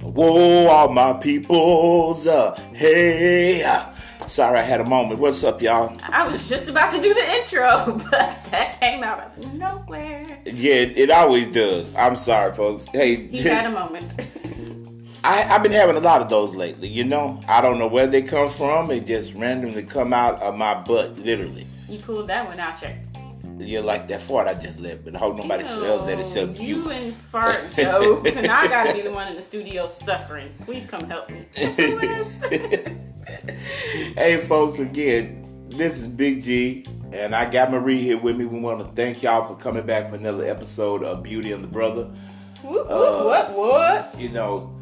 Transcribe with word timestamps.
Whoa, 0.00 0.68
all 0.68 0.92
my 0.92 1.12
peoples. 1.14 2.26
Uh, 2.26 2.54
hey. 2.72 3.62
Uh, 3.62 3.90
sorry, 4.26 4.58
I 4.60 4.62
had 4.62 4.80
a 4.80 4.84
moment. 4.84 5.20
What's 5.20 5.44
up, 5.44 5.60
y'all? 5.60 5.94
I 6.02 6.26
was 6.26 6.48
just 6.48 6.68
about 6.68 6.92
to 6.94 7.02
do 7.02 7.12
the 7.12 7.34
intro, 7.34 7.98
but 8.10 8.44
that 8.50 8.78
came 8.80 9.02
out 9.04 9.20
of 9.20 9.54
nowhere. 9.54 10.24
Yeah, 10.46 10.74
it, 10.74 10.96
it 10.98 11.10
always 11.10 11.50
does. 11.50 11.94
I'm 11.94 12.16
sorry, 12.16 12.54
folks. 12.54 12.86
Hey, 12.88 13.26
He 13.28 13.38
had 13.42 13.66
a 13.66 13.74
moment. 13.74 14.14
I, 15.24 15.42
I've 15.54 15.62
been 15.62 15.72
having 15.72 15.96
a 15.96 16.00
lot 16.00 16.22
of 16.22 16.28
those 16.28 16.54
lately. 16.56 16.88
You 16.88 17.04
know, 17.04 17.42
I 17.48 17.60
don't 17.60 17.78
know 17.78 17.88
where 17.88 18.06
they 18.06 18.22
come 18.22 18.48
from. 18.48 18.86
They 18.88 19.00
just 19.00 19.34
randomly 19.34 19.82
come 19.82 20.12
out 20.12 20.40
of 20.40 20.56
my 20.56 20.74
butt, 20.74 21.18
literally. 21.18 21.66
you 21.88 21.98
pulled 21.98 22.28
that 22.28 22.46
one 22.46 22.60
out, 22.60 22.80
your 22.80 22.92
You're 23.58 23.82
like 23.82 24.06
that 24.08 24.20
fart 24.20 24.48
I 24.48 24.54
just 24.54 24.80
left, 24.80 25.04
but 25.04 25.14
I 25.14 25.18
hope 25.18 25.36
nobody 25.36 25.64
smells 25.64 26.06
that 26.06 26.18
except 26.18 26.58
you. 26.60 26.76
You 26.76 26.90
and 26.90 27.14
fart 27.14 27.60
jokes, 27.74 28.36
and 28.36 28.46
I 28.46 28.68
gotta 28.68 28.92
be 28.92 29.02
the 29.02 29.12
one 29.12 29.28
in 29.28 29.36
the 29.36 29.42
studio 29.42 29.86
suffering. 29.86 30.52
Please 30.64 30.86
come 30.86 31.08
help 31.08 31.30
me. 31.30 31.46
Hey, 34.16 34.38
folks, 34.38 34.78
again, 34.78 35.44
this 35.68 35.98
is 35.98 36.06
Big 36.06 36.42
G, 36.44 36.84
and 37.12 37.34
I 37.34 37.50
got 37.50 37.70
Marie 37.70 38.00
here 38.00 38.18
with 38.18 38.36
me. 38.36 38.44
We 38.46 38.60
want 38.60 38.80
to 38.80 38.86
thank 38.94 39.22
y'all 39.22 39.44
for 39.44 39.56
coming 39.60 39.84
back 39.84 40.10
for 40.10 40.16
another 40.16 40.44
episode 40.44 41.02
of 41.02 41.22
Beauty 41.22 41.52
and 41.52 41.62
the 41.62 41.68
Brother. 41.68 42.04
Whoop, 42.62 42.88
whoop, 42.88 42.90
Uh, 42.90 43.24
what, 43.24 43.52
what? 43.52 44.20
You 44.20 44.28
know, 44.30 44.74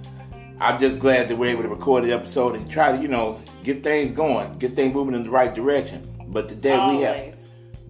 I'm 0.61 0.79
just 0.79 1.01
glad 1.01 1.29
that 1.29 1.37
we're 1.37 1.51
able 1.51 1.63
to 1.63 1.69
record 1.69 2.05
the 2.05 2.13
episode 2.13 2.55
and 2.57 2.71
try 2.71 2.93
to, 2.97 3.03
you 3.03 3.09
know, 3.09 3.41
get 3.65 3.83
things 3.83 4.13
going, 4.13 4.59
get 4.59 4.77
things 4.77 4.95
moving 4.95 5.15
in 5.15 5.23
the 5.23 5.31
right 5.31 5.55
direction. 5.55 6.09
But 6.29 6.49
today 6.49 6.77
we 6.89 7.03
have 7.03 7.17
Always. 7.17 7.34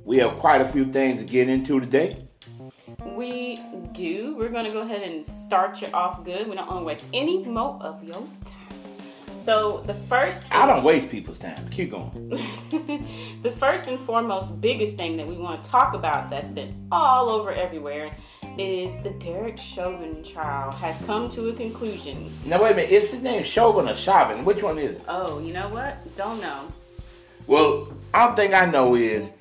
We 0.04 0.18
have 0.18 0.36
quite 0.38 0.60
a 0.60 0.66
few 0.66 0.86
things 0.86 1.20
to 1.20 1.24
get 1.24 1.48
into 1.48 1.80
today. 1.80 2.16
We 3.04 3.60
do. 3.92 4.36
We're 4.36 4.50
gonna 4.50 4.70
go 4.70 4.82
ahead 4.82 5.02
and 5.02 5.27
start 5.27 5.80
you 5.80 5.88
off 5.94 6.24
good. 6.24 6.48
We 6.48 6.55
don't 6.55 6.69
want 6.69 6.80
to 6.80 6.84
waste 6.84 7.06
any 7.12 7.44
more 7.44 7.78
of 7.80 8.05
your 8.05 8.14
time. 8.14 9.38
So 9.38 9.78
the 9.86 9.94
first 9.94 10.46
I 10.50 10.66
don't 10.66 10.84
waste 10.84 11.11
people's 11.11 11.38
time. 11.38 11.69
Keep 11.70 11.92
going. 11.92 12.28
the 13.42 13.50
first 13.50 13.88
and 13.88 13.98
foremost 13.98 14.61
biggest 14.61 14.96
thing 14.96 15.16
that 15.16 15.27
we 15.27 15.36
want 15.36 15.62
to 15.62 15.70
talk 15.70 15.94
about 15.94 16.30
that's 16.30 16.48
been 16.48 16.86
all 16.92 17.28
over 17.28 17.52
everywhere 17.52 18.14
is 18.56 19.02
the 19.02 19.11
Derek 19.11 19.58
Chauvin 19.58 20.22
trial 20.22 20.70
has 20.70 21.05
come 21.06 21.28
to 21.30 21.48
a 21.48 21.52
conclusion. 21.55 22.30
Now 22.46 22.62
wait 22.62 22.72
a 22.72 22.77
minute. 22.77 22.91
Is 22.91 23.11
his 23.11 23.22
name 23.22 23.42
Chauvin 23.42 23.89
or 23.89 23.94
Chauvin? 23.94 24.44
Which 24.44 24.62
one 24.62 24.78
is 24.78 24.94
it? 24.94 25.02
Oh, 25.08 25.41
you 25.41 25.52
know 25.52 25.68
what? 25.68 25.96
Don't 26.16 26.41
know. 26.41 26.72
Well, 27.46 27.92
all 28.14 28.34
think 28.34 28.55
I 28.55 28.64
know 28.64 28.94
is 28.94 29.33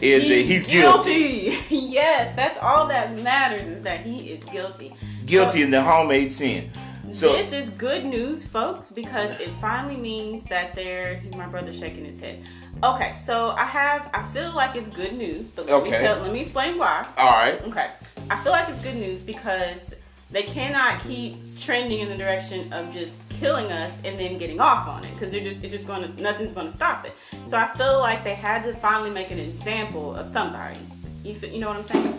is 0.00 0.28
that 0.28 0.42
he's 0.42 0.66
guilty. 0.66 1.56
yes, 1.70 2.32
that's 2.34 2.58
all 2.58 2.86
that 2.88 3.18
matters 3.22 3.66
is 3.66 3.82
that 3.82 4.00
he 4.00 4.30
is 4.30 4.44
guilty. 4.44 4.94
Guilty 5.26 5.58
So- 5.58 5.64
in 5.64 5.70
the 5.70 5.82
homemade 5.82 6.32
sin. 6.32 6.70
So 7.10 7.32
this 7.32 7.52
is 7.52 7.70
good 7.70 8.04
news, 8.04 8.46
folks, 8.46 8.92
because 8.92 9.40
it 9.40 9.48
finally 9.62 9.96
means 9.96 10.44
that 10.46 10.74
they're. 10.74 11.22
My 11.34 11.46
brother's 11.46 11.78
shaking 11.78 12.04
his 12.04 12.20
head. 12.20 12.42
Okay, 12.84 13.12
so 13.12 13.52
I 13.52 13.64
have. 13.64 14.10
I 14.12 14.22
feel 14.24 14.54
like 14.54 14.76
it's 14.76 14.90
good 14.90 15.14
news, 15.14 15.50
but 15.50 15.64
let 15.66 15.84
me 15.84 15.90
tell. 15.90 16.20
Let 16.20 16.32
me 16.32 16.40
explain 16.40 16.76
why. 16.76 17.06
all 17.16 17.30
right. 17.30 17.62
Okay, 17.66 17.88
I 18.28 18.36
feel 18.36 18.52
like 18.52 18.68
it's 18.68 18.84
good 18.84 18.96
news 18.96 19.22
because 19.22 19.94
they 20.30 20.42
cannot 20.42 21.00
keep 21.00 21.36
trending 21.58 22.00
in 22.00 22.08
the 22.08 22.16
direction 22.16 22.72
of 22.72 22.92
just 22.92 23.26
killing 23.30 23.72
us 23.72 24.02
and 24.04 24.18
then 24.18 24.36
getting 24.38 24.60
off 24.60 24.86
on 24.88 25.04
it 25.04 25.12
because 25.14 25.30
they're 25.30 25.42
just 25.42 25.64
it's 25.64 25.72
just 25.72 25.86
going 25.86 26.02
to 26.02 26.22
nothing's 26.22 26.52
going 26.52 26.66
to 26.66 26.72
stop 26.72 27.04
it. 27.06 27.14
So 27.46 27.56
I 27.56 27.66
feel 27.66 27.98
like 27.98 28.24
they 28.24 28.34
had 28.34 28.62
to 28.64 28.74
finally 28.74 29.10
make 29.10 29.30
an 29.30 29.38
example 29.38 30.14
of 30.14 30.26
somebody. 30.26 30.76
You 31.24 31.34
feel, 31.34 31.50
you 31.50 31.60
know 31.60 31.68
what 31.68 31.78
I'm 31.78 31.82
saying? 31.84 32.18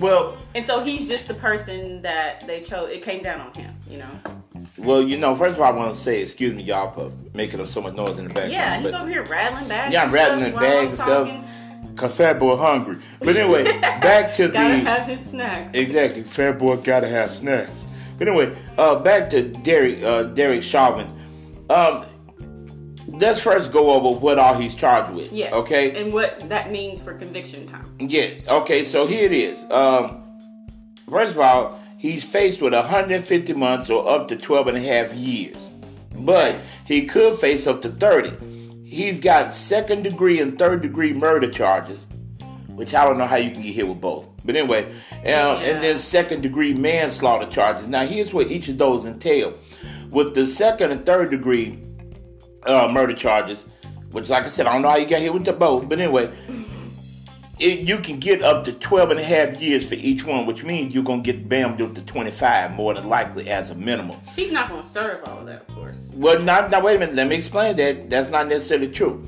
Well, 0.00 0.36
And 0.54 0.64
so 0.64 0.82
he's 0.82 1.08
just 1.08 1.28
the 1.28 1.34
person 1.34 2.02
that 2.02 2.44
they 2.46 2.60
chose. 2.60 2.90
It 2.90 3.02
came 3.04 3.22
down 3.22 3.40
on 3.40 3.54
him, 3.54 3.72
you 3.88 3.98
know. 3.98 4.10
well, 4.78 5.00
you 5.00 5.16
know, 5.16 5.34
first 5.36 5.56
of 5.56 5.62
all, 5.62 5.72
I 5.72 5.76
want 5.76 5.94
to 5.94 5.96
say, 5.96 6.20
excuse 6.20 6.54
me, 6.54 6.64
y'all, 6.64 6.90
for 6.90 7.12
making 7.34 7.64
so 7.66 7.80
much 7.80 7.94
noise 7.94 8.18
in 8.18 8.24
the 8.24 8.34
background. 8.34 8.52
Yeah, 8.52 8.80
he's 8.80 8.90
but- 8.90 9.00
over 9.00 9.08
here 9.08 9.22
rattling 9.22 9.68
bags. 9.68 9.92
Yeah, 9.92 10.02
I'm 10.02 10.10
rattling 10.10 10.40
stuff 10.40 10.48
in 10.48 10.54
while 10.54 10.64
I'm 10.64 10.70
bags 10.70 10.92
and 10.92 10.98
stuff. 10.98 11.55
Cause 11.96 12.16
fat 12.18 12.38
boy 12.38 12.56
hungry. 12.56 12.98
But 13.20 13.36
anyway, 13.36 13.64
back 13.80 14.34
to 14.34 14.48
Gotta 14.48 14.74
the 14.74 14.80
have 14.80 15.06
his 15.08 15.24
snacks. 15.30 15.72
exactly 15.74 16.22
fat 16.22 16.58
boy 16.58 16.76
gotta 16.76 17.08
have 17.08 17.32
snacks. 17.32 17.86
But 18.18 18.28
anyway, 18.28 18.56
uh, 18.78 18.96
back 19.00 19.30
to 19.30 19.42
Derek 19.42 20.02
uh, 20.02 20.24
Derek 20.24 20.62
Chauvin. 20.62 21.06
Um, 21.70 22.04
let's 23.08 23.42
first 23.42 23.72
go 23.72 23.92
over 23.92 24.18
what 24.18 24.38
all 24.38 24.54
he's 24.58 24.74
charged 24.74 25.16
with. 25.16 25.32
Yes. 25.32 25.52
Okay. 25.52 26.00
And 26.00 26.12
what 26.12 26.48
that 26.48 26.70
means 26.70 27.02
for 27.02 27.14
conviction 27.14 27.66
time. 27.66 27.86
Yeah. 27.98 28.30
Okay. 28.48 28.82
So 28.84 29.06
here 29.06 29.24
it 29.26 29.32
is. 29.32 29.64
Um, 29.70 30.22
first 31.08 31.32
of 31.32 31.40
all, 31.40 31.80
he's 31.98 32.24
faced 32.24 32.60
with 32.62 32.72
150 32.74 33.52
months 33.54 33.90
or 33.90 34.08
up 34.08 34.28
to 34.28 34.36
12 34.36 34.68
and 34.68 34.76
a 34.78 34.80
half 34.80 35.14
years, 35.14 35.70
but 36.14 36.56
he 36.84 37.06
could 37.06 37.34
face 37.34 37.66
up 37.66 37.82
to 37.82 37.88
30. 37.88 38.32
He's 38.86 39.18
got 39.18 39.52
second 39.52 40.04
degree 40.04 40.40
and 40.40 40.56
third 40.56 40.80
degree 40.80 41.12
murder 41.12 41.50
charges, 41.50 42.06
which 42.68 42.94
I 42.94 43.04
don't 43.04 43.18
know 43.18 43.26
how 43.26 43.34
you 43.34 43.50
can 43.50 43.62
get 43.62 43.74
hit 43.74 43.88
with 43.88 44.00
both. 44.00 44.28
But 44.44 44.54
anyway, 44.54 44.94
uh, 45.24 45.58
and 45.58 45.82
then 45.82 45.98
second 45.98 46.42
degree 46.42 46.72
manslaughter 46.72 47.50
charges. 47.50 47.88
Now 47.88 48.06
here's 48.06 48.32
what 48.32 48.46
each 48.46 48.68
of 48.68 48.78
those 48.78 49.04
entail. 49.04 49.58
With 50.10 50.36
the 50.36 50.46
second 50.46 50.92
and 50.92 51.04
third 51.04 51.32
degree 51.32 51.82
uh, 52.62 52.88
murder 52.92 53.16
charges, 53.16 53.68
which, 54.12 54.28
like 54.28 54.44
I 54.44 54.48
said, 54.48 54.68
I 54.68 54.74
don't 54.74 54.82
know 54.82 54.90
how 54.90 54.96
you 54.98 55.08
got 55.08 55.20
hit 55.20 55.34
with 55.34 55.44
the 55.44 55.52
both, 55.52 55.88
but 55.88 55.98
anyway, 55.98 56.32
it, 57.58 57.88
you 57.88 57.98
can 57.98 58.18
get 58.18 58.42
up 58.42 58.64
to 58.64 58.72
12 58.72 59.12
and 59.12 59.20
a 59.20 59.24
half 59.24 59.60
years 59.62 59.88
for 59.88 59.94
each 59.94 60.24
one, 60.26 60.46
which 60.46 60.62
means 60.62 60.94
you're 60.94 61.04
going 61.04 61.22
to 61.22 61.32
get 61.32 61.48
bammed 61.48 61.80
up 61.80 61.94
to 61.94 62.02
25 62.02 62.72
more 62.74 62.94
than 62.94 63.08
likely 63.08 63.48
as 63.48 63.70
a 63.70 63.74
minimum. 63.74 64.18
He's 64.34 64.52
not 64.52 64.68
going 64.68 64.82
to 64.82 64.88
serve 64.88 65.24
all 65.24 65.40
of 65.40 65.46
that, 65.46 65.62
of 65.62 65.74
course. 65.74 66.10
Well, 66.14 66.42
now, 66.42 66.66
now 66.68 66.82
wait 66.82 66.96
a 66.96 66.98
minute. 66.98 67.14
Let 67.14 67.28
me 67.28 67.36
explain 67.36 67.76
that. 67.76 68.10
That's 68.10 68.30
not 68.30 68.48
necessarily 68.48 68.88
true. 68.88 69.26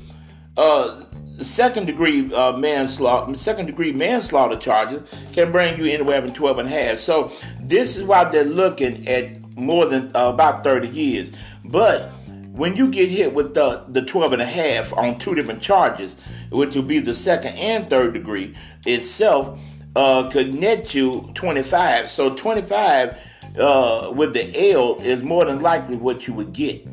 Uh, 0.55 1.05
second 1.39 1.87
degree 1.87 2.31
uh, 2.33 2.55
manslaughter, 2.57 3.33
second 3.35 3.65
degree 3.65 3.93
manslaughter 3.93 4.57
charges 4.57 5.09
can 5.33 5.51
bring 5.51 5.79
you 5.79 5.85
anywhere 5.91 6.21
from 6.21 6.33
12 6.33 6.59
and 6.59 6.67
a 6.67 6.71
half. 6.71 6.97
So 6.99 7.31
this 7.59 7.97
is 7.97 8.03
why 8.03 8.25
they're 8.25 8.43
looking 8.43 9.07
at 9.07 9.41
more 9.55 9.87
than 9.87 10.15
uh, 10.15 10.29
about 10.33 10.63
30 10.63 10.89
years. 10.89 11.31
But 11.65 12.11
when 12.27 12.75
you 12.75 12.91
get 12.91 13.09
hit 13.09 13.33
with 13.33 13.53
the, 13.53 13.85
the 13.87 14.03
12 14.03 14.33
and 14.33 14.41
a 14.41 14.45
half 14.45 14.93
on 14.93 15.17
two 15.17 15.33
different 15.33 15.61
charges, 15.61 16.19
which 16.51 16.75
will 16.75 16.83
be 16.83 16.99
the 16.99 17.15
second 17.15 17.55
and 17.55 17.89
third 17.89 18.13
degree 18.13 18.55
itself, 18.85 19.61
uh, 19.95 20.29
could 20.29 20.53
net 20.53 20.93
you 20.93 21.29
25. 21.33 22.09
So 22.09 22.35
25 22.35 23.19
uh, 23.57 24.11
with 24.15 24.33
the 24.33 24.71
L 24.71 24.97
is 25.01 25.23
more 25.23 25.45
than 25.45 25.59
likely 25.59 25.95
what 25.95 26.27
you 26.27 26.33
would 26.33 26.53
get. 26.53 26.85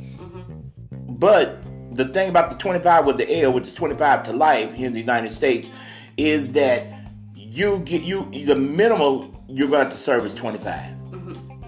But 1.19 1.62
the 1.97 2.06
thing 2.06 2.28
about 2.28 2.50
the 2.50 2.56
25 2.56 3.06
with 3.06 3.19
the 3.19 3.43
L, 3.43 3.53
which 3.53 3.66
is 3.66 3.75
25 3.75 4.25
to 4.25 4.33
life 4.33 4.75
here 4.75 4.87
in 4.87 4.93
the 4.93 5.00
United 5.00 5.31
States, 5.31 5.71
is 6.16 6.53
that 6.53 6.87
you 7.34 7.78
get 7.81 8.03
you 8.03 8.28
the 8.45 8.55
minimal 8.55 9.33
you're 9.49 9.69
going 9.69 9.89
to 9.89 9.97
serve 9.97 10.25
is 10.25 10.34
25, 10.34 10.96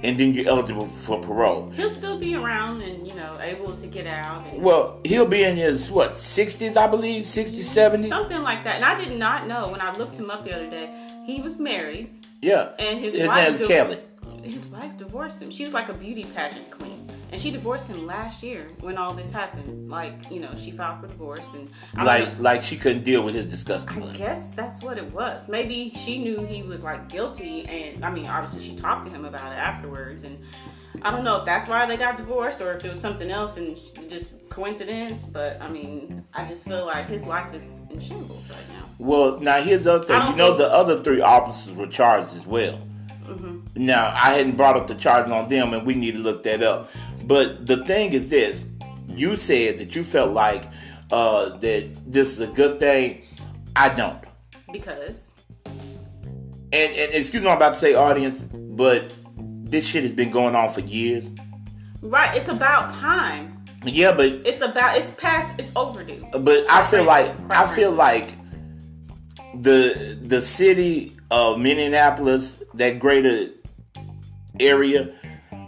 and 0.03 0.16
then 0.19 0.32
you're 0.34 0.48
eligible 0.48 0.86
for 0.86 1.20
parole. 1.20 1.70
He'll 1.70 1.91
still 1.91 2.19
be 2.19 2.34
around 2.34 2.82
and, 2.82 3.06
you 3.06 3.14
know, 3.14 3.38
able 3.41 3.75
to 3.76 3.86
get 3.86 4.06
out 4.06 4.44
and 4.47 4.62
Well, 4.62 5.00
he'll 5.04 5.26
be 5.26 5.42
in 5.44 5.56
his 5.56 5.91
what 5.91 6.12
60s, 6.12 6.76
I 6.76 6.86
believe, 6.86 7.22
60s, 7.22 7.59
70s. 7.64 8.09
something 8.09 8.42
like 8.42 8.64
that. 8.64 8.76
And 8.76 8.84
I 8.84 8.97
did 9.03 9.19
not 9.19 9.47
know 9.47 9.69
when 9.69 9.81
I 9.81 9.92
looked 9.97 10.16
him 10.16 10.31
up 10.31 10.44
the 10.44 10.54
other 10.54 10.70
day, 10.70 11.22
he 11.26 11.41
was 11.42 11.59
married 11.59 12.09
Yeah, 12.41 12.70
and 12.78 13.00
his, 13.00 13.14
his 13.14 13.26
wife 13.26 13.44
name's 13.44 13.59
div- 13.59 13.69
Kelly. 13.69 13.98
His 14.42 14.66
wife 14.69 14.97
divorced 14.97 15.42
him. 15.42 15.50
She 15.50 15.64
was 15.64 15.75
like 15.75 15.88
a 15.88 15.94
beauty 15.94 16.25
pageant 16.34 16.70
queen. 16.70 16.97
And 17.31 17.41
she 17.41 17.50
divorced 17.50 17.89
him 17.89 18.06
last 18.06 18.43
year 18.43 18.66
when 18.81 18.97
all 18.97 19.12
this 19.12 19.31
happened. 19.31 19.91
Like, 19.91 20.31
you 20.31 20.41
know, 20.41 20.55
she 20.56 20.71
filed 20.71 21.00
for 21.00 21.09
divorce 21.09 21.47
and 21.55 21.69
I 21.94 22.05
Like, 22.05 22.39
like 22.39 22.62
she 22.62 22.77
couldn't 22.77 23.05
deal 23.05 23.22
with 23.25 23.34
his 23.34 23.47
disgusting 23.47 24.03
I 24.03 24.06
look. 24.06 24.16
guess 24.16 24.50
that's 24.50 24.83
what 24.83 24.97
it 24.97 25.12
was. 25.12 25.49
Maybe 25.49 25.91
she 25.94 26.19
knew 26.19 26.44
he 26.44 26.63
was 26.63 26.83
like 26.83 27.09
guilty, 27.09 27.66
and 27.66 28.04
I 28.04 28.10
mean, 28.10 28.27
obviously 28.27 28.63
she 28.69 28.77
talked 28.77 29.04
to 29.04 29.10
him 29.10 29.25
about 29.25 29.53
it 29.53 29.57
afterwards. 29.57 30.25
And 30.25 30.39
I 31.03 31.10
don't 31.10 31.22
know 31.22 31.36
if 31.39 31.45
that's 31.45 31.69
why 31.69 31.84
they 31.86 31.97
got 31.98 32.16
divorced 32.16 32.60
or 32.63 32.72
if 32.72 32.84
it 32.84 32.91
was 32.91 33.01
something 33.01 33.31
else 33.31 33.57
and 33.59 33.78
just 34.09 34.48
coincidence. 34.48 35.27
But 35.27 35.60
I 35.60 35.69
mean, 35.69 36.24
I 36.33 36.47
just 36.47 36.65
feel 36.65 36.86
like 36.86 37.09
his 37.09 37.27
life 37.27 37.53
is 37.53 37.83
in 37.91 38.01
shambles 38.01 38.48
right 38.51 38.69
now. 38.71 38.89
Well, 38.98 39.39
now 39.39 39.60
here's 39.60 39.84
the 39.84 39.95
other 39.95 40.04
thing. 40.04 40.31
You 40.31 40.36
know, 40.36 40.57
the 40.57 40.72
other 40.72 41.03
three 41.03 41.21
officers 41.21 41.74
were 41.74 41.86
charged 41.86 42.34
as 42.34 42.47
well. 42.47 42.81
Mm-hmm. 43.27 43.59
Now, 43.84 44.07
I 44.07 44.31
hadn't 44.34 44.57
brought 44.57 44.77
up 44.77 44.86
the 44.86 44.95
charges 44.95 45.31
on 45.31 45.48
them, 45.48 45.74
and 45.74 45.86
we 45.86 45.95
need 45.95 46.13
to 46.13 46.19
look 46.19 46.42
that 46.45 46.63
up. 46.63 46.91
But 47.28 47.66
the 47.66 47.84
thing 47.84 48.13
is 48.15 48.30
this: 48.30 48.65
you 49.07 49.36
said 49.36 49.78
that 49.78 49.95
you 49.95 50.03
felt 50.03 50.33
like 50.33 50.65
uh, 51.13 51.51
that 51.59 51.84
this 52.10 52.33
is 52.33 52.41
a 52.41 52.47
good 52.48 52.80
thing. 52.80 53.22
I 53.77 53.91
don't. 53.91 54.25
Because 54.72 55.33
And, 55.65 55.77
and 56.72 57.15
excuse 57.15 57.42
me, 57.42 57.48
I'm 57.48 57.57
about 57.57 57.75
to 57.75 57.78
say, 57.78 57.95
audience, 57.95 58.42
but 58.42 59.13
this 59.71 59.86
shit 59.86 60.03
has 60.03 60.13
been 60.13 60.30
going 60.30 60.54
on 60.57 60.69
for 60.69 60.80
years. 60.80 61.30
right, 62.03 62.34
it's 62.36 62.48
about 62.48 62.91
time. 62.91 63.54
Yeah, 63.84 64.13
but 64.13 64.27
It's 64.45 64.60
about 64.63 64.97
it's 64.98 65.15
past. 65.15 65.59
It's 65.59 65.71
overdue. 65.77 66.27
but 66.33 66.69
I 66.69 66.83
feel 66.83 67.04
like 67.04 67.34
I 67.51 67.66
feel 67.66 67.92
like 67.92 68.34
the 69.60 70.19
the 70.21 70.42
city 70.42 71.13
of 71.31 71.60
Minneapolis, 71.60 72.63
that 72.74 72.98
greater 72.98 73.51
area, 74.59 75.15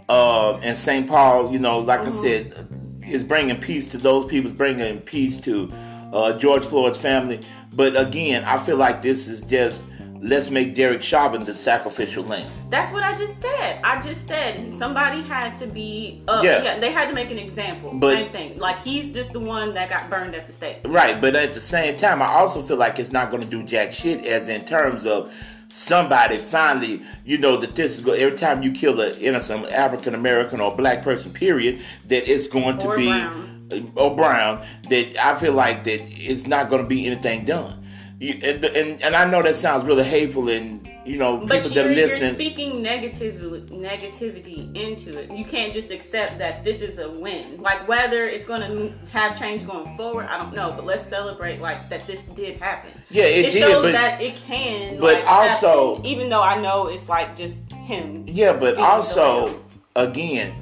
uh, 0.09 0.57
and 0.63 0.75
St. 0.77 1.07
Paul, 1.07 1.51
you 1.51 1.59
know, 1.59 1.79
like 1.79 2.01
I 2.01 2.09
said, 2.09 2.67
is 3.07 3.23
bringing 3.23 3.59
peace 3.59 3.87
to 3.89 3.97
those 3.97 4.25
people, 4.25 4.49
is 4.51 4.55
bringing 4.55 4.99
peace 5.01 5.39
to 5.41 5.71
uh, 6.13 6.37
George 6.37 6.65
Floyd's 6.65 7.01
family. 7.01 7.41
But 7.73 7.99
again, 7.99 8.43
I 8.43 8.57
feel 8.57 8.77
like 8.77 9.01
this 9.01 9.27
is 9.27 9.41
just 9.43 9.85
let's 10.23 10.51
make 10.51 10.75
Derek 10.75 11.01
Chauvin 11.01 11.43
the 11.45 11.55
sacrificial 11.55 12.23
lamb. 12.23 12.47
That's 12.69 12.91
what 12.93 13.01
I 13.03 13.15
just 13.15 13.41
said. 13.41 13.81
I 13.83 13.99
just 14.01 14.27
said 14.27 14.71
somebody 14.73 15.21
had 15.23 15.55
to 15.57 15.67
be. 15.67 16.21
Uh, 16.27 16.41
Yeah. 16.43 16.61
yeah. 16.63 16.79
they 16.79 16.91
had 16.91 17.07
to 17.07 17.13
make 17.13 17.31
an 17.31 17.39
example. 17.39 17.91
But- 17.93 18.13
Same 18.15 18.29
thing. 18.29 18.59
Like 18.59 18.79
he's 18.83 19.11
just 19.11 19.33
the 19.33 19.39
one 19.39 19.73
that 19.73 19.89
got 19.89 20.09
burned 20.09 20.35
at 20.35 20.45
the 20.47 20.53
stake. 20.53 20.77
Right, 20.85 21.19
but 21.19 21.35
at 21.35 21.53
the 21.53 21.61
same 21.61 21.97
time, 21.97 22.21
I 22.21 22.27
also 22.27 22.61
feel 22.61 22.77
like 22.77 22.99
it's 22.99 23.11
not 23.11 23.31
going 23.31 23.41
to 23.41 23.49
do 23.49 23.63
jack 23.63 23.91
shit, 23.93 24.25
as 24.25 24.47
in 24.49 24.63
terms 24.63 25.05
of 25.07 25.33
somebody 25.71 26.37
finally, 26.37 27.01
you 27.25 27.37
know, 27.37 27.57
that 27.57 27.75
this 27.75 27.97
is 27.97 28.05
go 28.05 28.11
every 28.11 28.37
time 28.37 28.61
you 28.61 28.71
kill 28.71 28.99
an 29.01 29.15
innocent 29.19 29.65
African 29.71 30.13
American 30.13 30.59
or 30.59 30.75
black 30.75 31.03
person, 31.03 31.31
period, 31.31 31.81
that 32.07 32.29
it's 32.31 32.47
going 32.47 32.77
to 32.79 32.87
Or 32.87 32.97
be 32.97 33.07
brown. 33.07 33.67
Uh, 33.71 33.99
or 34.01 34.15
brown. 34.15 34.65
That 34.89 35.17
I 35.17 35.35
feel 35.35 35.53
like 35.53 35.85
that 35.85 36.01
it's 36.01 36.45
not 36.45 36.69
going 36.69 36.83
to 36.83 36.87
be 36.87 37.07
anything 37.07 37.45
done. 37.45 37.83
You, 38.19 38.39
and, 38.43 38.65
and 38.65 39.01
and 39.01 39.15
I 39.15 39.25
know 39.25 39.41
that 39.41 39.55
sounds 39.55 39.83
really 39.83 40.03
hateful, 40.03 40.49
and 40.49 40.90
you 41.05 41.17
know, 41.17 41.37
people 41.37 41.47
But 41.47 41.63
that 41.63 41.73
you're, 41.75 41.85
are 41.85 41.91
you're 41.91 42.09
speaking 42.09 42.81
negatively, 42.81 43.61
negativity 43.61 44.75
into 44.75 45.17
it. 45.17 45.31
You 45.31 45.45
can't 45.45 45.73
just 45.73 45.91
accept 45.91 46.37
that 46.39 46.63
this 46.63 46.81
is 46.81 46.99
a 46.99 47.09
win. 47.09 47.61
Like 47.61 47.87
whether 47.87 48.25
it's 48.25 48.45
going 48.45 48.61
to 48.61 48.93
have 49.11 49.37
change 49.37 49.65
going 49.65 49.95
forward, 49.97 50.27
I 50.27 50.37
don't 50.37 50.55
know. 50.55 50.71
But 50.75 50.85
let's 50.85 51.03
celebrate 51.05 51.59
like 51.59 51.89
that 51.89 52.05
this 52.05 52.25
did 52.25 52.59
happen. 52.59 52.91
Yeah, 53.09 53.23
it 53.23 53.43
did, 53.43 53.53
shows 53.53 53.83
but- 53.85 53.91
that 53.93 54.21
it 54.21 54.35
can. 54.35 54.99
but 54.99 55.15
like, 55.15 55.27
also- 55.27 55.95
happen, 55.95 56.05
even 56.05 56.29
though 56.29 56.43
I 56.43 56.61
know 56.61 56.87
it's 56.87 57.09
like 57.09 57.35
just 57.35 57.71
him. 57.71 58.25
Yeah, 58.27 58.53
but 58.53 58.77
also, 58.77 59.63
again, 59.95 60.53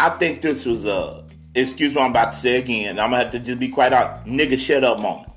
I 0.00 0.10
think 0.10 0.40
this 0.40 0.66
was 0.66 0.86
a 0.86 1.24
excuse 1.54 1.94
what 1.94 2.02
I'm 2.02 2.10
about 2.10 2.32
to 2.32 2.38
say 2.38 2.56
again. 2.58 2.98
I'm 2.98 3.10
gonna 3.10 3.22
have 3.22 3.32
to 3.32 3.38
just 3.38 3.60
be 3.60 3.68
quite 3.68 3.92
out 3.92 4.26
Nigga, 4.26 4.58
shut 4.58 4.82
up 4.82 5.00
moment. 5.00 5.31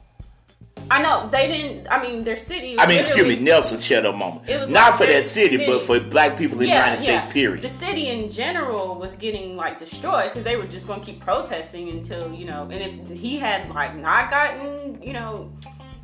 I 0.92 1.02
know 1.02 1.28
they 1.32 1.48
didn't. 1.48 1.88
I 1.90 2.02
mean, 2.02 2.24
their 2.24 2.36
city. 2.36 2.80
I 2.80 2.88
mean, 2.88 3.00
excuse 3.00 3.26
me, 3.26 3.44
Nelson, 3.44 3.80
shut 3.80 4.06
up 4.06 4.16
moment. 4.16 4.48
It 4.48 4.60
was 4.60 4.70
Not 4.70 4.92
like 4.92 5.00
for 5.00 5.06
that 5.08 5.24
city, 5.24 5.66
but 5.66 5.82
for 5.82 6.00
black 6.00 6.38
people 6.38 6.56
in 6.56 6.66
the 6.66 6.68
United 6.68 7.00
States, 7.00 7.26
period. 7.32 7.64
The 7.64 7.70
city 7.70 8.10
in 8.10 8.30
general 8.30 8.96
was 8.96 9.16
getting 9.16 9.56
like 9.56 9.80
destroyed 9.80 10.26
because 10.26 10.44
they 10.44 10.56
were 10.56 10.66
just 10.66 10.88
going 10.88 11.00
to 11.00 11.06
keep 11.06 11.20
protesting 11.20 11.90
until 11.90 12.34
you 12.34 12.46
know. 12.46 12.64
And 12.64 12.74
if 12.74 13.10
he 13.10 13.38
had 13.38 13.70
like 13.70 13.96
not 13.96 14.30
gotten, 14.30 15.02
you 15.02 15.14
know, 15.14 15.52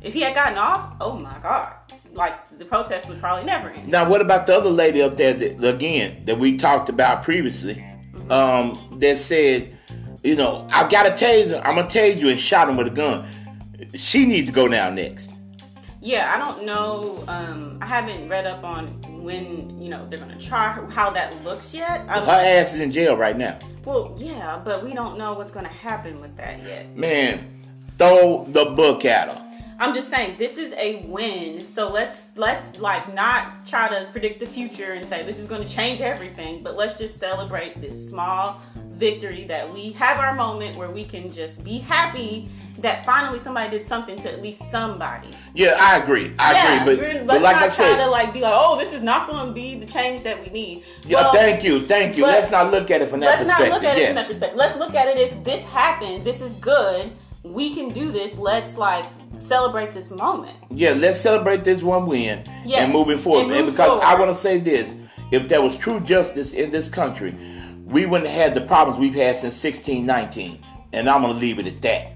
if 0.00 0.14
he 0.14 0.20
had 0.20 0.34
gotten 0.34 0.58
off, 0.58 0.94
oh 1.00 1.16
my 1.16 1.38
god, 1.40 1.74
like 2.12 2.58
the 2.58 2.64
protest 2.64 3.08
would 3.08 3.20
probably 3.20 3.44
never 3.44 3.70
end. 3.70 3.88
Now, 3.88 4.08
what 4.08 4.20
about 4.20 4.46
the 4.46 4.56
other 4.56 4.70
lady 4.70 5.02
up 5.02 5.16
there 5.16 5.32
that 5.34 5.64
again 5.64 6.24
that 6.24 6.38
we 6.38 6.56
talked 6.56 6.88
about 6.88 7.22
previously? 7.22 7.84
Um, 8.30 8.96
that 8.98 9.18
said, 9.18 9.76
you 10.22 10.36
know, 10.36 10.66
I 10.70 10.88
got 10.88 11.06
a 11.06 11.10
taser. 11.10 11.58
I'm 11.64 11.76
gonna 11.76 11.86
tase 11.86 12.18
you 12.18 12.28
and 12.28 12.38
shot 12.38 12.68
him 12.68 12.76
with 12.76 12.88
a 12.88 12.90
gun. 12.90 13.26
She 13.94 14.26
needs 14.26 14.48
to 14.48 14.54
go 14.54 14.68
down 14.68 14.94
next. 14.94 15.32
Yeah, 16.00 16.32
I 16.34 16.38
don't 16.38 16.66
know. 16.66 17.22
Um, 17.28 17.78
I 17.80 17.86
haven't 17.86 18.28
read 18.28 18.44
up 18.46 18.64
on 18.64 18.86
when 19.22 19.80
you 19.80 19.88
know 19.88 20.04
they're 20.08 20.18
going 20.18 20.36
to 20.36 20.44
try 20.46 20.72
her, 20.72 20.84
how 20.88 21.10
that 21.10 21.44
looks 21.44 21.72
yet. 21.72 22.04
I, 22.08 22.20
Her 22.20 22.60
ass 22.60 22.74
is 22.74 22.80
in 22.80 22.90
jail 22.90 23.16
right 23.16 23.36
now. 23.36 23.58
well, 23.84 24.12
yeah, 24.16 24.60
but 24.64 24.82
we 24.82 24.94
don't 24.94 25.16
know 25.16 25.34
what's 25.34 25.52
going 25.52 25.66
to 25.66 25.72
happen 25.72 26.20
with 26.20 26.36
that 26.36 26.60
yet. 26.64 26.96
Man, 26.96 27.62
throw 27.98 28.44
the 28.48 28.64
book 28.64 29.04
at 29.04 29.30
her. 29.30 29.48
I'm 29.78 29.94
just 29.94 30.08
saying 30.10 30.36
this 30.38 30.58
is 30.58 30.72
a 30.74 31.04
win. 31.06 31.64
So 31.64 31.88
let's 31.92 32.36
let's 32.36 32.78
like 32.78 33.12
not 33.14 33.64
try 33.66 33.88
to 33.88 34.08
predict 34.12 34.40
the 34.40 34.46
future 34.46 34.92
and 34.92 35.06
say 35.06 35.24
this 35.24 35.38
is 35.38 35.46
going 35.46 35.64
to 35.64 35.72
change 35.72 36.00
everything, 36.00 36.62
but 36.64 36.76
let's 36.76 36.96
just 36.96 37.18
celebrate 37.18 37.80
this 37.80 38.08
small 38.08 38.60
victory 38.96 39.44
that 39.44 39.72
we 39.72 39.92
have 39.92 40.18
our 40.18 40.34
moment 40.34 40.76
where 40.76 40.90
we 40.90 41.04
can 41.04 41.32
just 41.32 41.64
be 41.64 41.78
happy 41.78 42.48
that 42.78 43.04
finally 43.04 43.38
somebody 43.38 43.70
did 43.70 43.84
something 43.84 44.18
to 44.18 44.32
at 44.32 44.42
least 44.42 44.70
somebody. 44.70 45.28
Yeah, 45.54 45.76
I 45.78 45.98
agree. 45.98 46.32
I 46.38 46.52
yeah, 46.52 46.82
agree. 46.82 46.96
But, 46.96 47.04
let's 47.04 47.26
but 47.26 47.42
like 47.42 47.56
not 47.56 47.62
I 47.62 47.66
try 47.66 47.68
said, 47.68 48.04
to 48.04 48.10
like 48.10 48.32
be 48.32 48.40
like, 48.40 48.54
oh, 48.54 48.78
this 48.78 48.92
is 48.92 49.02
not 49.02 49.28
going 49.28 49.48
to 49.48 49.52
be 49.52 49.78
the 49.78 49.86
change 49.86 50.22
that 50.22 50.42
we 50.42 50.50
need. 50.50 50.84
yeah, 51.06 51.22
Well, 51.22 51.32
thank 51.32 51.64
you, 51.64 51.86
thank 51.86 52.16
you. 52.16 52.24
Let's 52.24 52.50
not 52.50 52.70
look 52.70 52.90
at 52.90 53.02
it 53.02 53.08
from 53.10 53.20
that 53.20 53.26
let's 53.26 53.40
perspective. 53.42 53.68
not 53.68 53.74
look 53.74 53.84
at 53.84 53.98
it 53.98 54.06
from 54.06 54.14
that 54.14 54.20
yes. 54.20 54.28
perspective. 54.28 54.58
Let's 54.58 54.76
look 54.76 54.94
at 54.94 55.08
it 55.08 55.18
as 55.18 55.42
this 55.42 55.64
happened. 55.66 56.24
This 56.24 56.40
is 56.40 56.54
good. 56.54 57.12
We 57.42 57.74
can 57.74 57.88
do 57.90 58.10
this. 58.10 58.38
Let's 58.38 58.78
like 58.78 59.04
celebrate 59.38 59.92
this 59.92 60.10
moment. 60.10 60.56
Yeah, 60.70 60.92
let's 60.92 61.20
celebrate 61.20 61.64
this 61.64 61.82
one 61.82 62.06
win 62.06 62.44
Yes, 62.64 62.82
and 62.82 62.92
moving 62.92 63.18
forward. 63.18 63.50
and 63.50 63.52
And, 63.52 63.66
because 63.66 64.00
I 64.02 64.14
want 64.14 64.30
to 64.30 64.34
say 64.34 64.58
this, 64.58 64.96
if 65.30 65.48
there 65.48 65.62
was 65.62 65.76
true 65.76 66.00
justice 66.00 66.54
in 66.54 66.70
this 66.70 66.88
country, 66.88 67.34
we 67.92 68.06
wouldn't 68.06 68.28
have 68.28 68.40
had 68.40 68.54
the 68.54 68.66
problems 68.66 68.98
we've 68.98 69.14
had 69.14 69.36
since 69.36 69.62
1619. 69.62 70.62
And 70.92 71.08
I'm 71.08 71.22
gonna 71.22 71.34
leave 71.34 71.58
it 71.58 71.66
at 71.66 71.82
that. 71.82 72.12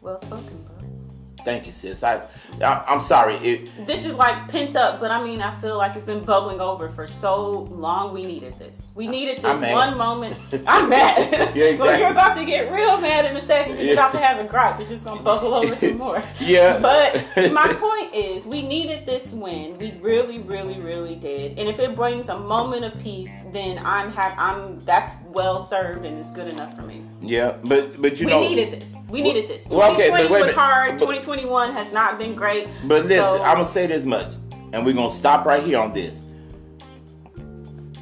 Well 0.00 0.18
spoken, 0.18 0.64
bro. 0.64 1.44
Thank 1.44 1.66
you, 1.66 1.72
sis. 1.72 2.02
I, 2.02 2.26
I 2.62 2.84
I'm 2.88 3.00
sorry. 3.00 3.34
It, 3.36 3.86
This 3.86 4.04
is 4.04 4.16
like 4.16 4.48
pent 4.48 4.76
up, 4.76 5.00
but 5.00 5.10
I 5.10 5.22
mean, 5.22 5.42
I 5.42 5.50
feel 5.52 5.76
like 5.76 5.94
it's 5.94 6.04
been 6.04 6.24
bubbling 6.24 6.60
over 6.60 6.88
for 6.88 7.06
so 7.06 7.60
long. 7.70 8.12
We 8.12 8.24
needed 8.24 8.58
this. 8.58 8.88
We 8.94 9.06
needed 9.06 9.42
this 9.42 9.60
one 9.72 9.96
moment. 9.98 10.36
I'm 10.66 10.88
mad. 10.88 11.54
Yeah, 11.56 11.64
exactly. 11.66 11.98
you're 12.00 12.10
about 12.10 12.36
to 12.36 12.44
get 12.44 12.72
real 12.72 13.00
mad 13.00 13.24
in 13.26 13.36
a 13.36 13.40
second 13.40 13.72
because 13.72 13.86
you're 13.86 13.94
about 13.96 14.12
to 14.12 14.18
have 14.18 14.38
a 14.44 14.48
gripe. 14.48 14.80
It's 14.80 14.88
just 14.88 15.04
gonna 15.04 15.22
bubble 15.22 15.54
over 15.54 15.76
some 15.76 15.98
more. 16.06 16.22
Yeah. 16.40 16.78
But 16.78 17.26
my 17.52 17.72
point 17.72 18.14
is, 18.14 18.46
we 18.46 18.62
needed 18.66 19.04
this 19.06 19.32
win. 19.32 19.76
We 19.78 19.92
really, 20.00 20.38
really, 20.38 20.80
really 20.80 21.16
did. 21.16 21.58
And 21.58 21.68
if 21.68 21.78
it 21.78 21.94
brings 21.94 22.28
a 22.28 22.38
moment 22.38 22.84
of 22.84 22.98
peace, 23.00 23.44
then 23.52 23.78
I'm 23.84 24.10
happy. 24.12 24.36
I'm 24.38 24.78
that's 24.80 25.12
well 25.28 25.60
served 25.60 26.04
and 26.04 26.18
it's 26.18 26.30
good 26.30 26.48
enough 26.48 26.74
for 26.74 26.82
me. 26.82 27.02
yeah, 27.20 27.56
but 27.64 28.00
but 28.00 28.18
you 28.20 28.26
We 28.26 28.32
know, 28.32 28.40
we 28.40 28.54
needed 28.54 28.80
this. 28.80 28.96
We 29.10 29.20
needed 29.22 29.48
this. 29.48 29.66
Well, 29.68 29.92
okay, 29.92 30.10
but 30.10 30.30
wait 30.30 30.42
was 30.46 30.54
hard. 30.54 30.92
But- 30.92 31.00
2021 31.00 31.72
has 31.72 31.92
not 31.92 32.18
been 32.18 32.34
great. 32.34 32.45
But 32.86 33.02
listen, 33.06 33.24
So- 33.24 33.42
I'm 33.42 33.54
gonna 33.54 33.66
say 33.66 33.86
this 33.86 34.04
much, 34.04 34.32
and 34.72 34.84
we're 34.84 34.94
gonna 34.94 35.10
stop 35.10 35.44
right 35.46 35.62
here 35.62 35.78
on 35.78 35.92
this. 35.92 36.22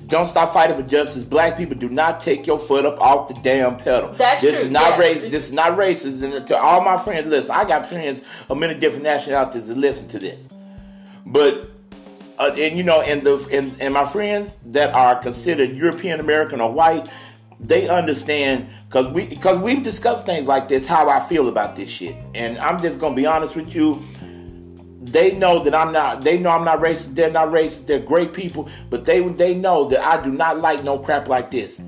Don't 0.07 0.27
stop 0.29 0.53
fighting 0.53 0.77
for 0.77 0.83
justice. 0.89 1.23
Black 1.25 1.57
people 1.57 1.75
do 1.77 1.89
not 1.89 2.21
take 2.21 2.47
your 2.47 2.59
foot 2.59 2.85
up 2.85 3.01
off 3.01 3.29
the 3.29 3.35
damn 3.43 3.77
pedal. 3.77 4.13
That's 4.17 4.43
this 4.43 4.59
true, 4.59 4.67
is 4.67 4.71
not 4.73 5.01
racist. 5.01 5.13
This- 5.23 5.31
This 5.33 5.47
is 5.49 5.53
not 5.55 5.77
racist. 5.79 6.23
And 6.23 6.47
to 6.47 6.59
all 6.59 6.83
my 6.83 6.99
friends, 6.99 7.27
listen. 7.29 7.55
I 7.55 7.65
got 7.65 7.87
friends 7.87 8.23
of 8.51 8.59
many 8.59 8.79
different 8.79 9.05
nationalities 9.05 9.69
that 9.69 9.79
listen 9.79 10.09
to 10.09 10.19
this. 10.19 10.49
But 11.27 11.71
uh, 12.39 12.51
and 12.59 12.77
you 12.77 12.83
know, 12.83 13.01
and 13.01 13.23
the 13.23 13.49
and, 13.51 13.75
and 13.81 13.95
my 13.95 14.05
friends 14.05 14.59
that 14.67 14.93
are 14.93 15.17
considered 15.17 15.75
European 15.75 16.21
American 16.21 16.61
or 16.61 16.71
white, 16.71 17.07
they 17.59 17.89
understand 17.89 18.69
because 18.89 19.11
we 19.11 19.27
because 19.27 19.59
we've 19.59 19.83
discussed 19.83 20.27
things 20.27 20.47
like 20.47 20.69
this. 20.69 20.87
How 20.87 21.09
I 21.09 21.19
feel 21.21 21.49
about 21.49 21.77
this 21.77 21.89
shit, 21.89 22.15
and 22.35 22.59
I'm 22.59 22.81
just 22.83 23.01
gonna 23.01 23.15
be 23.17 23.25
honest 23.25 23.57
with 23.57 23.75
you. 23.75 24.03
They 25.05 25.33
know 25.33 25.63
that 25.63 25.75
I'm 25.75 25.93
not. 25.93 26.23
They 26.25 26.39
know 26.39 26.51
I'm 26.51 26.65
not 26.65 26.81
racist. 26.81 27.15
They're 27.15 27.31
not 27.31 27.49
racist. 27.49 27.87
They're 27.87 27.99
great 27.99 28.33
people, 28.33 28.69
but 28.91 29.05
they 29.05 29.21
they 29.29 29.55
know 29.55 29.89
that 29.89 30.01
I 30.01 30.23
do 30.23 30.33
not 30.33 30.59
like 30.61 30.83
no 30.83 30.99
crap 30.99 31.29
like 31.29 31.51
this. 31.51 31.81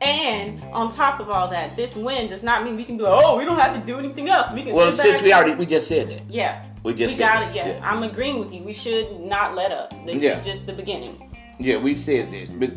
And 0.00 0.60
on 0.72 0.88
top 0.90 1.20
of 1.20 1.30
all 1.30 1.48
that, 1.48 1.76
this 1.76 1.94
win 1.96 2.28
does 2.28 2.42
not 2.42 2.64
mean 2.64 2.76
we 2.76 2.84
can 2.84 2.96
be 2.98 3.04
like, 3.04 3.12
oh, 3.14 3.38
we 3.38 3.44
don't 3.44 3.58
have 3.58 3.78
to 3.78 3.86
do 3.86 3.98
anything 3.98 4.28
else. 4.28 4.50
We 4.52 4.62
can 4.64 4.74
Well, 4.74 4.92
since 4.92 5.22
we 5.22 5.32
already 5.32 5.54
we 5.54 5.66
just 5.66 5.86
said 5.88 6.08
that. 6.10 6.22
yeah, 6.28 6.64
we 6.82 6.92
just 6.94 7.16
we 7.18 7.24
said 7.24 7.32
got 7.32 7.40
that, 7.40 7.50
it. 7.50 7.56
Yeah. 7.56 7.68
yeah. 7.78 7.90
I'm 7.90 8.02
agreeing 8.02 8.38
with 8.40 8.52
you. 8.52 8.62
We 8.64 8.72
should 8.72 9.20
not 9.20 9.54
let 9.54 9.70
up. 9.72 9.94
This 10.04 10.20
Yeah. 10.20 10.38
is 10.38 10.44
just 10.44 10.66
the 10.66 10.72
beginning. 10.72 11.32
Yeah, 11.60 11.78
we 11.78 11.94
said 11.94 12.32
that, 12.32 12.58
but 12.58 12.72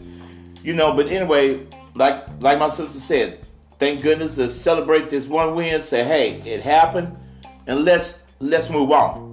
you 0.64 0.74
know, 0.74 0.94
but 0.96 1.08
anyway, 1.08 1.66
like 1.96 2.24
like 2.40 2.60
my 2.60 2.70
sister 2.70 3.00
said, 3.00 3.40
thank 3.80 4.04
goodness 4.04 4.36
to 4.36 4.48
celebrate 4.48 5.10
this 5.10 5.28
one 5.28 5.56
win. 5.56 5.82
Say, 5.82 6.04
hey, 6.04 6.34
it 6.46 6.62
happened, 6.62 7.18
and 7.66 7.84
let's 7.84 8.24
let's 8.40 8.70
move 8.70 8.92
on. 8.92 9.27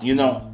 You 0.00 0.14
know, 0.14 0.50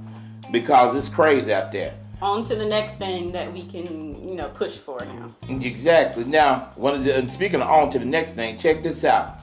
because 0.51 0.95
it's 0.95 1.09
crazy 1.09 1.53
out 1.53 1.73
there. 1.73 1.95
On 2.23 2.43
to 2.45 2.55
the 2.55 2.65
next 2.65 2.97
thing 2.97 3.33
that 3.33 3.53
we 3.53 3.65
can, 3.67 4.27
you 4.27 4.35
know, 4.35 4.49
push 4.49 4.77
for 4.77 4.99
now. 5.05 5.27
Exactly. 5.49 6.25
Now, 6.25 6.71
one 6.77 6.95
of 6.95 7.05
the 7.05 7.17
and 7.17 7.31
speaking 7.31 7.61
of 7.61 7.69
on 7.69 7.91
to 7.91 7.99
the 7.99 8.05
next 8.05 8.35
thing, 8.35 8.57
check 8.59 8.83
this 8.83 9.05
out. 9.05 9.41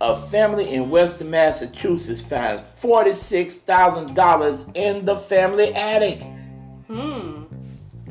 A 0.00 0.16
family 0.16 0.74
in 0.74 0.90
Western 0.90 1.30
Massachusetts 1.30 2.22
finds 2.22 2.62
forty-six 2.62 3.58
thousand 3.58 4.14
dollars 4.14 4.68
in 4.74 5.04
the 5.04 5.14
family 5.14 5.72
attic. 5.74 6.22
Hmm. 6.86 7.44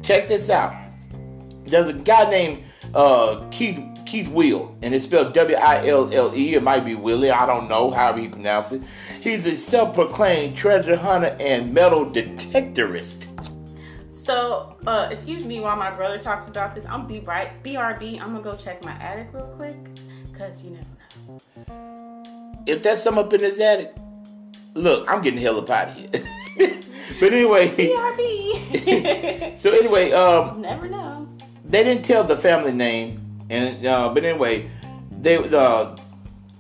Check 0.04 0.28
this 0.28 0.50
out. 0.50 0.74
There's 1.66 1.90
a 1.90 1.94
guy 1.94 2.30
named 2.30 2.64
uh, 2.94 3.46
Keith 3.52 3.82
Keith 4.06 4.30
Will, 4.30 4.76
and 4.82 4.94
it's 4.96 5.06
spelled 5.06 5.34
W-I-L-L-E. 5.34 6.56
It 6.56 6.64
might 6.64 6.86
be 6.86 6.96
Willie. 6.96 7.32
I 7.32 7.46
don't 7.46 7.68
know 7.68 7.92
how 7.92 8.14
he 8.14 8.30
pronounced 8.30 8.74
it. 8.74 8.82
He's 9.28 9.46
a 9.46 9.58
self-proclaimed 9.58 10.56
treasure 10.56 10.96
hunter 10.96 11.36
and 11.38 11.74
metal 11.74 12.06
detectorist. 12.06 13.28
So, 14.10 14.78
uh, 14.88 15.10
excuse 15.12 15.44
me 15.44 15.60
while 15.60 15.76
my 15.76 15.92
brother 15.92 16.18
talks 16.18 16.48
about 16.48 16.74
this. 16.74 16.86
I'm 16.86 17.06
be 17.08 17.20
right, 17.20 17.62
BRB. 17.62 18.22
I'm 18.22 18.32
gonna 18.32 18.42
go 18.42 18.56
check 18.56 18.82
my 18.86 18.94
attic 18.94 19.28
real 19.34 19.48
quick, 19.58 19.76
cause 20.38 20.64
you 20.64 20.78
never 20.78 20.88
know. 21.68 22.64
If 22.66 22.82
that's 22.84 23.04
some 23.04 23.18
up 23.18 23.34
in 23.34 23.42
his 23.42 23.60
attic, 23.60 23.94
look, 24.76 25.12
I'm 25.12 25.22
getting 25.22 25.40
the 25.40 25.44
hell 25.44 25.60
up 25.60 25.70
out 25.70 25.90
of 25.90 25.96
here. 25.96 26.08
but 27.20 27.34
anyway, 27.34 27.68
BRB. 27.68 29.58
so 29.60 29.74
anyway, 29.74 30.14
um, 30.14 30.62
Never 30.62 30.88
know. 30.88 31.28
they 31.66 31.84
didn't 31.84 32.06
tell 32.06 32.24
the 32.24 32.38
family 32.38 32.72
name, 32.72 33.20
and 33.50 33.86
uh, 33.86 34.08
but 34.14 34.24
anyway, 34.24 34.72
they 35.12 35.36
uh, 35.36 35.98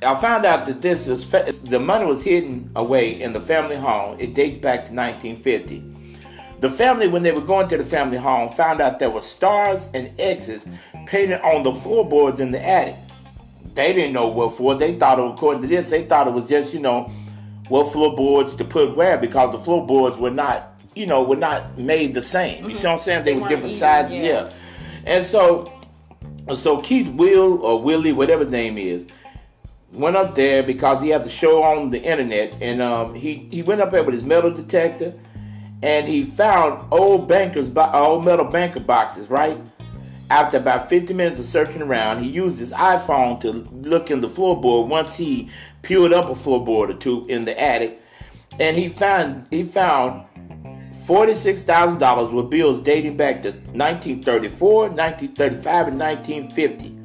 I 0.03 0.13
found 0.15 0.45
out 0.45 0.65
that 0.65 0.81
this 0.81 1.07
was 1.07 1.29
the 1.61 1.79
money 1.79 2.05
was 2.05 2.23
hidden 2.23 2.71
away 2.75 3.19
in 3.19 3.33
the 3.33 3.39
family 3.39 3.75
home. 3.75 4.17
It 4.19 4.35
dates 4.35 4.57
back 4.57 4.85
to 4.85 4.93
1950. 4.93 5.83
The 6.59 6.69
family, 6.69 7.07
when 7.07 7.23
they 7.23 7.31
were 7.31 7.41
going 7.41 7.67
to 7.69 7.77
the 7.77 7.83
family 7.83 8.17
home, 8.17 8.49
found 8.49 8.81
out 8.81 8.99
there 8.99 9.09
were 9.09 9.21
stars 9.21 9.91
and 9.93 10.13
X's 10.19 10.67
painted 11.05 11.41
on 11.41 11.63
the 11.63 11.73
floorboards 11.73 12.39
in 12.39 12.51
the 12.51 12.63
attic. 12.63 12.95
They 13.73 13.93
didn't 13.93 14.13
know 14.13 14.27
what 14.27 14.53
for. 14.53 14.75
They 14.75 14.95
thought, 14.95 15.19
according 15.19 15.61
to 15.63 15.67
this, 15.67 15.89
they 15.89 16.05
thought 16.05 16.27
it 16.27 16.33
was 16.33 16.47
just 16.47 16.73
you 16.73 16.79
know 16.79 17.11
what 17.69 17.91
floorboards 17.91 18.55
to 18.55 18.63
put 18.63 18.95
where 18.95 19.17
because 19.17 19.51
the 19.51 19.59
floorboards 19.59 20.17
were 20.17 20.31
not 20.31 20.79
you 20.95 21.05
know 21.05 21.23
were 21.23 21.35
not 21.35 21.77
made 21.77 22.13
the 22.13 22.21
same. 22.21 22.63
You 22.63 22.69
mm-hmm. 22.69 22.77
see 22.77 22.87
what 22.87 22.93
I'm 22.93 22.99
saying? 22.99 23.23
They, 23.23 23.33
They 23.33 23.39
were 23.39 23.47
different 23.47 23.73
even, 23.73 23.79
sizes. 23.79 24.17
yeah. 24.17 24.23
yeah. 24.23 24.53
And 25.05 25.23
so, 25.23 25.71
so 26.55 26.81
Keith 26.81 27.07
Will 27.07 27.61
or 27.63 27.81
Willie, 27.81 28.13
whatever 28.13 28.43
his 28.43 28.51
name 28.51 28.77
is, 28.77 29.07
went 29.91 30.15
up 30.15 30.35
there 30.35 30.63
because 30.63 31.01
he 31.01 31.09
had 31.09 31.23
the 31.23 31.29
show 31.29 31.63
on 31.63 31.89
the 31.89 32.01
internet, 32.01 32.55
and 32.61 32.81
um, 32.81 33.15
he 33.15 33.35
he 33.51 33.63
went 33.63 33.81
up 33.81 33.91
there 33.91 34.03
with 34.03 34.13
his 34.13 34.23
metal 34.23 34.51
detector, 34.53 35.13
and 35.81 36.07
he 36.07 36.23
found 36.23 36.85
old 36.91 37.27
bankers, 37.27 37.69
bo- 37.69 37.91
old 37.93 38.25
metal 38.25 38.45
banker 38.45 38.79
boxes, 38.79 39.29
right. 39.29 39.59
After 40.29 40.57
about 40.57 40.89
50 40.89 41.13
minutes 41.13 41.39
of 41.39 41.45
searching 41.45 41.81
around, 41.81 42.21
he 42.21 42.29
used 42.29 42.59
his 42.59 42.73
iPhone 42.73 43.39
to 43.41 43.51
look 43.71 44.11
in 44.11 44.19
the 44.19 44.27
floorboard 44.27 44.87
once 44.87 45.15
he 45.15 45.49
peeled 45.83 46.11
up 46.11 46.25
a 46.25 46.33
floorboard 46.33 46.89
or 46.89 46.95
two 46.95 47.25
in 47.29 47.45
the 47.45 47.57
attic, 47.59 48.01
and 48.59 48.75
he 48.75 48.89
found 48.89 49.47
he 49.49 49.63
found 49.63 50.25
forty-six 51.05 51.63
thousand 51.63 51.99
dollars 51.99 52.31
with 52.31 52.49
bills 52.49 52.81
dating 52.81 53.15
back 53.15 53.41
to 53.43 53.51
1934, 53.51 54.89
1935, 54.89 55.87
and 55.87 55.99
1950. 55.99 56.96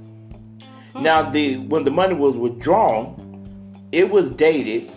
Now, 0.94 1.30
the 1.30 1.58
when 1.58 1.84
the 1.84 1.90
money 1.90 2.14
was 2.14 2.36
withdrawn, 2.36 3.18
it 3.92 4.10
was 4.10 4.30
dated 4.30 4.90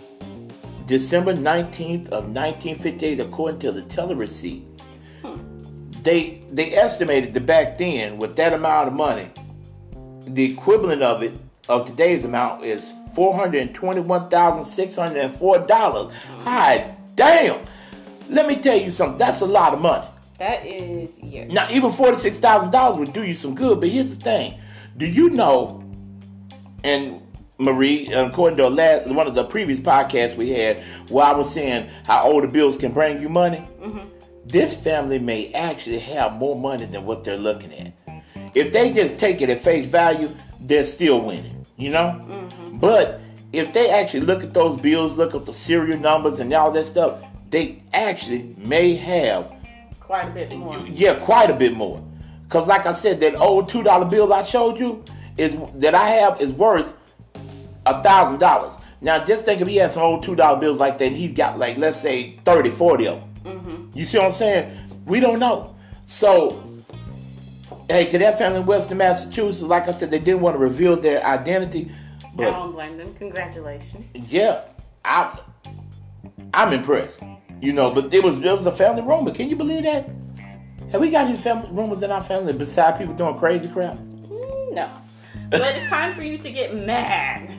December 0.86 1.34
19th 1.34 2.08
of 2.08 2.28
1958, 2.32 3.20
according 3.20 3.60
to 3.60 3.72
the 3.72 3.82
teller 3.82 4.14
receipt. 4.14 4.64
They 6.02 6.42
they 6.50 6.74
estimated 6.74 7.32
that 7.34 7.46
back 7.46 7.78
then, 7.78 8.18
with 8.18 8.36
that 8.36 8.52
amount 8.52 8.88
of 8.88 8.94
money, 8.94 9.30
the 10.26 10.44
equivalent 10.44 11.02
of 11.02 11.22
it 11.22 11.32
of 11.68 11.84
today's 11.84 12.24
amount 12.24 12.64
is 12.64 12.92
four 13.14 13.34
hundred 13.34 13.62
and 13.62 13.74
twenty-one 13.74 14.28
thousand 14.28 14.64
six 14.64 14.96
hundred 14.96 15.18
and 15.22 15.32
four 15.32 15.58
dollars. 15.58 16.12
Hi, 16.44 16.94
damn! 17.16 17.64
Let 18.28 18.46
me 18.46 18.60
tell 18.60 18.76
you 18.76 18.90
something. 18.90 19.18
That's 19.18 19.40
a 19.40 19.46
lot 19.46 19.74
of 19.74 19.80
money. 19.80 20.06
That 20.38 20.64
is 20.64 21.18
yeah. 21.20 21.46
Now, 21.46 21.66
even 21.72 21.90
forty-six 21.90 22.38
thousand 22.38 22.70
dollars 22.70 22.98
would 22.98 23.12
do 23.12 23.24
you 23.24 23.34
some 23.34 23.54
good. 23.56 23.80
But 23.80 23.88
here's 23.88 24.16
the 24.16 24.22
thing: 24.22 24.60
Do 24.96 25.06
you 25.06 25.30
know? 25.30 25.82
And 26.86 27.20
Marie, 27.58 28.14
uh, 28.14 28.28
according 28.28 28.58
to 28.58 28.66
a 28.66 28.68
last, 28.68 29.08
one 29.08 29.26
of 29.26 29.34
the 29.34 29.42
previous 29.42 29.80
podcasts 29.80 30.36
we 30.36 30.50
had, 30.50 30.80
where 31.08 31.26
I 31.26 31.32
was 31.32 31.52
saying 31.52 31.90
how 32.04 32.30
older 32.30 32.46
bills 32.46 32.78
can 32.78 32.92
bring 32.92 33.20
you 33.20 33.28
money, 33.28 33.68
mm-hmm. 33.80 34.06
this 34.46 34.80
family 34.84 35.18
may 35.18 35.52
actually 35.52 35.98
have 35.98 36.34
more 36.34 36.54
money 36.54 36.84
than 36.84 37.04
what 37.04 37.24
they're 37.24 37.36
looking 37.36 37.72
at. 37.72 38.22
If 38.54 38.72
they 38.72 38.92
just 38.92 39.18
take 39.18 39.42
it 39.42 39.50
at 39.50 39.58
face 39.58 39.86
value, 39.86 40.32
they're 40.60 40.84
still 40.84 41.20
winning. 41.20 41.66
You 41.76 41.90
know. 41.90 42.20
Mm-hmm. 42.22 42.78
But 42.78 43.20
if 43.52 43.72
they 43.72 43.90
actually 43.90 44.20
look 44.20 44.44
at 44.44 44.54
those 44.54 44.80
bills, 44.80 45.18
look 45.18 45.34
at 45.34 45.44
the 45.44 45.52
serial 45.52 45.98
numbers 45.98 46.38
and 46.38 46.52
all 46.54 46.70
that 46.70 46.86
stuff, 46.86 47.20
they 47.50 47.82
actually 47.92 48.54
may 48.58 48.94
have 48.94 49.52
Quite 49.98 50.28
a 50.28 50.30
bit 50.30 50.56
more. 50.56 50.78
yeah, 50.86 51.16
quite 51.16 51.50
a 51.50 51.54
bit 51.54 51.74
more. 51.74 52.00
Cause 52.48 52.68
like 52.68 52.86
I 52.86 52.92
said, 52.92 53.18
that 53.20 53.34
old 53.34 53.68
two 53.68 53.82
dollar 53.82 54.04
bill 54.04 54.32
I 54.32 54.44
showed 54.44 54.78
you 54.78 55.04
is 55.36 55.56
that 55.76 55.94
I 55.94 56.08
have 56.08 56.40
is 56.40 56.52
worth 56.52 56.96
a 57.84 58.02
thousand 58.02 58.38
dollars. 58.38 58.76
Now 59.00 59.22
just 59.24 59.44
think 59.44 59.60
if 59.60 59.68
he 59.68 59.76
had 59.76 59.90
some 59.90 60.02
old 60.02 60.22
two 60.22 60.34
dollar 60.36 60.58
bills 60.58 60.80
like 60.80 60.98
that, 60.98 61.12
he's 61.12 61.32
got 61.32 61.58
like 61.58 61.76
let's 61.78 62.00
say 62.00 62.38
30, 62.44 62.70
40 62.70 63.08
of 63.08 63.20
them. 63.44 63.90
You 63.94 64.04
see 64.04 64.18
what 64.18 64.26
I'm 64.26 64.32
saying? 64.32 64.76
We 65.06 65.20
don't 65.20 65.38
know. 65.38 65.74
So 66.06 66.62
hey, 67.88 68.06
to 68.06 68.18
that 68.18 68.38
family 68.38 68.60
in 68.60 68.66
Western 68.66 68.98
Massachusetts, 68.98 69.62
like 69.62 69.88
I 69.88 69.92
said, 69.92 70.10
they 70.10 70.18
didn't 70.18 70.40
want 70.40 70.54
to 70.54 70.58
reveal 70.58 70.96
their 70.96 71.24
identity. 71.24 71.90
But 72.34 72.48
I 72.48 72.50
don't 72.50 72.72
blame 72.72 72.96
them. 72.98 73.14
Congratulations. 73.14 74.06
yeah, 74.32 74.62
I 75.04 75.38
I'm 76.52 76.72
impressed. 76.72 77.22
You 77.60 77.72
know, 77.72 77.86
but 77.94 78.12
it 78.12 78.22
was 78.22 78.38
it 78.38 78.52
was 78.52 78.66
a 78.66 78.72
family 78.72 79.02
rumor. 79.02 79.30
Can 79.30 79.48
you 79.48 79.56
believe 79.56 79.84
that? 79.84 80.08
Have 80.92 81.00
we 81.00 81.10
got 81.10 81.26
any 81.26 81.36
family 81.36 81.68
rumors 81.72 82.02
in 82.02 82.10
our 82.10 82.20
family 82.20 82.52
besides 82.52 82.98
people 82.98 83.14
doing 83.14 83.36
crazy 83.38 83.68
crap? 83.68 83.96
Mm, 83.96 84.74
No. 84.74 84.90
But 85.50 85.76
it's 85.76 85.86
time 85.86 86.12
for 86.12 86.22
you 86.22 86.38
to 86.38 86.50
get 86.50 86.74
mad. 86.74 87.56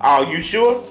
Are 0.00 0.24
you 0.24 0.40
sure? 0.40 0.84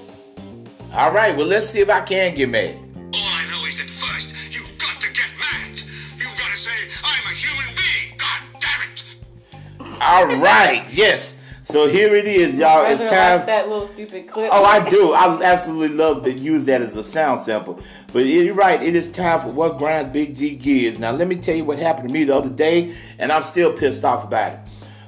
All 0.92 1.12
right, 1.12 1.36
well 1.36 1.46
let's 1.46 1.68
see 1.68 1.80
if 1.80 1.90
I 1.90 2.00
can 2.00 2.34
get 2.34 2.48
mad. 2.48 2.74
All 2.74 3.10
I 3.14 3.46
know 3.50 3.64
is 3.66 3.76
that 3.76 3.90
first, 4.00 4.28
you've 4.50 4.78
got 4.78 5.00
to 5.00 5.08
get 5.12 5.28
mad. 5.38 5.80
You've 6.18 6.38
got 6.38 6.50
to 6.50 6.56
say, 6.56 6.70
I'm 7.04 7.24
a 7.26 7.34
human 7.34 7.74
being. 7.76 8.16
God 8.16 8.40
damn 8.60 9.92
it. 9.92 10.02
All 10.02 10.40
right, 10.40 10.86
yes. 10.90 11.44
So 11.62 11.86
here 11.86 12.14
it 12.14 12.26
is, 12.26 12.58
y'all. 12.58 12.86
It's 12.86 13.02
Brother 13.02 13.16
likes 13.16 13.40
time. 13.40 13.46
that 13.46 13.68
little 13.68 13.86
stupid 13.86 14.26
clip. 14.26 14.48
Oh, 14.50 14.64
I 14.64 14.88
do. 14.88 15.12
I 15.12 15.42
absolutely 15.42 15.98
love 15.98 16.22
to 16.22 16.32
use 16.32 16.64
that 16.64 16.80
as 16.80 16.96
a 16.96 17.04
sound 17.04 17.40
sample. 17.40 17.78
But 18.10 18.20
you're 18.20 18.54
right. 18.54 18.82
It 18.82 18.96
is 18.96 19.12
time 19.12 19.40
for 19.40 19.48
what 19.48 19.76
grinds 19.76 20.08
Big 20.08 20.34
G 20.34 20.56
gears. 20.56 20.98
Now, 20.98 21.12
let 21.12 21.28
me 21.28 21.36
tell 21.36 21.54
you 21.54 21.66
what 21.66 21.78
happened 21.78 22.08
to 22.08 22.14
me 22.14 22.24
the 22.24 22.34
other 22.34 22.48
day, 22.48 22.94
and 23.18 23.30
I'm 23.30 23.42
still 23.42 23.70
pissed 23.70 24.02
off 24.02 24.24
about 24.24 24.52
it. 24.52 24.60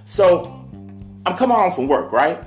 So, 0.04 0.59
I'm 1.26 1.36
coming 1.36 1.56
home 1.56 1.70
from 1.70 1.88
work, 1.88 2.12
right? 2.12 2.40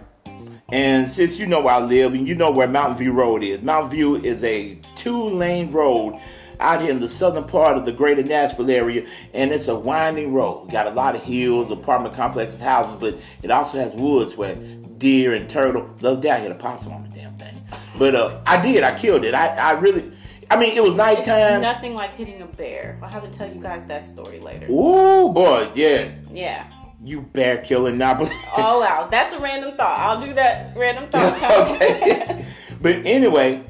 And 0.71 1.07
since 1.07 1.39
you 1.39 1.45
know 1.45 1.61
where 1.61 1.75
I 1.75 1.79
live 1.79 2.13
and 2.13 2.27
you 2.27 2.33
know 2.35 2.49
where 2.49 2.67
Mountain 2.67 2.97
View 2.97 3.11
Road 3.11 3.43
is, 3.43 3.61
Mountain 3.61 3.91
View 3.91 4.15
is 4.15 4.43
a 4.43 4.77
two-lane 4.95 5.71
road 5.71 6.19
out 6.59 6.81
here 6.81 6.89
in 6.91 6.99
the 6.99 7.07
southern 7.07 7.43
part 7.43 7.77
of 7.77 7.85
the 7.85 7.91
greater 7.91 8.23
Nashville 8.23 8.71
area, 8.71 9.05
and 9.33 9.51
it's 9.51 9.67
a 9.67 9.75
winding 9.77 10.33
road. 10.33 10.71
Got 10.71 10.87
a 10.87 10.91
lot 10.91 11.15
of 11.15 11.23
hills, 11.23 11.69
apartment 11.69 12.15
complexes, 12.15 12.59
houses, 12.59 12.95
but 12.99 13.15
it 13.43 13.51
also 13.51 13.77
has 13.77 13.93
woods 13.93 14.35
where 14.37 14.55
deer 14.55 15.33
and 15.33 15.47
turtle. 15.49 15.87
Day 16.17 16.31
I 16.31 16.39
hit 16.39 16.51
a 16.51 16.55
possum 16.55 16.93
on 16.93 17.03
the 17.03 17.09
damn 17.09 17.35
thing, 17.37 17.61
but 17.99 18.15
uh, 18.15 18.39
I 18.47 18.59
did. 18.61 18.83
I 18.83 18.97
killed 18.97 19.25
it. 19.25 19.33
I, 19.35 19.47
I 19.55 19.71
really. 19.73 20.11
I 20.49 20.55
mean, 20.57 20.75
it 20.75 20.81
was 20.83 20.93
It's 20.93 20.97
nighttime. 20.97 21.61
nothing 21.61 21.93
like 21.95 22.13
hitting 22.15 22.41
a 22.41 22.45
bear. 22.45 22.99
I'll 23.01 23.09
have 23.09 23.23
to 23.29 23.37
tell 23.37 23.51
you 23.53 23.61
guys 23.61 23.85
that 23.87 24.05
story 24.05 24.39
later. 24.39 24.67
Ooh, 24.71 25.29
boy, 25.29 25.67
yeah. 25.75 26.09
Yeah. 26.31 26.65
You 27.03 27.21
bear 27.21 27.57
killing 27.57 27.97
not 27.97 28.17
believe. 28.17 28.33
Oh 28.55 28.79
wow, 28.79 29.07
that's 29.11 29.33
a 29.33 29.39
random 29.39 29.75
thought. 29.75 29.99
I'll 29.99 30.25
do 30.25 30.33
that 30.35 30.75
random 30.77 31.09
thought. 31.09 31.71
okay. 31.71 32.45
but 32.81 32.95
anyway, 33.05 33.63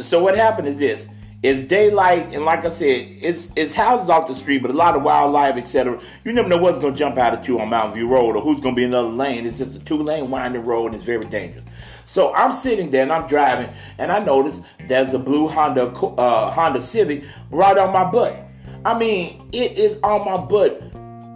so 0.00 0.22
what 0.22 0.36
happened 0.36 0.68
is 0.68 0.78
this. 0.78 1.08
It's 1.40 1.62
daylight, 1.62 2.34
and 2.34 2.44
like 2.44 2.64
I 2.64 2.68
said, 2.68 3.06
it's 3.22 3.52
it's 3.56 3.72
houses 3.72 4.10
off 4.10 4.26
the 4.26 4.34
street, 4.34 4.60
but 4.60 4.72
a 4.72 4.74
lot 4.74 4.96
of 4.96 5.04
wildlife, 5.04 5.56
etc. 5.56 6.00
You 6.24 6.32
never 6.32 6.48
know 6.48 6.56
what's 6.58 6.78
gonna 6.78 6.96
jump 6.96 7.16
out 7.16 7.32
at 7.32 7.46
you 7.46 7.60
on 7.60 7.70
Mountain 7.70 7.94
View 7.94 8.08
Road 8.08 8.34
or 8.36 8.42
who's 8.42 8.60
gonna 8.60 8.74
be 8.74 8.82
in 8.82 8.90
another 8.90 9.08
lane. 9.08 9.46
It's 9.46 9.56
just 9.56 9.76
a 9.76 9.84
two-lane 9.84 10.30
winding 10.30 10.64
road, 10.64 10.86
and 10.86 10.96
it's 10.96 11.04
very 11.04 11.24
dangerous. 11.26 11.64
So 12.04 12.34
I'm 12.34 12.52
sitting 12.52 12.90
there 12.90 13.02
and 13.02 13.12
I'm 13.12 13.28
driving, 13.28 13.68
and 13.98 14.10
I 14.10 14.18
notice 14.18 14.62
there's 14.88 15.14
a 15.14 15.18
blue 15.18 15.46
Honda 15.46 15.86
uh, 15.86 16.50
Honda 16.50 16.82
Civic 16.82 17.22
right 17.50 17.78
on 17.78 17.92
my 17.92 18.10
butt. 18.10 18.36
I 18.84 18.98
mean, 18.98 19.48
it 19.52 19.78
is 19.78 20.00
on 20.02 20.24
my 20.24 20.44
butt, 20.44 20.87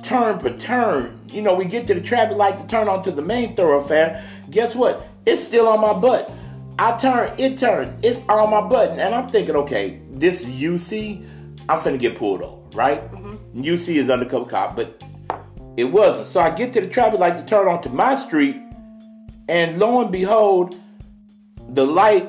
turn 0.02 0.38
per 0.38 0.56
turn. 0.56 1.18
You 1.28 1.42
know, 1.42 1.54
we 1.54 1.64
get 1.64 1.86
to 1.86 1.94
the 1.94 2.00
traffic 2.00 2.36
light 2.36 2.58
to 2.58 2.66
turn 2.66 2.88
onto 2.88 3.10
the 3.10 3.22
main 3.22 3.54
thoroughfare. 3.54 4.22
Guess 4.50 4.74
what? 4.74 5.06
It's 5.24 5.42
still 5.42 5.68
on 5.68 5.80
my 5.80 5.92
butt. 5.92 6.30
I 6.78 6.96
turn, 6.96 7.32
it 7.38 7.58
turns, 7.58 8.02
it's 8.02 8.26
on 8.28 8.50
my 8.50 8.66
button, 8.66 8.98
and 8.98 9.14
I'm 9.14 9.28
thinking, 9.28 9.54
okay, 9.56 10.00
this 10.10 10.46
is 10.46 10.54
UC, 10.54 11.24
I'm 11.68 11.78
finna 11.78 11.98
get 11.98 12.16
pulled 12.16 12.42
over, 12.42 12.76
right? 12.76 13.00
Mm-hmm. 13.00 13.60
UC 13.60 13.96
is 13.96 14.08
undercover 14.08 14.46
cop, 14.46 14.74
but 14.74 15.02
it 15.76 15.84
wasn't. 15.84 16.26
So 16.26 16.40
I 16.40 16.50
get 16.50 16.72
to 16.72 16.80
the 16.80 16.88
traffic 16.88 17.20
light 17.20 17.36
to 17.36 17.44
turn 17.44 17.68
onto 17.68 17.90
my 17.90 18.14
street, 18.14 18.56
and 19.48 19.78
lo 19.78 20.00
and 20.00 20.10
behold, 20.10 20.74
the 21.68 21.86
light 21.86 22.26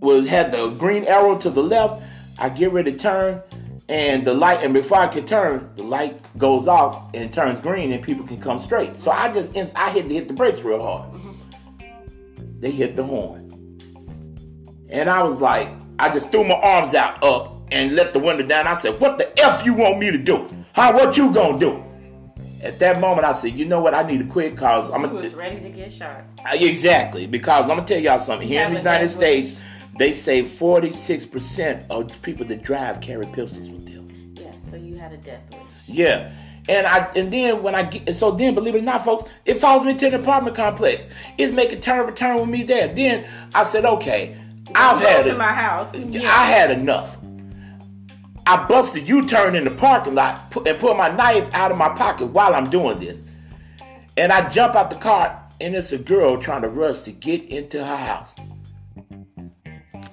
was 0.00 0.28
had 0.28 0.52
the 0.52 0.68
green 0.70 1.04
arrow 1.04 1.36
to 1.38 1.50
the 1.50 1.62
left. 1.62 2.02
I 2.38 2.48
get 2.50 2.72
ready 2.72 2.92
to 2.92 2.98
turn, 2.98 3.42
and 3.90 4.24
the 4.24 4.32
light, 4.32 4.62
and 4.62 4.72
before 4.72 4.98
I 4.98 5.08
can 5.08 5.26
turn, 5.26 5.68
the 5.74 5.82
light 5.82 6.16
goes 6.38 6.68
off 6.68 7.12
and 7.12 7.32
turns 7.32 7.60
green, 7.60 7.90
and 7.90 8.00
people 8.00 8.24
can 8.24 8.40
come 8.40 8.60
straight. 8.60 8.96
So 8.96 9.10
I 9.10 9.32
just, 9.32 9.56
I 9.76 9.90
hit 9.90 10.04
hit 10.04 10.28
the 10.28 10.34
brakes 10.34 10.62
real 10.62 10.80
hard. 10.80 11.12
Mm-hmm. 11.12 12.60
They 12.60 12.70
hit 12.70 12.94
the 12.94 13.02
horn. 13.02 13.48
And 14.90 15.10
I 15.10 15.24
was 15.24 15.42
like, 15.42 15.68
I 15.98 16.08
just 16.08 16.30
threw 16.30 16.44
my 16.44 16.54
arms 16.54 16.94
out 16.94 17.22
up 17.24 17.52
and 17.72 17.92
let 17.96 18.12
the 18.12 18.20
window 18.20 18.46
down. 18.46 18.68
I 18.68 18.74
said, 18.74 19.00
What 19.00 19.18
the 19.18 19.28
F 19.40 19.66
you 19.66 19.74
want 19.74 19.98
me 19.98 20.12
to 20.12 20.18
do? 20.18 20.48
How 20.72 20.94
what 20.94 21.16
you 21.16 21.34
gonna 21.34 21.58
do? 21.58 21.82
At 22.62 22.78
that 22.78 23.00
moment, 23.00 23.26
I 23.26 23.32
said, 23.32 23.52
You 23.54 23.66
know 23.66 23.80
what? 23.80 23.92
I 23.92 24.06
need 24.06 24.18
to 24.18 24.26
quit 24.26 24.54
because 24.54 24.88
I'm 24.92 25.02
gonna 25.02 25.14
was 25.14 25.34
ready 25.34 25.60
to 25.60 25.68
get 25.68 25.90
shot. 25.90 26.22
exactly 26.52 27.26
because 27.26 27.64
I'm 27.64 27.76
gonna 27.76 27.86
tell 27.86 27.98
y'all 27.98 28.20
something. 28.20 28.46
Here 28.46 28.64
in 28.64 28.72
the 28.72 28.78
United 28.78 29.08
States, 29.08 29.60
they 30.00 30.14
say 30.14 30.40
46% 30.40 31.84
of 31.90 32.22
people 32.22 32.46
that 32.46 32.62
drive 32.62 33.02
carry 33.02 33.26
pistols 33.26 33.68
with 33.68 33.84
them. 33.84 34.34
Yeah, 34.34 34.50
so 34.62 34.76
you 34.76 34.96
had 34.96 35.12
a 35.12 35.18
death 35.18 35.46
wish. 35.52 35.86
Yeah. 35.86 36.32
And 36.70 36.86
I 36.86 37.10
and 37.14 37.30
then 37.30 37.62
when 37.62 37.74
I 37.74 37.82
get 37.82 38.16
so 38.16 38.30
then 38.30 38.54
believe 38.54 38.74
it 38.74 38.78
or 38.78 38.82
not, 38.82 39.04
folks, 39.04 39.30
it 39.44 39.58
follows 39.58 39.84
me 39.84 39.92
to 39.92 40.06
an 40.06 40.14
apartment 40.14 40.56
complex. 40.56 41.12
It's 41.36 41.52
making 41.52 41.80
turn 41.80 42.06
return 42.06 42.40
with 42.40 42.48
me 42.48 42.62
there. 42.62 42.88
Then 42.88 43.26
I 43.54 43.62
said, 43.64 43.84
okay, 43.84 44.36
I've 44.74 45.00
had 45.00 45.24
to 45.24 45.32
it. 45.32 45.36
my 45.36 45.52
house. 45.52 45.94
Yeah. 45.94 46.20
I 46.22 46.46
had 46.46 46.70
enough. 46.70 47.18
I 48.46 48.66
busted 48.66 49.06
U-turn 49.06 49.54
in 49.54 49.64
the 49.64 49.70
parking 49.70 50.14
lot 50.14 50.56
and 50.66 50.78
pull 50.78 50.94
my 50.94 51.14
knife 51.14 51.52
out 51.52 51.72
of 51.72 51.76
my 51.76 51.90
pocket 51.90 52.28
while 52.28 52.54
I'm 52.54 52.70
doing 52.70 52.98
this. 52.98 53.30
And 54.16 54.32
I 54.32 54.48
jump 54.48 54.76
out 54.76 54.88
the 54.88 54.96
car 54.96 55.46
and 55.60 55.76
it's 55.76 55.92
a 55.92 55.98
girl 55.98 56.38
trying 56.38 56.62
to 56.62 56.70
rush 56.70 57.00
to 57.00 57.12
get 57.12 57.44
into 57.44 57.84
her 57.84 57.96
house. 57.96 58.34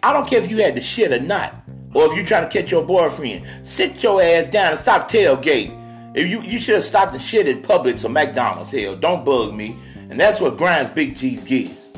I 0.04 0.14
don't 0.14 0.28
care 0.28 0.40
if 0.42 0.50
you 0.50 0.58
had 0.58 0.76
the 0.76 0.82
shit 0.82 1.12
or 1.12 1.20
not, 1.20 1.54
or 1.94 2.06
if 2.06 2.16
you're 2.16 2.26
trying 2.26 2.48
to 2.48 2.50
catch 2.50 2.72
your 2.72 2.86
boyfriend. 2.86 3.46
Sit 3.64 4.04
your 4.04 4.22
ass 4.22 4.50
down 4.50 4.72
and 4.72 4.80
stop 4.80 5.10
tailgating. 5.10 5.76
If 6.16 6.30
you 6.30 6.42
you 6.42 6.58
should 6.58 6.76
have 6.76 6.84
stopped 6.84 7.14
the 7.14 7.20
shit 7.20 7.48
at 7.48 7.64
Publix 7.64 8.06
or 8.06 8.10
McDonald's. 8.10 8.72
Hell, 8.72 8.96
don't 8.96 9.24
bug 9.24 9.54
me. 9.54 9.78
And 10.10 10.20
that's 10.20 10.40
what 10.40 10.58
grinds 10.58 10.90
Big 10.90 11.16
G's 11.16 11.44
gears. 11.44 11.90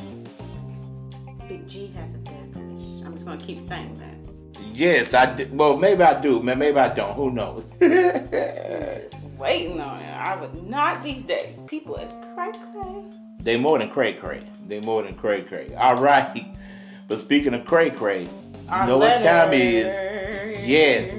Big 1.48 1.68
G 1.68 1.88
has 1.96 2.16
a 2.16 2.18
death 2.20 2.56
wish. 2.56 3.06
I'm 3.06 3.14
just 3.14 3.26
gonna 3.26 3.40
keep 3.40 3.62
saying 3.62 3.96
that. 3.96 4.10
Yes, 4.74 5.14
I 5.14 5.36
do. 5.36 5.48
Well, 5.52 5.78
maybe 5.78 6.04
I 6.04 6.20
do, 6.22 6.42
man. 6.42 6.58
Maybe 6.58 6.78
I 6.78 6.94
don't. 6.94 7.14
Who 7.14 7.32
knows? 7.32 7.66
Just 7.82 9.26
waiting 9.38 9.80
on 9.82 10.00
it. 10.00 10.10
I 10.10 10.40
would 10.40 10.70
not 10.70 11.04
these 11.04 11.26
days. 11.26 11.62
People 11.64 11.96
is 11.98 12.16
cray 12.34 12.52
cray. 12.72 13.04
They 13.42 13.58
more 13.58 13.78
than 13.80 13.90
cray 13.90 14.14
cray. 14.14 14.44
They 14.68 14.80
more 14.80 15.04
than 15.04 15.16
cray 15.16 15.42
cray. 15.42 15.74
All 15.76 15.98
right. 15.98 16.46
But 17.10 17.20
speaking 17.20 17.54
of 17.54 17.66
cray 17.66 17.90
cray, 17.90 18.22
you 18.24 18.86
know 18.86 18.98
what 19.00 19.20
time 19.20 19.52
it 19.52 19.84
letter. 19.84 20.52
is? 20.52 20.66
Yes. 20.68 21.18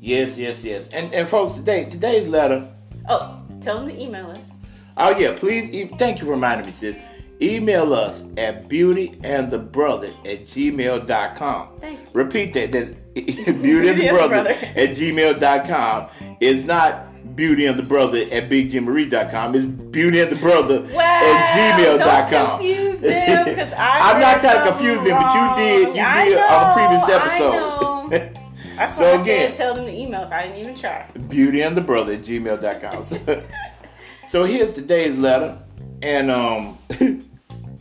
Yes, 0.00 0.38
yes, 0.38 0.64
yes. 0.64 0.88
And 0.88 1.12
and 1.12 1.28
folks, 1.28 1.56
today 1.56 1.84
today's 1.90 2.28
letter. 2.28 2.66
Oh, 3.08 3.42
tell 3.60 3.80
them 3.80 3.88
to 3.88 4.00
email 4.00 4.30
us. 4.30 4.58
Oh 4.96 5.10
yeah, 5.18 5.34
please. 5.36 5.72
E- 5.72 5.88
thank 5.98 6.20
you 6.20 6.24
for 6.26 6.32
reminding 6.32 6.66
me, 6.66 6.72
sis. 6.72 6.96
Email 7.40 7.92
us 7.94 8.24
at 8.36 8.68
beautyandthebrother 8.68 10.10
at 10.26 10.44
gmail.com. 10.46 11.68
Thank 11.80 12.00
you. 12.00 12.06
Repeat 12.12 12.52
that. 12.54 12.72
That's 12.72 12.90
beautyandthebrother 13.14 14.50
at 14.76 14.90
gmail.com. 14.90 16.36
It's 16.40 16.64
not 16.64 17.07
beauty 17.38 17.64
and 17.66 17.78
the 17.78 17.82
brother 17.82 18.18
at 18.18 18.50
bigjimmarie.com. 18.50 19.54
It's 19.54 19.64
beauty 19.64 20.20
and 20.20 20.30
the 20.30 20.36
brother 20.36 20.80
Wow, 20.82 21.00
at 21.00 21.78
gmail.com. 21.78 22.28
Don't 22.30 22.50
confuse 22.50 23.00
them 23.00 23.44
because 23.46 23.72
I. 23.78 24.12
I'm 24.12 24.20
not 24.20 24.40
trying 24.40 24.64
to 24.64 24.70
confuse 24.72 25.06
them, 25.06 25.16
but 25.22 25.34
you 25.34 25.64
did. 25.64 25.96
You 25.96 26.02
wrong. 26.02 26.24
Did 26.26 26.38
on 26.50 26.68
the 26.68 26.74
previous 26.74 27.08
episode. 27.08 28.34
I 28.78 28.84
know. 28.86 28.90
So 28.90 29.06
I 29.06 29.22
again- 29.22 29.52
tell 29.54 29.72
them 29.74 29.86
the 29.86 29.92
emails. 29.92 30.30
I 30.30 30.42
didn't 30.48 30.58
even 30.58 30.74
try. 30.74 31.06
beauty 31.28 31.62
and 31.62 31.76
the 31.76 31.80
brother 31.80 32.12
at 32.14 32.20
gmail.com. 32.22 33.02
So, 33.04 33.44
so 34.26 34.44
here's 34.44 34.72
today's 34.72 35.18
letter. 35.18 35.58
And 36.02 36.30
um 36.30 36.76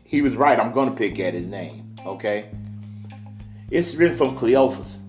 he 0.04 0.22
was 0.22 0.36
right. 0.36 0.60
I'm 0.60 0.72
gonna 0.72 0.92
pick 0.96 1.20
at 1.20 1.34
his 1.34 1.48
name. 1.48 1.96
Okay. 2.06 2.50
It's 3.70 3.96
written 3.96 4.16
from 4.16 4.36
Cleophas. 4.36 5.00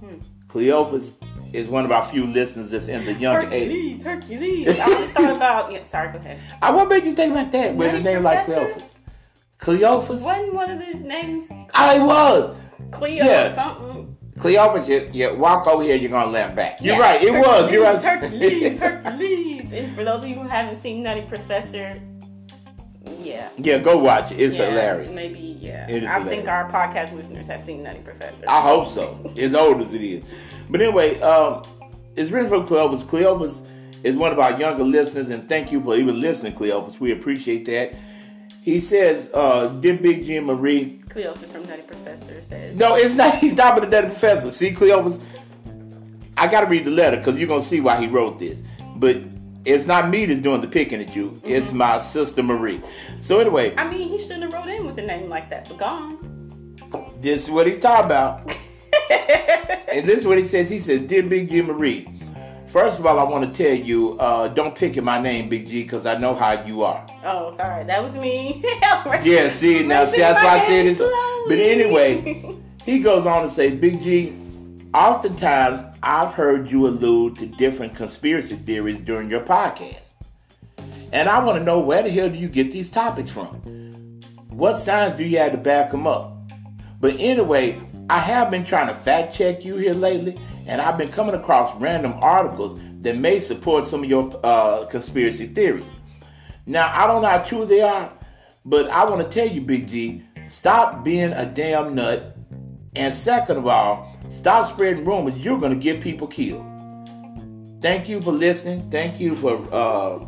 Hmm. 0.00 0.18
Cleophas 0.48 1.18
is 1.52 1.68
one 1.68 1.84
of 1.84 1.92
our 1.92 2.02
few 2.02 2.26
listeners 2.26 2.70
that's 2.70 2.88
in 2.88 3.04
the 3.04 3.14
younger 3.14 3.52
age. 3.52 4.02
Hercules, 4.02 4.04
Hercules. 4.04 4.68
I 4.80 4.86
just 4.86 5.12
thought 5.12 5.36
about. 5.36 5.72
Yeah, 5.72 5.84
sorry. 5.84 6.12
Go 6.12 6.18
ahead. 6.18 6.38
I 6.62 6.70
what 6.70 6.88
made 6.88 7.04
you 7.04 7.12
think 7.12 7.32
about 7.32 7.52
that 7.52 7.74
with 7.74 7.94
a 7.94 8.00
name 8.00 8.22
like 8.22 8.44
Professor? 8.44 8.66
Cleophas? 8.72 8.94
Cleophas? 9.58 10.24
Wasn't 10.24 10.54
one 10.54 10.70
of 10.70 10.78
those 10.78 11.02
names 11.02 11.48
ah, 11.52 11.66
I 11.74 11.98
was. 12.04 12.56
Cleo 12.90 13.24
Yeah. 13.24 13.52
something? 13.52 14.16
Cleophas, 14.38 14.88
you, 14.88 15.08
you 15.12 15.34
walk 15.34 15.66
over 15.66 15.82
here, 15.82 15.94
you're 15.94 16.10
gonna 16.10 16.30
laugh 16.30 16.54
back. 16.56 16.78
You're 16.80 16.96
Yeah. 16.96 17.02
right, 17.02 17.22
it 17.22 17.30
was. 17.30 17.70
You're 17.70 17.84
right. 17.84 18.02
Hercules, 18.02 18.78
Hercules. 18.78 19.72
And 19.72 19.92
for 19.92 20.04
those 20.04 20.22
of 20.22 20.28
you 20.28 20.36
who 20.36 20.48
haven't 20.48 20.76
seen 20.76 21.02
Nutty 21.02 21.22
Professor, 21.22 22.00
yeah. 23.20 23.48
yeah, 23.56 23.78
go 23.78 23.98
watch 23.98 24.32
it. 24.32 24.40
It's 24.40 24.58
yeah, 24.58 24.70
hilarious. 24.70 25.12
Maybe, 25.12 25.56
yeah. 25.60 25.86
I 26.10 26.24
think 26.24 26.48
our 26.48 26.70
podcast 26.70 27.14
listeners 27.14 27.46
have 27.46 27.60
seen 27.60 27.82
Nutty 27.82 28.00
Professor. 28.00 28.46
I 28.48 28.60
hope 28.60 28.86
so. 28.86 29.32
As 29.38 29.54
old 29.54 29.80
as 29.80 29.94
it 29.94 30.02
is. 30.02 30.32
But 30.70 30.80
anyway, 30.80 31.20
um, 31.20 31.62
it's 32.16 32.30
written 32.30 32.48
from 32.48 32.66
Cleopas. 32.66 33.04
Cleopas 33.04 33.66
is 34.02 34.16
one 34.16 34.32
of 34.32 34.38
our 34.38 34.58
younger 34.58 34.84
listeners, 34.84 35.30
and 35.30 35.48
thank 35.48 35.72
you 35.72 35.82
for 35.82 35.96
even 35.96 36.20
listening, 36.20 36.54
Cleopas. 36.54 37.00
We 37.00 37.12
appreciate 37.12 37.64
that. 37.66 37.94
He 38.62 38.78
says, 38.78 39.30
uh, 39.34 39.68
Dear 39.68 39.96
Big 39.96 40.24
G 40.24 40.38
Marie, 40.40 41.00
Cleopas 41.08 41.48
from 41.48 41.66
Nutty 41.66 41.82
Professor 41.82 42.40
says. 42.42 42.78
no, 42.78 42.94
it's 42.94 43.14
not. 43.14 43.38
He's 43.38 43.56
not 43.56 43.80
the 43.80 43.86
dead 43.86 44.04
professor. 44.04 44.50
See, 44.50 44.70
Cleopas, 44.70 45.20
I 46.36 46.48
got 46.48 46.62
to 46.62 46.66
read 46.66 46.84
the 46.84 46.90
letter 46.90 47.16
because 47.16 47.38
you're 47.38 47.48
to 47.48 47.62
see 47.66 47.80
why 47.80 48.00
he 48.00 48.06
wrote 48.06 48.38
this. 48.38 48.62
But 48.96 49.16
it's 49.64 49.86
not 49.86 50.08
me 50.10 50.26
that's 50.26 50.40
doing 50.40 50.60
the 50.60 50.68
picking 50.68 51.00
at 51.00 51.14
you, 51.14 51.40
it's 51.44 51.72
my 51.72 51.98
sister 51.98 52.42
Marie. 52.42 52.80
So, 53.18 53.40
anyway, 53.40 53.74
I 53.76 53.90
mean, 53.90 54.08
he 54.08 54.18
shouldn't 54.18 54.44
have 54.44 54.52
wrote 54.52 54.68
in 54.68 54.86
with 54.86 54.98
a 54.98 55.02
name 55.02 55.28
like 55.28 55.50
that, 55.50 55.68
but 55.68 55.78
gone. 55.78 56.76
this 57.20 57.44
is 57.44 57.50
what 57.50 57.66
he's 57.66 57.78
talking 57.78 58.06
about. 58.06 58.50
And 59.92 60.06
this 60.06 60.20
is 60.20 60.26
what 60.26 60.38
he 60.38 60.44
says. 60.44 60.70
He 60.70 60.78
says, 60.78 61.02
Dear 61.02 61.22
Big 61.22 61.50
G 61.50 61.60
Marie, 61.60 62.08
first 62.66 62.98
of 62.98 63.04
all, 63.06 63.18
I 63.18 63.24
want 63.24 63.54
to 63.54 63.64
tell 63.64 63.74
you, 63.76 64.18
uh, 64.18 64.48
don't 64.48 64.74
pick 64.74 64.96
in 64.96 65.04
my 65.04 65.20
name, 65.20 65.48
Big 65.48 65.66
G, 65.66 65.82
because 65.82 66.06
I 66.06 66.16
know 66.18 66.34
how 66.34 66.64
you 66.64 66.82
are. 66.82 67.06
Oh, 67.24 67.50
sorry, 67.50 67.84
that 67.84 68.02
was 68.02 68.16
me. 68.16 68.64
Yeah, 69.22 69.48
see, 69.48 69.84
now, 69.84 70.04
see, 70.06 70.20
that's 70.20 70.42
why 70.42 70.56
I 70.56 70.58
said 70.60 70.86
this. 70.86 70.98
But 71.48 71.58
anyway, 71.58 72.56
he 72.84 73.00
goes 73.00 73.26
on 73.26 73.42
to 73.42 73.48
say, 73.48 73.70
Big 73.76 74.00
G, 74.00 74.34
oftentimes 74.94 75.82
I've 76.02 76.32
heard 76.32 76.70
you 76.70 76.86
allude 76.86 77.36
to 77.36 77.46
different 77.46 77.94
conspiracy 77.94 78.56
theories 78.56 79.00
during 79.00 79.28
your 79.28 79.40
podcast. 79.40 80.12
And 81.12 81.28
I 81.28 81.44
want 81.44 81.58
to 81.58 81.64
know 81.64 81.78
where 81.80 82.02
the 82.02 82.10
hell 82.10 82.30
do 82.30 82.36
you 82.36 82.48
get 82.48 82.72
these 82.72 82.90
topics 82.90 83.32
from? 83.32 83.52
What 84.48 84.74
signs 84.74 85.14
do 85.14 85.24
you 85.24 85.38
have 85.38 85.52
to 85.52 85.58
back 85.58 85.90
them 85.90 86.06
up? 86.06 86.36
But 87.00 87.16
anyway, 87.18 87.80
I 88.12 88.18
have 88.18 88.50
been 88.50 88.62
trying 88.62 88.88
to 88.88 88.94
fact 88.94 89.34
check 89.34 89.64
you 89.64 89.76
here 89.76 89.94
lately, 89.94 90.38
and 90.66 90.82
I've 90.82 90.98
been 90.98 91.08
coming 91.08 91.34
across 91.34 91.74
random 91.76 92.12
articles 92.20 92.78
that 93.00 93.16
may 93.16 93.40
support 93.40 93.86
some 93.86 94.04
of 94.04 94.10
your 94.10 94.38
uh, 94.44 94.84
conspiracy 94.84 95.46
theories. 95.46 95.90
Now, 96.66 96.92
I 96.92 97.06
don't 97.06 97.22
know 97.22 97.28
how 97.28 97.38
true 97.38 97.64
they 97.64 97.80
are, 97.80 98.12
but 98.66 98.90
I 98.90 99.06
want 99.06 99.22
to 99.22 99.28
tell 99.30 99.48
you, 99.48 99.62
Big 99.62 99.88
G, 99.88 100.24
stop 100.44 101.02
being 101.02 101.32
a 101.32 101.46
damn 101.46 101.94
nut. 101.94 102.36
And 102.94 103.14
second 103.14 103.56
of 103.56 103.66
all, 103.66 104.14
stop 104.28 104.66
spreading 104.66 105.06
rumors. 105.06 105.42
You're 105.42 105.58
going 105.58 105.72
to 105.72 105.82
get 105.82 106.02
people 106.02 106.26
killed. 106.26 106.66
Thank 107.80 108.10
you 108.10 108.20
for 108.20 108.32
listening. 108.32 108.90
Thank 108.90 109.20
you 109.20 109.34
for 109.34 109.56
uh, 109.72 110.18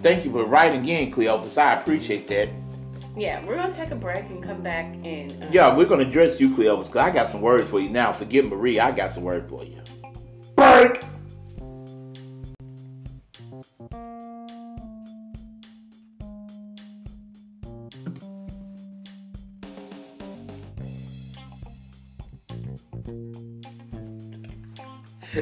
thank 0.00 0.24
you 0.24 0.32
for 0.32 0.46
writing 0.46 0.88
in, 0.88 1.12
Cleopas. 1.12 1.58
I 1.58 1.74
appreciate 1.74 2.28
that. 2.28 2.48
Yeah, 3.16 3.44
we're 3.44 3.56
gonna 3.56 3.72
take 3.72 3.90
a 3.90 3.96
break 3.96 4.24
and 4.30 4.42
come 4.42 4.62
back 4.62 4.94
and. 5.04 5.42
Uh, 5.42 5.46
Yeah, 5.50 5.76
we're 5.76 5.86
gonna 5.86 6.06
address 6.08 6.40
you, 6.40 6.54
Cleopas, 6.54 6.86
because 6.86 6.96
I 6.96 7.10
got 7.10 7.28
some 7.28 7.40
words 7.40 7.68
for 7.70 7.80
you 7.80 7.90
now. 7.90 8.12
Forget 8.12 8.44
Marie, 8.44 8.78
I 8.78 8.92
got 8.92 9.12
some 9.12 9.24
words 9.24 9.48
for 9.48 9.64
you. 9.64 9.78
Break. 10.56 11.02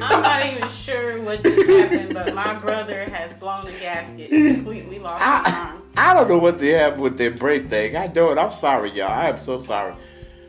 I'm 0.01 0.21
not 0.21 0.45
even 0.45 0.69
sure 0.69 1.21
what 1.23 1.43
just 1.43 1.67
happened, 1.67 2.13
but 2.13 2.35
my 2.35 2.53
brother 2.55 3.05
has 3.05 3.33
blown 3.33 3.67
a 3.67 3.71
gasket 3.71 4.29
completely 4.29 4.99
lost 4.99 5.23
his 5.45 5.53
I, 5.53 5.59
arm. 5.59 5.78
I 5.99 6.13
don't 6.13 6.29
know 6.29 6.37
what 6.37 6.59
they 6.59 6.69
have 6.69 6.97
with 6.99 7.17
their 7.17 7.31
break 7.31 7.67
thing. 7.67 7.95
I 7.95 8.07
don't. 8.07 8.37
I'm 8.39 8.51
sorry, 8.51 8.91
y'all. 8.91 9.11
I 9.11 9.29
am 9.29 9.39
so 9.39 9.57
sorry. 9.59 9.93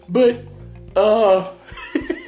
But 0.08 0.44
uh, 0.96 1.00
All 1.44 1.52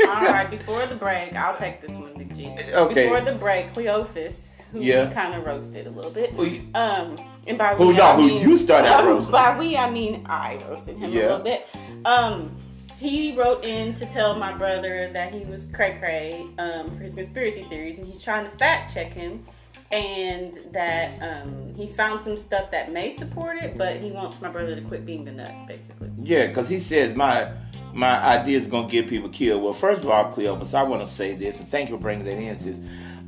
right, 0.07 0.49
before 0.51 0.85
the 0.87 0.97
break, 0.97 1.35
I'll 1.35 1.57
take 1.57 1.81
this 1.81 1.93
one, 1.93 2.15
Big 2.17 2.35
G. 2.35 2.49
Okay. 2.73 3.05
Before 3.05 3.21
the 3.21 3.35
break, 3.39 3.69
Cleophas, 3.73 4.63
who 4.73 4.81
Yeah. 4.81 5.09
we 5.09 5.15
kind 5.15 5.35
of 5.35 5.45
roasted 5.47 5.87
a 5.87 5.91
little 5.91 6.11
bit. 6.11 6.31
Who 6.33 6.61
Um, 6.75 7.17
and 7.47 7.57
by 7.59 7.75
Who 7.75 7.89
we, 7.89 7.97
y'all- 7.97 8.13
I 8.13 8.17
who 8.17 8.27
mean, 8.27 8.43
you 8.49 8.57
started 8.57 8.89
out 8.89 9.05
roasting. 9.07 9.33
By 9.33 9.57
we, 9.59 9.77
I 9.77 9.91
mean 9.91 10.25
I 10.29 10.59
roasted 10.69 10.97
him 10.97 11.13
Yeah. 11.13 11.21
a 11.21 11.23
little 11.23 11.39
bit. 11.41 11.67
Um, 12.05 12.55
he 12.99 13.37
wrote 13.37 13.65
in 13.65 13.95
to 13.95 14.07
tell 14.07 14.37
my 14.37 14.53
brother 14.57 15.11
that 15.13 15.33
he 15.33 15.41
was 15.45 15.67
cray 15.73 15.97
cray 15.99 16.47
um, 16.59 16.91
for 16.91 17.03
his 17.03 17.15
conspiracy 17.15 17.65
theories, 17.65 17.99
and 17.99 18.07
he's 18.07 18.23
trying 18.23 18.45
to 18.45 18.51
fact 18.51 18.93
check 18.95 19.13
him. 19.13 19.45
And 19.93 20.59
that 20.73 21.11
um, 21.21 21.75
he's 21.77 21.95
found 21.95 22.23
some 22.23 22.39
stuff 22.39 22.71
that 22.71 22.91
may 22.93 23.11
support 23.11 23.59
it, 23.59 23.77
but 23.77 23.97
he 23.99 24.11
wants 24.11 24.41
my 24.41 24.49
brother 24.49 24.75
to 24.75 24.81
quit 24.81 25.05
being 25.05 25.25
the 25.27 25.33
nut, 25.33 25.53
basically. 25.69 26.11
yeah, 26.23 26.47
because 26.47 26.69
he 26.69 26.79
says 26.79 27.15
my 27.15 27.51
my 27.93 28.19
idea 28.25 28.57
is 28.57 28.67
gonna 28.67 28.89
get 28.89 29.07
people 29.07 29.29
killed. 29.29 29.63
Well, 29.63 29.75
first 29.75 30.03
of 30.03 30.09
all, 30.09 30.33
Cleopas, 30.33 30.75
I 30.75 30.83
want 30.83 31.03
to 31.03 31.07
say 31.09 31.35
this, 31.35 31.61
and 31.61 31.69
thank 31.69 31.91
you 31.91 31.97
for 31.97 32.03
bringing 32.03 32.25
that 32.25 32.39
in, 32.39 32.57
sis. 32.57 32.81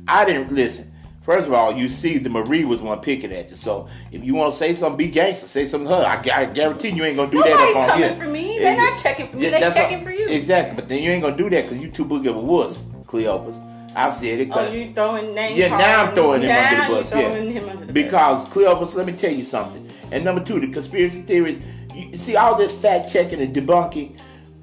I 0.07 0.25
didn't 0.25 0.51
listen. 0.53 0.91
First 1.21 1.45
of 1.47 1.53
all, 1.53 1.71
you 1.73 1.87
see 1.89 2.17
the 2.19 2.29
Marie 2.29 2.65
was 2.65 2.81
one 2.81 2.99
picking 2.99 3.31
at 3.31 3.49
you. 3.51 3.57
So 3.57 3.87
if 4.11 4.23
you 4.23 4.33
want 4.35 4.53
to 4.53 4.57
say 4.59 4.73
something, 4.73 4.97
be 4.97 5.11
gangster. 5.11 5.47
Say 5.47 5.65
something 5.65 5.89
to 5.89 5.95
her. 5.97 6.03
I, 6.03 6.41
I 6.41 6.45
guarantee 6.45 6.89
you 6.89 7.03
ain't 7.03 7.17
gonna 7.17 7.29
do 7.31 7.37
Nobody's 7.39 7.57
that 7.75 7.81
on 7.81 7.89
coming 7.89 8.09
here. 8.09 8.15
for 8.17 8.27
me. 8.27 8.57
They're 8.59 8.77
not 8.77 8.99
checking 9.01 9.27
for 9.27 9.37
me. 9.37 9.43
They 9.43 9.49
that's 9.51 9.75
checking 9.75 9.99
all- 9.99 10.03
for 10.03 10.11
you. 10.11 10.27
Exactly. 10.29 10.75
But 10.75 10.87
then 10.87 11.03
you 11.03 11.11
ain't 11.11 11.21
gonna 11.23 11.37
do 11.37 11.49
that 11.51 11.63
because 11.63 11.77
you 11.77 11.91
too 11.91 12.05
big 12.05 12.25
of 12.25 12.35
a 12.35 12.39
wuss, 12.39 12.81
Cleopas. 13.05 13.59
I 13.95 14.09
said 14.09 14.39
it. 14.41 14.49
Oh, 14.51 14.71
you 14.71 14.93
throwing 14.93 15.33
name 15.33 15.57
yeah, 15.57 15.69
now 15.69 16.05
I'm 16.05 16.13
throwing 16.13 16.41
him 16.41 16.51
under 16.51 16.83
the 16.83 16.93
bus. 16.93 17.15
Yeah, 17.15 17.21
throwing 17.21 17.51
him 17.51 17.69
under 17.69 17.85
the 17.85 17.93
bus. 17.93 18.03
because 18.03 18.45
Cleopas, 18.47 18.95
let 18.95 19.05
me 19.05 19.13
tell 19.13 19.31
you 19.31 19.43
something. 19.43 19.89
And 20.11 20.25
number 20.25 20.43
two, 20.43 20.59
the 20.59 20.69
conspiracy 20.69 21.21
theories. 21.21 21.65
You 21.93 22.13
see 22.13 22.35
all 22.35 22.55
this 22.55 22.79
fact 22.81 23.11
checking 23.11 23.39
and 23.39 23.55
debunking. 23.55 24.19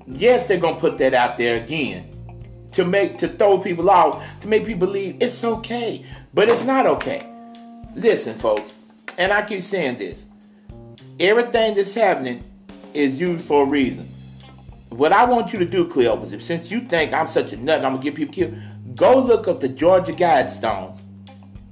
Yes, 0.06 0.46
they're 0.46 0.60
gonna 0.60 0.78
put 0.78 0.98
that 0.98 1.14
out 1.14 1.38
there 1.38 1.56
again 1.62 2.10
to 2.72 2.84
make 2.84 3.18
to 3.18 3.28
throw 3.28 3.58
people 3.58 3.90
out 3.90 4.22
to 4.42 4.48
make 4.48 4.66
people 4.66 4.86
believe 4.86 5.16
it's 5.20 5.42
okay, 5.42 6.04
but 6.34 6.50
it's 6.50 6.64
not 6.64 6.86
okay. 6.86 7.26
Listen, 7.94 8.34
folks, 8.34 8.74
and 9.16 9.32
I 9.32 9.42
keep 9.42 9.62
saying 9.62 9.96
this. 9.96 10.26
Everything 11.18 11.74
that's 11.74 11.94
happening 11.94 12.42
is 12.92 13.20
used 13.20 13.44
for 13.46 13.62
a 13.62 13.66
reason. 13.66 14.08
What 14.90 15.12
I 15.12 15.24
want 15.24 15.54
you 15.54 15.58
to 15.58 15.64
do, 15.64 15.86
Cleopas, 15.86 16.34
if 16.34 16.42
since 16.42 16.70
you 16.70 16.80
think 16.80 17.14
I'm 17.14 17.28
such 17.28 17.52
a 17.54 17.56
nut 17.56 17.78
and 17.78 17.86
I'm 17.86 17.92
gonna 17.92 18.02
get 18.02 18.14
people 18.14 18.34
killed, 18.34 18.54
go 18.94 19.18
look 19.18 19.48
up 19.48 19.60
the 19.60 19.68
Georgia 19.68 20.12
Guidestones 20.12 21.00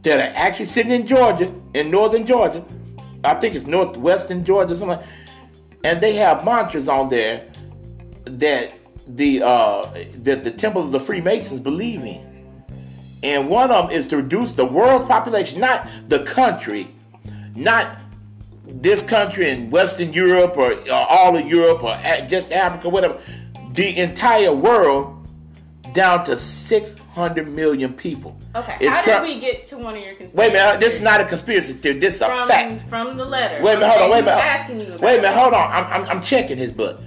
that 0.03 0.19
are 0.21 0.33
actually 0.37 0.67
sitting 0.67 0.93
in 0.93 1.07
Georgia, 1.07 1.53
in 1.75 1.91
northern 1.91 2.27
Georgia. 2.27 2.65
I 3.23 3.35
think 3.35 3.55
it's 3.55 3.67
northwestern 3.67 4.45
Georgia, 4.45 4.75
something. 4.77 4.99
like- 4.99 5.07
And 5.85 6.01
they 6.01 6.15
have 6.15 6.45
mantras 6.45 6.89
on 6.89 7.09
there 7.09 7.47
that 8.25 8.73
the 9.07 9.43
uh, 9.43 9.87
that 10.23 10.45
the 10.45 10.51
Temple 10.51 10.83
of 10.83 10.93
the 10.93 11.01
Freemasons 11.01 11.61
believe 11.61 12.03
in. 12.05 12.27
And 13.23 13.49
one 13.51 13.71
of 13.71 13.89
them 13.89 13.97
is 13.97 14.07
to 14.09 14.17
reduce 14.19 14.53
the 14.53 14.65
world's 14.65 15.05
population, 15.07 15.61
not 15.61 15.87
the 16.09 16.21
country, 16.21 16.89
not 17.55 17.97
this 18.67 19.03
country 19.03 19.51
in 19.51 19.69
Western 19.71 20.13
Europe 20.13 20.57
or, 20.57 20.73
or 20.73 20.93
all 20.93 21.37
of 21.37 21.45
Europe 21.47 21.83
or 21.83 21.97
just 22.27 22.53
Africa, 22.53 22.89
whatever. 22.89 23.19
The 23.73 23.99
entire 23.99 24.55
world 24.55 25.20
down 25.93 26.25
to 26.25 26.37
600 26.37 27.49
million 27.49 27.93
people. 27.93 28.37
Okay, 28.55 28.77
It's 28.81 28.97
how 28.97 29.03
cur- 29.03 29.21
did 29.21 29.35
we 29.35 29.41
get 29.41 29.65
to 29.67 29.79
one 29.79 29.97
of 29.97 30.03
your 30.03 30.15
conspiracy? 30.15 30.37
Wait 30.37 30.51
a 30.51 30.53
minute, 30.53 30.81
this 30.81 30.95
is 30.97 31.03
not 31.03 31.21
a 31.21 31.25
conspiracy 31.25 31.75
theory. 31.75 31.99
This 31.99 32.17
is 32.17 32.23
a 32.23 32.27
from, 32.27 32.49
fact. 32.49 32.83
from 32.83 33.17
the 33.17 33.25
letter. 33.25 33.63
Wait 33.63 33.75
a 33.75 33.81
minute, 33.81 33.89
hold 33.91 34.03
on, 34.03 34.11
wait 34.11 34.21
a 34.21 34.25
minute. 34.25 34.45
Asking 34.45 34.81
you 34.81 34.87
about 34.87 35.01
Wait 35.01 35.19
a 35.19 35.23
minute, 35.23 35.37
hold 35.37 35.55
on. 35.55 35.73
I'm, 35.73 35.85
I'm, 36.03 36.09
I'm 36.11 36.23
checking 36.23 36.59
his 36.59 36.73
butt. 36.73 37.01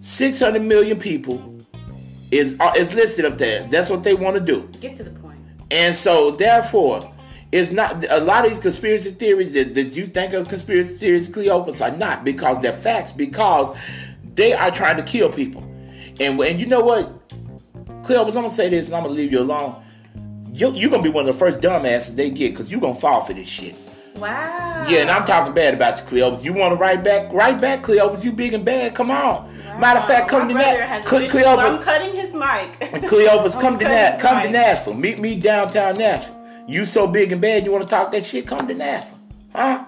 600 0.00 0.62
million 0.62 0.98
people 0.98 1.58
is 2.30 2.56
uh, 2.60 2.72
is 2.76 2.94
listed 2.94 3.24
up 3.24 3.38
there. 3.38 3.64
That's 3.64 3.90
what 3.90 4.02
they 4.02 4.14
want 4.14 4.36
to 4.36 4.42
do. 4.42 4.68
Get 4.80 4.94
to 4.94 5.02
the 5.04 5.10
point. 5.10 5.38
And 5.70 5.94
so, 5.94 6.30
therefore, 6.30 7.12
it's 7.52 7.72
not 7.72 8.04
a 8.08 8.20
lot 8.20 8.44
of 8.44 8.50
these 8.50 8.60
conspiracy 8.60 9.10
theories 9.10 9.54
that, 9.54 9.74
that 9.74 9.96
you 9.96 10.06
think 10.06 10.32
of 10.32 10.48
conspiracy 10.48 10.96
theories, 10.98 11.28
Cleopas, 11.28 11.84
are 11.84 11.96
not 11.96 12.24
because 12.24 12.60
they're 12.60 12.72
facts, 12.72 13.12
because 13.12 13.76
they 14.34 14.52
are 14.52 14.70
trying 14.70 14.96
to 14.96 15.02
kill 15.02 15.30
people. 15.30 15.62
And, 16.20 16.38
and 16.40 16.58
you 16.60 16.66
know 16.66 16.80
what? 16.80 17.12
Cleopas, 18.06 18.36
I'm 18.36 18.44
to 18.44 18.50
say 18.50 18.68
this 18.68 18.86
and 18.86 18.96
I'm 18.96 19.02
to 19.04 19.08
leave 19.08 19.32
you 19.32 19.40
alone. 19.40 19.82
You, 20.52 20.72
you're 20.72 20.90
to 21.02 21.08
be 21.08 21.12
one 21.12 21.28
of 21.28 21.34
the 21.34 21.38
first 21.38 21.60
dumbasses 21.60 22.14
they 22.14 22.30
get 22.30 22.52
because 22.52 22.70
you're 22.70 22.80
to 22.94 23.00
fall 23.00 23.20
for 23.20 23.32
this 23.32 23.48
shit. 23.48 23.74
Wow. 24.14 24.86
Yeah, 24.88 25.00
and 25.00 25.10
I'm 25.10 25.24
talking 25.24 25.52
bad 25.52 25.74
about 25.74 25.98
you, 25.98 26.06
Cleopas. 26.06 26.42
You 26.42 26.54
want 26.54 26.72
to 26.72 26.76
write 26.76 27.04
back? 27.04 27.32
Write 27.32 27.60
back, 27.60 27.82
Cleopas. 27.82 28.24
You 28.24 28.32
big 28.32 28.54
and 28.54 28.64
bad. 28.64 28.94
Come 28.94 29.10
on. 29.10 29.52
Matter 29.80 29.98
of 29.98 30.06
fact, 30.06 30.30
come 30.30 30.46
My 30.48 30.54
to 30.54 30.58
that. 30.58 31.04
Cle- 31.04 31.28
I'm 31.46 31.82
cutting 31.82 32.14
his 32.14 32.32
mic. 32.32 32.78
Cleopas, 33.10 33.60
come 33.60 33.76
to 33.78 33.84
that. 33.84 34.20
Come 34.20 34.42
to. 34.42 34.48
Nashville. 34.48 34.94
Meet 34.94 35.18
me 35.18 35.38
downtown 35.38 35.96
Nashville. 35.96 36.34
You 36.66 36.84
so 36.86 37.06
big 37.06 37.32
and 37.32 37.40
bad, 37.40 37.64
you 37.64 37.72
want 37.72 37.84
to 37.84 37.90
talk 37.90 38.10
that 38.12 38.24
shit? 38.24 38.46
Come 38.46 38.66
to 38.66 38.74
Nashville, 38.74 39.18
huh? 39.54 39.84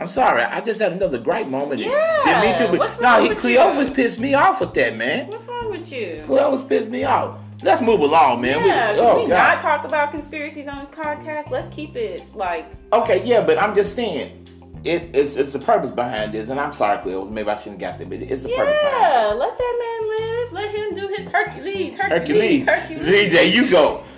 I'm 0.00 0.06
sorry, 0.06 0.42
I 0.42 0.62
just 0.62 0.80
had 0.80 0.92
another 0.92 1.18
great 1.18 1.46
moment. 1.48 1.82
Yeah, 1.82 2.22
Didn't 2.24 2.40
mean 2.40 2.72
to, 2.72 2.78
but 2.78 2.98
no, 3.02 3.20
he 3.20 3.28
you? 3.28 3.90
pissed 3.94 4.18
me 4.18 4.32
off 4.32 4.58
with 4.58 4.72
that, 4.72 4.96
man. 4.96 5.28
What's 5.28 5.44
wrong 5.44 5.70
with 5.70 5.92
you? 5.92 6.22
Cleopas 6.26 6.66
pissed 6.66 6.88
me 6.88 7.04
off. 7.04 7.36
Let's 7.62 7.82
move 7.82 8.00
along, 8.00 8.40
man. 8.40 8.64
Yeah, 8.64 8.92
we, 8.92 8.96
can 8.96 9.06
oh, 9.06 9.22
we 9.22 9.28
God. 9.28 9.36
not 9.36 9.60
talk 9.60 9.84
about 9.84 10.10
conspiracies 10.10 10.68
on 10.68 10.78
this 10.78 10.88
podcast? 10.94 11.50
Let's 11.50 11.68
keep 11.68 11.96
it 11.96 12.34
like 12.34 12.64
Okay, 12.94 13.22
yeah, 13.26 13.44
but 13.44 13.58
I'm 13.58 13.74
just 13.74 13.94
saying, 13.94 14.39
it, 14.84 15.10
it's 15.14 15.36
it's 15.36 15.54
a 15.54 15.58
purpose 15.58 15.90
behind 15.90 16.32
this, 16.32 16.48
and 16.48 16.58
I'm 16.58 16.72
sorry, 16.72 16.98
Cleopas. 16.98 17.30
Maybe 17.30 17.48
I 17.50 17.56
shouldn't 17.56 17.80
have 17.82 17.92
got 17.92 17.98
that, 17.98 18.08
but 18.10 18.20
it's 18.20 18.44
a 18.44 18.48
purpose 18.48 18.76
behind 18.76 19.02
yeah. 19.02 19.34
Let 19.36 19.58
that 19.58 19.76
man 19.80 20.08
live. 20.28 20.52
Let 20.52 20.74
him 20.74 20.94
do 20.94 21.14
his 21.16 21.28
Hercules. 21.28 21.98
Hercules. 21.98 22.64
Hercules. 22.64 22.64
Hercules. 22.66 23.02
See, 23.04 23.28
there 23.28 23.44
you 23.44 23.70
go. 23.70 24.02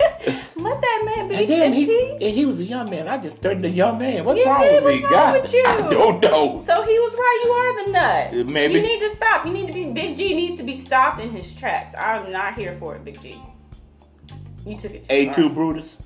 Let 0.55 0.79
that 0.81 1.03
man 1.05 1.27
be 1.27 1.35
And 1.35 1.47
then 1.49 1.67
in 1.67 1.73
he, 1.73 1.85
peace. 1.87 2.21
and 2.21 2.33
he 2.33 2.45
was 2.45 2.59
a 2.61 2.63
young 2.63 2.89
man. 2.89 3.07
I 3.09 3.17
just 3.17 3.43
turned 3.43 3.65
a 3.65 3.69
young 3.69 3.97
man. 3.97 4.23
What's 4.23 4.39
You 4.39 4.45
wrong 4.45 4.61
did. 4.61 4.83
with 4.83 4.95
me? 4.95 5.01
What's 5.01 5.13
wrong 5.13 5.33
God, 5.33 5.41
with 5.41 5.53
you? 5.53 5.63
I 5.67 5.87
don't 5.89 6.21
know. 6.23 6.57
So 6.57 6.81
he 6.83 6.97
was 6.99 7.13
right. 7.15 7.41
You 7.43 7.51
are 7.51 7.85
the 7.85 7.91
nut. 7.91 8.33
Uh, 8.47 8.49
maybe- 8.49 8.75
You 8.75 8.81
need 8.81 8.99
to 9.01 9.09
stop. 9.09 9.45
You 9.45 9.51
need 9.51 9.67
to 9.67 9.73
be. 9.73 9.91
Big 9.91 10.15
G 10.15 10.33
needs 10.33 10.55
to 10.55 10.63
be 10.63 10.75
stopped 10.75 11.19
in 11.19 11.31
his 11.31 11.53
tracks. 11.53 11.93
I'm 11.95 12.31
not 12.31 12.53
here 12.55 12.73
for 12.73 12.95
it, 12.95 13.03
Big 13.03 13.19
G. 13.19 13.37
You 14.65 14.77
took 14.77 14.93
it 14.93 15.03
too 15.03 15.07
far. 15.09 15.17
Et 15.17 15.33
tu 15.33 15.49
Brutus. 15.49 16.03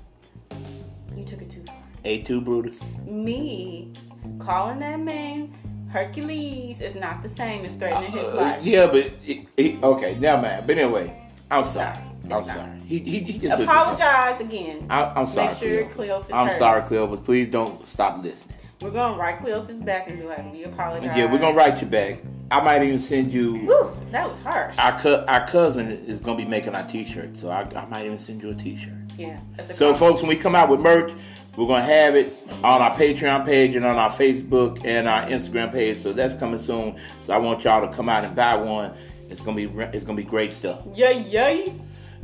You 1.16 1.24
took 1.24 1.42
it 1.44 1.50
too 1.52 1.62
far. 1.68 1.76
Et 2.04 2.26
tu 2.26 2.42
Brutus. 2.42 2.82
Me 3.06 3.92
calling 4.40 4.80
that 4.80 5.00
man 5.00 5.54
Hercules 5.90 6.82
is 6.82 6.96
not 6.96 7.24
the 7.24 7.30
same 7.30 7.64
as 7.66 7.74
threatening 7.76 8.12
his 8.12 8.24
Uh, 8.24 8.36
life. 8.36 8.66
yeah, 8.66 8.88
but 8.88 9.10
it, 9.26 9.48
it, 9.56 9.82
okay, 9.84 10.16
now 10.20 10.40
man. 10.42 10.64
But 10.68 10.78
anyway, 10.78 11.16
I'm 11.50 11.64
sorry. 11.64 11.98
It's 12.18 12.26
I'm 12.26 12.30
not. 12.30 12.46
sorry. 12.48 12.80
He 12.86 13.00
he, 13.00 13.20
he 13.22 13.40
just 13.40 13.62
Apologize 13.62 14.42
again. 14.42 14.86
I, 14.90 15.06
I'm 15.06 15.26
sorry, 15.26 15.48
Make 15.48 15.58
sure. 15.58 15.84
Cleopas 15.86 16.34
I'm 16.34 16.48
heard. 16.48 16.58
sorry, 16.58 16.82
Cleopas. 16.82 17.24
Please 17.24 17.50
don't 17.50 17.86
stop 17.88 18.22
listening. 18.22 18.56
We're 18.82 18.92
gonna 18.92 19.18
write 19.18 19.40
Cleophas 19.40 19.82
back 19.82 20.08
and 20.10 20.20
be 20.20 20.26
like, 20.26 20.52
we 20.52 20.64
apologize. 20.66 21.18
Yeah, 21.18 21.32
we're 21.32 21.40
gonna 21.40 21.56
write 21.56 21.82
you 21.82 21.88
back. 21.88 22.20
I 22.52 22.62
might 22.62 22.84
even 22.84 23.00
send 23.00 23.32
you. 23.34 23.66
Woo, 23.66 23.92
that 24.12 24.28
was 24.28 24.42
harsh. 24.42 24.78
Our 24.78 25.00
co- 25.00 25.26
our 25.28 25.48
cousin 25.48 25.88
is 25.90 26.20
gonna 26.20 26.38
be 26.38 26.46
making 26.46 26.76
our 26.76 26.84
T-shirt, 26.84 27.36
so 27.38 27.50
I, 27.50 27.62
I 27.76 27.86
might 27.86 28.06
even 28.06 28.18
send 28.18 28.44
you 28.44 28.50
a 28.52 28.56
T-shirt. 28.56 28.94
yeah. 29.18 29.40
So, 29.58 29.94
compliment. 29.94 29.98
folks, 29.98 30.22
when 30.22 30.30
we 30.30 30.36
come 30.36 30.54
out 30.54 30.70
with 30.70 30.80
merch, 30.82 31.12
we're 31.58 31.68
gonna 31.68 31.84
have 31.84 32.16
it 32.16 32.38
on 32.64 32.82
our 32.82 32.92
Patreon 32.92 33.44
page 33.44 33.76
and 33.76 33.84
on 33.84 33.98
our 33.98 34.12
Facebook 34.12 34.86
and 34.86 35.08
our 35.08 35.24
Instagram 35.24 35.72
page. 35.72 35.98
So 35.98 36.14
that's 36.14 36.36
coming 36.36 36.60
soon. 36.60 36.96
So 37.22 37.34
I 37.34 37.40
want 37.40 37.64
y'all 37.64 37.86
to 37.86 37.94
come 37.94 38.08
out 38.08 38.24
and 38.24 38.36
buy 38.36 38.56
one. 38.56 38.94
It's 39.30 39.42
gonna 39.42 39.58
be 39.58 39.64
it's 39.66 40.06
gonna 40.06 40.16
be 40.16 40.24
great 40.24 40.54
stuff. 40.54 40.84
Yay, 40.96 41.28
yay. 41.28 41.74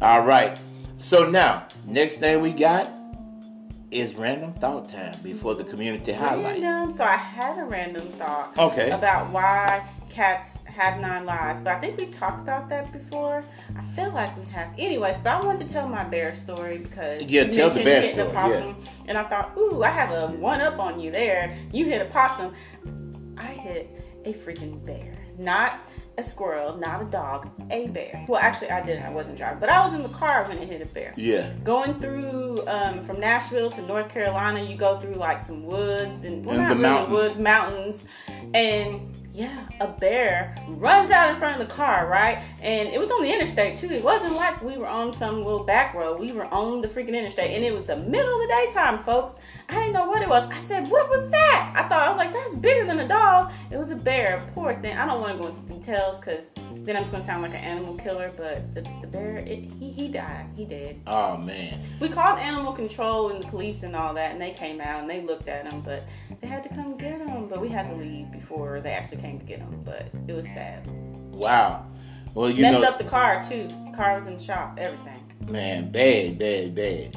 All 0.02 0.22
right. 0.22 0.58
So 0.98 1.30
now, 1.30 1.67
next 1.86 2.17
thing 2.17 2.41
we 2.41 2.52
got 2.52 2.89
is 3.89 4.15
random 4.15 4.54
thought 4.54 4.88
time 4.88 5.19
before 5.24 5.56
the 5.56 5.63
community 5.63 6.13
highlight. 6.13 6.62
Random. 6.62 6.91
So 6.91 7.04
I 7.04 7.15
had 7.15 7.58
a 7.58 7.65
random 7.65 8.08
thought. 8.13 8.58
Okay. 8.58 8.91
About 8.91 9.32
why 9.32 9.88
cats 10.13 10.63
have 10.65 10.99
nine 11.02 11.26
lives, 11.26 11.62
but 11.62 11.73
I 11.73 11.80
think 11.80 11.97
we 11.97 12.06
talked 12.06 12.39
about 12.41 12.69
that 12.69 12.91
before. 12.93 13.43
I 13.76 13.82
feel 13.95 14.12
like 14.12 14.36
we 14.38 14.45
have. 14.52 14.69
Anyways, 14.78 15.17
but 15.17 15.34
I 15.34 15.41
wanted 15.43 15.67
to 15.67 15.73
tell 15.73 15.88
my 15.89 16.04
bear 16.04 16.34
story 16.36 16.78
because 16.78 17.23
Yeah, 17.23 17.43
you 17.43 17.52
tell 17.52 17.69
the 17.71 17.84
bear 17.84 18.04
story, 18.06 18.32
yeah. 18.32 18.73
and 19.08 19.17
I 19.17 19.23
thought, 19.23 19.58
ooh, 19.58 19.84
I 19.84 19.89
have 19.89 20.12
a 20.12 20.28
one 20.36 20.62
up 20.62 20.80
on 20.80 20.99
you 20.99 21.10
there. 21.12 21.58
You 21.71 21.86
hit 21.86 22.02
a 22.02 22.06
possum. 22.06 22.54
I 23.38 23.45
hit 23.45 23.89
a 24.26 24.34
freaking 24.34 24.86
bear, 24.86 25.15
not 25.39 25.73
a 26.19 26.21
squirrel, 26.23 26.78
not 26.78 27.02
a 27.02 27.06
dog, 27.06 27.49
a 27.71 27.88
bear. 27.88 28.23
Well, 28.30 28.39
actually, 28.39 28.69
I 28.69 28.86
didn't. 28.86 29.04
I 29.04 29.10
wasn't 29.10 29.36
driving, 29.36 29.60
but 29.60 29.69
I 29.69 29.84
was 29.84 29.95
in 29.95 30.04
the 30.04 30.10
car 30.10 30.45
when 30.47 30.60
it 30.60 30.69
hit 30.69 30.82
a 30.84 30.86
bear 30.86 31.12
Yeah. 31.17 31.52
going 31.63 31.99
through 31.99 32.63
um, 32.67 33.02
from 33.02 33.19
Nashville 33.19 33.71
to 33.71 33.82
North 33.88 34.10
Carolina, 34.10 34.62
you 34.62 34.76
go 34.78 34.99
through 34.99 35.15
like 35.15 35.41
some 35.41 35.65
woods 35.65 36.23
and 36.23 36.45
well, 36.45 36.56
And 36.56 36.63
not 36.63 36.69
the 36.69 36.76
really 36.76 36.88
mountains. 36.88 37.15
woods, 37.17 37.39
mountains, 37.39 38.06
and 38.54 39.02
yeah, 39.34 39.67
a 39.80 39.88
bear 39.88 40.56
runs 40.67 41.10
out 41.10 41.32
in 41.32 41.36
front 41.38 41.60
of 41.60 41.67
the 41.67 41.74
car, 41.74 42.08
right? 42.08 42.43
And 42.62 42.88
it 42.88 43.00
was 43.00 43.10
on 43.10 43.24
the 43.24 43.34
interstate 43.34 43.76
too. 43.76 43.89
It 43.89 44.04
wasn't 44.04 44.36
like 44.36 44.62
we 44.62 44.78
were 44.78 44.88
on 44.88 45.12
some 45.12 45.38
little 45.38 45.63
back 45.63 45.96
road. 45.96 46.19
We 46.19 46.32
were 46.32 46.46
on 46.46 46.82
the 46.82 46.88
freaking 46.88 47.15
interstate, 47.15 47.50
and 47.52 47.65
it 47.65 47.74
was 47.74 47.88
the 47.88 47.98
middle 47.98 48.32
of 48.32 48.48
the 48.48 48.48
daytime, 48.48 49.00
folks. 49.00 49.39
I 49.69 49.76
didn't 49.76 49.93
know 49.93 50.06
what 50.06 50.22
it 50.22 50.30
was. 50.30 50.48
I 50.52 50.60
said, 50.60 50.88
"What 50.88 51.10
was 51.10 51.32
that?" 51.32 51.74
I 51.76 51.88
thought 51.89 52.04
I 52.04 52.10
was 52.10 52.17
like, 52.17 52.32
"That's 52.32 52.56
bigger 52.56 52.86
than 52.86 53.00
a 53.00 53.08
dog." 53.08 53.52
It 53.72 53.78
was 53.78 53.89
a 53.89 53.96
bear. 53.96 54.48
Poor 54.54 54.76
thing. 54.76 54.96
I 54.96 55.08
don't 55.08 55.19
want 55.19 55.36
to 55.36 55.41
go 55.41 55.48
into 55.48 55.62
details 55.62 56.19
because 56.19 56.52
then 56.86 56.96
I'm 56.96 57.02
just 57.02 57.12
gonna 57.12 57.24
sound 57.24 57.41
like 57.41 57.54
an 57.54 57.58
animal 57.58 57.96
killer. 57.96 58.32
But 58.38 58.76
the, 58.76 58.82
the 59.02 59.08
bear, 59.08 59.38
it, 59.38 59.63
he 59.80 59.89
he 59.89 60.10
died. 60.10 60.46
He 60.56 60.65
did. 60.65 61.02
Oh 61.08 61.38
man. 61.38 61.80
We 62.00 62.08
called 62.08 62.38
animal 62.38 62.74
control 62.74 63.32
and 63.32 63.43
the 63.43 63.48
police 63.48 63.82
and 63.82 63.96
all 63.96 64.13
that, 64.13 64.32
and 64.32 64.39
they 64.39 64.52
came 64.52 64.80
out 64.80 65.02
and 65.02 65.10
they 65.10 65.22
looked 65.22 65.48
at 65.48 65.72
him, 65.72 65.82
but 65.82 66.04
they 66.39 66.48
had 66.48 66.62
to 66.63 66.69
come 66.69 66.98
get 66.98 67.19
him. 67.19 67.48
But 67.48 67.62
we 67.62 67.69
had 67.69 67.88
to 67.88 67.96
leave 67.96 68.32
before 68.32 68.80
they 68.80 68.91
actually 68.91 69.23
came 69.24 69.40
to 69.40 69.46
get 69.46 69.60
him. 69.60 69.82
But 69.86 70.08
it 70.28 70.34
was 70.34 70.48
sad. 70.48 70.86
Wow. 71.34 71.86
Well, 72.36 72.50
you 72.50 72.62
Messed 72.64 72.82
know, 72.82 72.88
up 72.90 72.98
the 72.98 73.04
car 73.06 73.44
too. 73.44 73.68
Car 73.96 74.16
was 74.16 74.28
in 74.28 74.34
the 74.38 74.44
shop. 74.44 74.78
Everything. 74.80 75.20
man, 75.50 75.92
bad, 75.92 76.38
bad, 76.40 76.76
bad. 76.76 77.16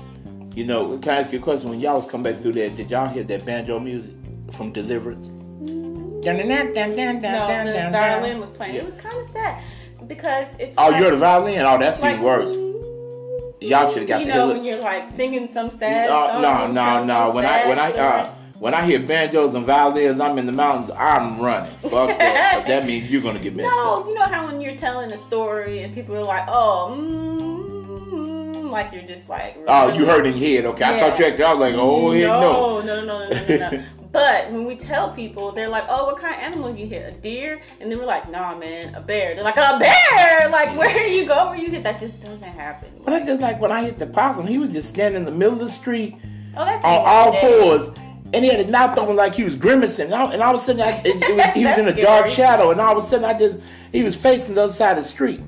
You 0.55 0.65
know, 0.65 0.97
can 0.99 1.13
I 1.13 1.17
ask 1.21 1.33
you 1.33 1.39
a 1.39 1.43
question? 1.43 1.69
When 1.71 1.81
y'all 1.81 1.97
was 1.97 2.07
coming 2.07 2.33
back 2.33 2.41
through 2.43 2.53
there, 2.53 2.71
did 2.71 2.91
y'all 2.91 3.09
hear 3.09 3.25
that 3.25 3.45
banjo 3.45 3.79
music 3.79 4.15
from 4.53 4.73
Deliverance? 4.73 5.29
No, 5.29 6.33
the 6.33 7.89
violin 7.93 8.41
was 8.41 8.51
playing. 8.51 8.75
Yeah. 8.75 8.81
It 8.81 8.87
was 8.87 8.97
kind 8.97 9.17
of 9.17 9.25
sad 9.25 9.63
because 10.07 10.59
it's. 10.59 10.77
Oh, 10.79 10.89
like, 10.89 11.01
you're 11.01 11.11
the 11.13 11.17
violin? 11.17 11.61
Oh, 11.61 11.79
that's 11.79 12.03
like, 12.03 12.15
even 12.15 12.25
worse. 12.25 12.51
ooh, 12.53 13.55
Y'all 13.61 13.89
should 13.91 14.01
have 14.01 14.09
got 14.09 14.21
you 14.21 14.27
the 14.27 14.33
know 14.35 14.47
hell. 14.47 14.55
when 14.55 14.65
you're 14.65 14.81
like 14.81 15.09
singing 15.09 15.49
some 15.49 15.71
sad 15.71 16.09
No, 16.11 16.27
song, 16.27 16.43
no, 16.43 16.67
no, 16.67 16.85
telling 16.85 17.07
no. 17.07 17.27
some 17.27 17.35
When 17.37 17.45
I 17.47 17.69
when 17.69 17.79
I 17.79 17.91
sad 17.93 18.01
uh, 18.01 18.25
story. 18.25 18.37
When 18.59 18.75
I 18.75 18.85
hear 18.87 18.99
banjos 19.01 19.55
and 19.55 19.65
violins, 19.65 20.21
I'm 20.21 20.39
in 20.39 20.47
the 20.47 20.53
mountains. 20.53 20.91
I'm 20.91 21.39
running. 21.41 21.75
Fuck 21.77 22.09
that. 22.19 22.65
that 22.67 22.87
means 22.87 23.11
you're 23.11 23.23
gonna 23.23 23.39
get 23.39 23.55
messed 23.55 23.75
No, 23.77 24.01
up. 24.01 24.07
you 24.07 24.15
know 24.15 24.25
how 24.25 24.47
when 24.47 24.61
you're 24.61 24.77
telling 24.77 25.13
a 25.13 25.17
story 25.17 25.83
and 25.83 25.95
people 25.95 26.17
are 26.17 26.25
like, 26.25 26.45
oh, 26.49 26.97
mm, 26.99 28.71
like 28.71 28.93
you're 28.93 29.03
just 29.03 29.29
like. 29.29 29.57
Oh, 29.67 29.93
you 29.93 30.07
heard 30.07 30.27
in 30.27 30.37
your 30.37 30.63
head. 30.63 30.65
Okay, 30.73 30.85
I 30.85 30.99
thought 31.01 31.19
you 31.19 31.27
actually. 31.27 31.45
I 31.45 31.53
was 31.53 31.61
like, 31.61 31.75
oh 31.75 32.13
no. 32.13 32.81
no, 32.81 32.81
no, 32.81 33.05
no, 33.05 33.29
no, 33.29 33.29
no, 33.29 33.47
no, 33.49 33.71
no. 33.71 33.85
But 34.13 34.51
when 34.51 34.65
we 34.65 34.77
tell 34.77 35.11
people, 35.11 35.53
they're 35.53 35.69
like, 35.69 35.85
"Oh, 35.91 36.07
what 36.07 36.17
kind 36.17 36.35
of 36.35 36.41
animal 36.41 36.75
you 36.75 36.87
hit? 36.87 37.07
A 37.07 37.15
deer?" 37.19 37.61
And 37.83 37.93
then 37.93 37.99
we're 37.99 38.07
like, 38.07 38.31
"Nah, 38.31 38.57
man, 38.57 38.95
a 38.95 39.01
bear." 39.03 39.35
They're 39.35 39.45
like, 39.45 39.59
"A 39.59 39.79
bear? 39.79 40.49
Like 40.49 40.75
where 40.79 41.09
you 41.11 41.27
go, 41.27 41.51
where 41.51 41.59
you 41.59 41.71
hit? 41.71 41.83
That 41.83 42.01
just 42.01 42.23
doesn't 42.23 42.43
happen." 42.43 42.89
But 43.05 43.13
I 43.13 43.23
just 43.23 43.43
like 43.43 43.61
when 43.61 43.71
I 43.71 43.85
hit 43.85 43.99
the 43.99 44.07
possum, 44.07 44.47
he 44.47 44.57
was 44.57 44.71
just 44.71 44.89
standing 44.89 45.21
in 45.21 45.27
the 45.27 45.37
middle 45.39 45.53
of 45.55 45.59
the 45.59 45.69
street 45.69 46.17
Oh, 46.57 46.63
on 46.63 46.81
all 46.83 47.31
fours, 47.33 47.91
and 48.33 48.45
he 48.45 48.49
had 48.51 48.59
his 48.59 48.69
mouth 48.69 48.99
open 48.99 49.17
like 49.17 49.35
he 49.35 49.45
was 49.45 49.57
grimacing. 49.57 50.07
And 50.07 50.15
all, 50.15 50.31
and 50.31 50.43
all 50.43 50.51
of 50.55 50.61
a 50.61 50.63
sudden, 50.63 50.83
I, 50.83 50.91
it, 51.05 51.17
it 51.23 51.37
was, 51.37 51.47
he 51.55 51.65
was 51.65 51.79
in 51.79 51.89
a 51.89 52.03
dark 52.03 52.27
shadow, 52.27 52.71
and 52.71 52.81
all 52.81 52.93
of 52.93 52.99
a 52.99 53.03
sudden, 53.07 53.25
I 53.25 53.35
just 53.37 53.59
he 53.93 54.03
was 54.03 54.21
facing 54.21 54.55
the 54.55 54.65
other 54.65 54.73
side 54.73 54.99
of 54.99 55.05
the 55.05 55.09
street, 55.09 55.41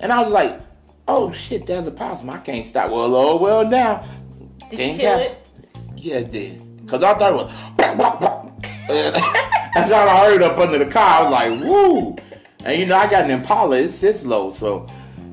and 0.00 0.12
I 0.12 0.20
was 0.22 0.32
like, 0.32 0.60
"Oh 1.06 1.30
shit, 1.32 1.66
there's 1.66 1.86
a 1.86 1.90
possum! 1.92 2.30
I 2.30 2.38
can't 2.38 2.64
stop." 2.64 2.90
Well, 2.90 3.14
oh 3.14 3.36
well, 3.36 3.68
now 3.68 4.04
Did 4.70 4.70
you 4.72 4.76
things 4.76 5.00
kill 5.00 5.18
happen. 5.18 5.32
it? 5.32 5.38
Yeah, 5.96 6.16
it 6.16 6.30
did. 6.30 6.58
Cause 6.88 7.02
I 7.02 7.14
thought 7.14 7.32
it 7.32 7.36
was. 7.36 8.52
That's 9.74 9.92
all 9.92 10.08
I 10.08 10.26
heard 10.26 10.42
up 10.42 10.58
under 10.58 10.78
the 10.78 10.86
car. 10.90 11.20
I 11.20 11.22
was 11.22 11.32
like, 11.32 11.60
"Woo!" 11.64 12.16
And 12.64 12.78
you 12.78 12.86
know, 12.86 12.96
I 12.96 13.08
got 13.08 13.24
an 13.24 13.30
Impala. 13.30 13.76
It 13.78 13.90
sits 13.90 14.26
low, 14.26 14.50
so 14.50 14.86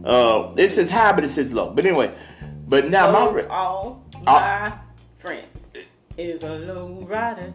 uh, 0.06 0.54
it 0.58 0.70
sits 0.70 0.90
high, 0.90 1.12
but 1.14 1.24
it 1.24 1.30
sits 1.30 1.52
low. 1.54 1.72
But 1.72 1.86
anyway, 1.86 2.14
but 2.68 2.90
now 2.90 3.12
my 3.12 3.20
Oh, 3.20 3.32
re- 3.32 3.46
all 3.50 4.06
my 4.24 4.74
friends 5.18 5.59
is 6.20 6.44
a 6.44 6.60
low 6.60 7.06
rider. 7.08 7.54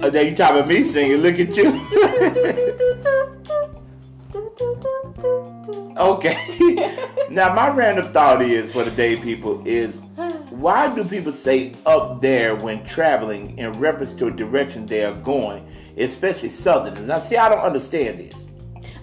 uh, 0.00 0.08
then 0.08 0.26
you 0.26 0.34
talking 0.34 0.56
about 0.56 0.68
me 0.68 0.82
singing. 0.82 1.18
Look 1.18 1.38
at 1.38 1.54
you. 1.56 1.68
okay. 5.98 6.98
now 7.30 7.54
my 7.54 7.68
random 7.68 8.10
thought 8.12 8.40
is 8.40 8.72
for 8.72 8.84
the 8.84 8.90
day 8.90 9.16
people 9.16 9.62
is 9.66 9.98
why 10.50 10.92
do 10.94 11.04
people 11.04 11.32
say 11.32 11.74
up 11.84 12.22
there 12.22 12.56
when 12.56 12.82
traveling 12.84 13.58
in 13.58 13.72
reference 13.74 14.14
to 14.14 14.28
a 14.28 14.30
direction 14.30 14.86
they 14.86 15.04
are 15.04 15.14
going, 15.14 15.66
especially 15.98 16.48
southerners? 16.48 17.06
Now 17.06 17.18
see, 17.18 17.36
I 17.36 17.50
don't 17.50 17.60
understand 17.60 18.18
this. 18.18 18.46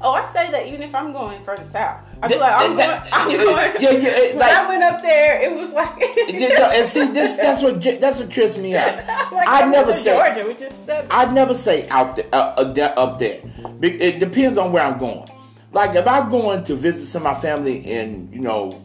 Oh, 0.01 0.11
I 0.11 0.23
say 0.23 0.49
that 0.49 0.65
even 0.65 0.81
if 0.81 0.95
I'm 0.95 1.11
going 1.11 1.41
further 1.41 1.63
south. 1.63 2.01
I 2.21 2.27
That- 2.27 2.39
like, 2.39 2.53
I'm 2.53 2.75
that- 2.75 3.09
going. 3.11 3.13
I'm 3.13 3.31
yeah, 3.31 3.43
going. 3.43 3.81
yeah, 3.81 3.91
yeah, 3.91 4.19
When 4.29 4.37
like- 4.39 4.51
I 4.51 4.67
went 4.67 4.83
up 4.83 5.01
there, 5.01 5.41
it 5.41 5.55
was 5.55 5.71
like. 5.71 5.89
And 6.75 6.85
see, 6.85 7.07
this 7.07 7.37
that's 7.37 7.61
what 7.61 7.81
that's 7.81 8.19
what 8.19 8.29
trips 8.29 8.57
me 8.57 8.75
out. 8.75 8.95
like 9.31 9.47
I 9.47 9.67
never 9.69 9.93
say 9.93 10.13
Georgia, 10.13 10.47
which 10.47 10.61
is 10.61 10.71
seven. 10.73 11.07
I 11.11 11.31
never 11.31 11.53
say 11.53 11.87
out 11.89 12.15
there, 12.15 12.25
uh, 12.33 12.53
uh, 12.57 12.93
up 12.97 13.19
there. 13.19 13.39
It 13.81 14.19
depends 14.19 14.57
on 14.57 14.71
where 14.71 14.83
I'm 14.83 14.97
going. 14.97 15.29
Like 15.71 15.95
if 15.95 16.07
I'm 16.07 16.29
going 16.29 16.63
to 16.65 16.75
visit 16.75 17.05
some 17.05 17.25
of 17.25 17.33
my 17.35 17.39
family 17.39 17.77
in, 17.77 18.29
you 18.33 18.39
know, 18.39 18.81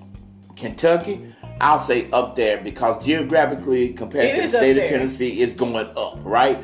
Kentucky, 0.57 1.33
I'll 1.61 1.79
say 1.79 2.11
up 2.13 2.37
there 2.37 2.59
because 2.63 3.05
geographically, 3.05 3.93
compared 3.95 4.27
It 4.27 4.37
to 4.37 4.43
the 4.43 4.49
state 4.49 4.79
of. 4.79 4.89
Tennessee, 4.89 5.41
it's 5.43 5.55
going 5.55 5.77
up, 5.97 6.19
right? 6.23 6.59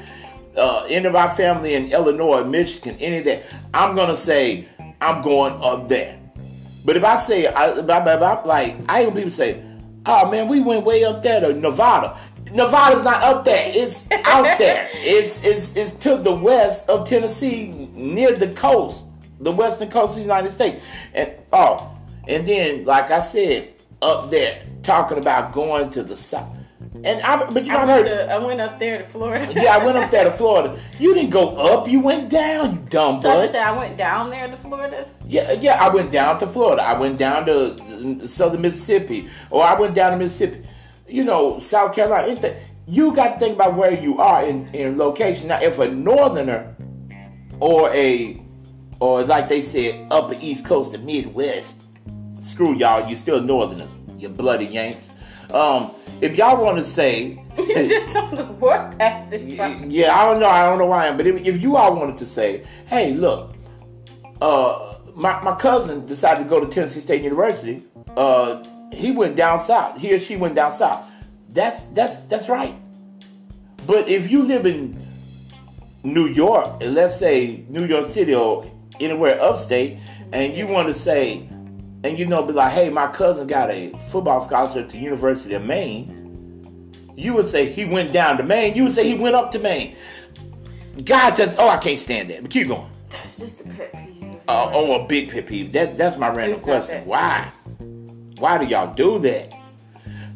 Uh, 0.56 0.85
any 0.88 1.06
of 1.06 1.14
our 1.14 1.28
family 1.28 1.74
in 1.74 1.90
Illinois, 1.92 2.44
Michigan, 2.44 2.96
any 3.00 3.18
of 3.18 3.24
that, 3.24 3.42
I'm 3.72 3.94
gonna 3.96 4.16
say 4.16 4.68
I'm 5.00 5.22
going 5.22 5.54
up 5.62 5.88
there. 5.88 6.18
But 6.84 6.96
if 6.96 7.04
I 7.04 7.16
say, 7.16 7.46
I, 7.46 7.70
if 7.78 7.88
I, 7.90 7.98
if 8.14 8.22
I- 8.22 8.44
like, 8.44 8.76
I 8.88 9.02
hear 9.02 9.10
people 9.10 9.30
say, 9.30 9.62
"Oh 10.06 10.30
man, 10.30 10.48
we 10.48 10.60
went 10.60 10.84
way 10.84 11.04
up 11.04 11.22
there 11.22 11.40
to 11.40 11.52
Nevada." 11.52 12.16
Nevada's 12.52 13.04
not 13.04 13.22
up 13.22 13.44
there; 13.44 13.70
it's 13.74 14.10
out 14.10 14.58
there. 14.58 14.88
It's 14.94 15.44
it's 15.44 15.76
it's 15.76 15.92
to 16.04 16.16
the 16.16 16.32
west 16.32 16.88
of 16.88 17.06
Tennessee, 17.06 17.88
near 17.94 18.34
the 18.34 18.48
coast, 18.48 19.06
the 19.40 19.52
western 19.52 19.90
coast 19.90 20.12
of 20.14 20.16
the 20.16 20.22
United 20.22 20.50
States. 20.50 20.84
And 21.14 21.34
oh, 21.52 21.96
and 22.26 22.46
then 22.46 22.84
like 22.84 23.10
I 23.10 23.20
said, 23.20 23.74
up 24.02 24.30
there, 24.30 24.62
talking 24.82 25.18
about 25.18 25.52
going 25.52 25.90
to 25.90 26.02
the 26.02 26.16
south. 26.16 26.56
And 27.04 27.20
I, 27.22 27.44
but 27.50 27.64
you 27.64 27.72
know, 27.72 27.78
I 27.78 27.82
I 27.82 27.86
went, 27.86 28.08
heard. 28.08 28.26
to, 28.26 28.32
I 28.32 28.38
went 28.38 28.60
up 28.60 28.78
there 28.78 28.98
to 28.98 29.04
Florida. 29.04 29.52
Yeah, 29.54 29.76
I 29.76 29.84
went 29.84 29.98
up 29.98 30.10
there 30.10 30.24
to 30.24 30.30
Florida. 30.30 30.78
You 30.98 31.14
didn't 31.14 31.30
go 31.30 31.48
up; 31.56 31.88
you 31.88 32.00
went 32.00 32.30
down. 32.30 32.72
You 32.74 32.78
dumb 32.88 33.20
So 33.20 33.30
I 33.30 33.34
bud. 33.34 33.40
just 33.42 33.52
said 33.52 33.62
I 33.62 33.76
went 33.76 33.96
down 33.96 34.30
there 34.30 34.48
to 34.48 34.56
Florida. 34.56 35.06
Yeah, 35.26 35.52
yeah, 35.52 35.82
I 35.82 35.88
went 35.94 36.10
down 36.10 36.38
to 36.38 36.46
Florida. 36.46 36.82
I 36.82 36.98
went 36.98 37.18
down 37.18 37.46
to 37.46 38.26
southern 38.26 38.62
Mississippi, 38.62 39.28
or 39.50 39.62
I 39.62 39.78
went 39.78 39.94
down 39.94 40.12
to 40.12 40.18
Mississippi. 40.18 40.66
You 41.08 41.24
know, 41.24 41.58
South 41.58 41.94
Carolina. 41.94 42.54
You 42.86 43.14
got 43.14 43.34
to 43.34 43.38
think 43.38 43.54
about 43.54 43.76
where 43.76 43.92
you 43.92 44.18
are 44.18 44.44
in, 44.44 44.66
in 44.74 44.98
location. 44.98 45.48
Now, 45.48 45.60
if 45.60 45.78
a 45.78 45.88
northerner 45.88 46.74
or 47.60 47.88
a, 47.94 48.42
or 48.98 49.22
like 49.22 49.48
they 49.48 49.60
said, 49.60 50.08
upper 50.10 50.34
East 50.40 50.66
Coast, 50.66 50.92
the 50.92 50.98
Midwest, 50.98 51.82
screw 52.40 52.74
y'all. 52.74 53.08
You 53.08 53.14
still 53.14 53.40
northerners, 53.40 53.96
you 54.18 54.28
bloody 54.28 54.64
Yanks. 54.66 55.12
Um, 55.52 55.92
if 56.20 56.37
y'all 56.37 56.62
want 56.62 56.78
to 56.78 56.85
say, 56.85 57.42
just 57.56 58.16
on 58.16 58.35
the 58.35 58.44
warpath 58.44 59.30
this 59.30 59.42
yeah, 59.42 60.14
I 60.14 60.30
don't 60.30 60.40
know. 60.40 60.48
I 60.48 60.68
don't 60.68 60.78
know 60.78 60.87
why 60.87 61.04
I 61.04 61.06
am. 61.09 61.16
But 61.16 61.26
if, 61.26 61.46
if 61.46 61.62
you 61.62 61.76
all 61.76 61.96
wanted 61.96 62.18
to 62.18 62.26
say, 62.26 62.64
hey, 62.87 63.12
look, 63.14 63.54
uh, 64.40 64.94
my, 65.14 65.40
my 65.42 65.54
cousin 65.54 66.06
decided 66.06 66.44
to 66.44 66.48
go 66.48 66.61
to 66.61 66.66
Tennessee 66.66 67.00
State 67.00 67.22
University. 67.22 67.83
Uh, 68.16 68.64
he 68.92 69.12
went 69.12 69.37
down 69.37 69.61
south. 69.61 69.98
He 69.98 70.12
or 70.12 70.18
she 70.18 70.37
went 70.37 70.54
down 70.54 70.72
south. 70.72 71.06
That's 71.48 71.83
that's 71.92 72.22
that's 72.22 72.48
right. 72.48 72.74
But 73.87 74.09
if 74.09 74.30
you 74.30 74.42
live 74.42 74.66
in 74.66 75.00
New 76.02 76.26
York, 76.26 76.83
let's 76.83 77.16
say 77.16 77.64
New 77.68 77.85
York 77.85 78.04
City 78.04 78.35
or 78.35 78.70
anywhere 79.00 79.40
upstate, 79.40 79.98
and 80.33 80.54
you 80.54 80.66
want 80.66 80.88
to 80.88 80.94
say, 80.94 81.48
and 82.02 82.18
you 82.18 82.26
know, 82.26 82.42
be 82.42 82.52
like, 82.52 82.72
hey, 82.72 82.90
my 82.90 83.06
cousin 83.08 83.46
got 83.46 83.70
a 83.70 83.90
football 84.10 84.40
scholarship 84.40 84.88
to 84.88 84.98
University 84.98 85.54
of 85.54 85.64
Maine. 85.64 86.16
You 87.16 87.34
would 87.34 87.46
say 87.46 87.70
he 87.70 87.84
went 87.84 88.12
down 88.12 88.38
to 88.38 88.42
Maine. 88.42 88.74
You 88.74 88.84
would 88.84 88.92
say 88.92 89.06
he 89.06 89.14
went 89.14 89.34
up 89.34 89.50
to 89.50 89.58
Maine. 89.58 89.94
God 91.04 91.30
says, 91.34 91.56
"Oh, 91.58 91.68
I 91.68 91.76
can't 91.76 91.98
stand 91.98 92.30
that." 92.30 92.42
But 92.42 92.50
keep 92.50 92.68
going. 92.68 92.90
That's 93.10 93.38
just 93.38 93.60
a 93.60 93.68
pet 93.68 93.92
peeve. 93.92 94.36
Uh, 94.48 94.70
oh, 94.72 95.04
a 95.04 95.06
big 95.06 95.30
pet 95.30 95.46
peeve. 95.46 95.72
That 95.72 95.98
that's 95.98 96.16
my 96.16 96.28
random 96.28 96.52
It's 96.52 96.60
question. 96.60 97.04
Why? 97.04 97.50
Why 98.38 98.58
do 98.58 98.64
y'all 98.64 98.94
do 98.94 99.18
that? 99.18 99.52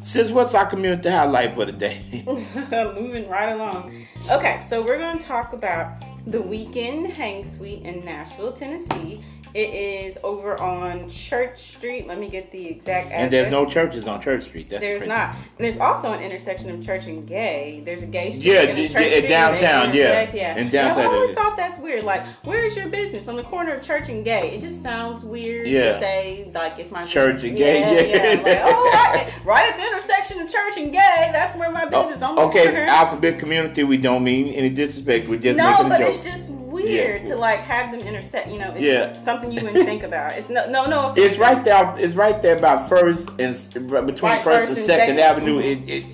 Sis, 0.01 0.29
what's 0.29 0.53
our 0.53 0.67
community 0.67 1.09
highlight 1.09 1.55
for 1.55 1.65
today? 1.65 1.99
Moving 2.71 3.27
right 3.27 3.51
along. 3.51 4.05
Okay, 4.29 4.57
so 4.59 4.83
we're 4.83 4.99
going 4.99 5.17
to 5.17 5.25
talk 5.25 5.53
about 5.53 6.03
the 6.27 6.39
Weekend 6.39 7.07
Hang 7.07 7.43
Suite 7.43 7.81
in 7.81 8.05
Nashville, 8.05 8.53
Tennessee. 8.53 9.23
It 9.55 9.73
is 9.73 10.17
over 10.21 10.59
on 10.61 11.07
Church 11.07 11.57
Street. 11.57 12.07
Let 12.07 12.19
me 12.19 12.27
get 12.29 12.51
the 12.51 12.67
exact 12.67 13.05
address. 13.07 13.21
and 13.21 13.31
there's 13.31 13.49
no 13.49 13.65
churches 13.65 14.05
on 14.05 14.19
Church 14.19 14.43
Street. 14.43 14.67
That's 14.67 14.83
There's 14.83 15.03
crazy. 15.03 15.07
not. 15.15 15.29
And 15.35 15.63
there's 15.65 15.79
also 15.79 16.11
an 16.11 16.19
intersection 16.21 16.69
of 16.71 16.81
church 16.83 17.05
and 17.05 17.25
gay. 17.25 17.81
There's 17.85 18.01
a 18.01 18.05
gay 18.05 18.31
street 18.31 18.45
Yeah, 18.45 18.59
and 18.63 18.77
a 18.77 18.81
church 18.89 18.91
yeah, 19.01 19.09
street. 19.11 19.29
downtown, 19.29 19.95
yeah. 19.95 20.29
yeah. 20.33 20.51
In 20.53 20.57
And 20.63 20.71
downtown, 20.71 21.05
I've 21.05 21.11
always 21.13 21.31
thought 21.31 21.55
that's 21.55 21.79
weird. 21.79 22.03
Like, 22.03 22.25
where 22.43 22.65
is 22.65 22.75
your 22.75 22.89
business 22.89 23.29
on 23.29 23.37
the 23.37 23.43
corner 23.43 23.71
of 23.75 23.81
church 23.81 24.09
and 24.09 24.25
gay? 24.25 24.53
It 24.55 24.59
just 24.59 24.83
sounds 24.83 25.23
weird 25.23 25.67
Yeah. 25.67 25.93
to 25.93 25.99
say 25.99 26.51
like 26.53 26.77
if 26.77 26.91
my 26.91 27.05
Church 27.05 27.45
and 27.45 27.55
gay, 27.55 27.79
yeah. 27.79 28.35
yeah. 28.35 28.41
Like, 28.43 28.59
oh, 28.61 28.91
right, 28.93 29.39
right 29.45 29.71
at 29.71 29.77
the 29.77 29.87
intersection 29.87 30.41
of 30.41 30.49
church 30.51 30.75
and 30.77 30.91
gay. 30.91 31.29
That's 31.31 31.57
where 31.57 31.71
my 31.71 31.85
oh, 31.85 32.01
business 32.03 32.21
on 32.21 32.35
the 32.35 32.41
Oh, 32.41 32.47
okay, 32.49 32.63
corner. 32.65 32.81
alphabet 32.81 33.39
community. 33.39 33.85
We 33.85 33.97
don't 33.97 34.23
mean 34.25 34.53
any 34.53 34.69
disrespect. 34.69 35.29
We're 35.29 35.39
just 35.39 35.55
no, 35.57 35.69
making 35.71 35.85
a 35.85 35.89
but 35.89 35.99
joke. 35.99 36.09
it's 36.09 36.23
just 36.25 36.49
weird 36.75 37.21
Yeah. 37.21 37.27
to 37.29 37.35
like 37.35 37.59
have 37.61 37.91
them 37.91 38.01
intersect. 38.07 38.47
You 38.49 38.59
know, 38.59 38.71
it's 38.75 38.85
Yeah. 38.85 38.99
just 38.99 39.25
something 39.25 39.51
you 39.51 39.61
wouldn't 39.63 39.85
think 39.85 40.03
about. 40.03 40.33
It's 40.37 40.49
no, 40.49 40.69
no, 40.69 40.85
no. 40.85 41.13
It's 41.17 41.37
right 41.37 41.63
there. 41.63 41.93
It's 41.97 42.13
right 42.15 42.41
there 42.41 42.57
about 42.57 42.87
First 42.87 43.29
and 43.39 43.53
between 43.73 43.89
Right, 43.89 44.11
First 44.13 44.17
and 44.21 44.43
First 44.43 44.69
and 44.69 44.77
Second 44.77 45.17
Second. 45.17 45.19
Avenue. 45.19 45.59
It, 45.59 45.79
it, 45.89 46.05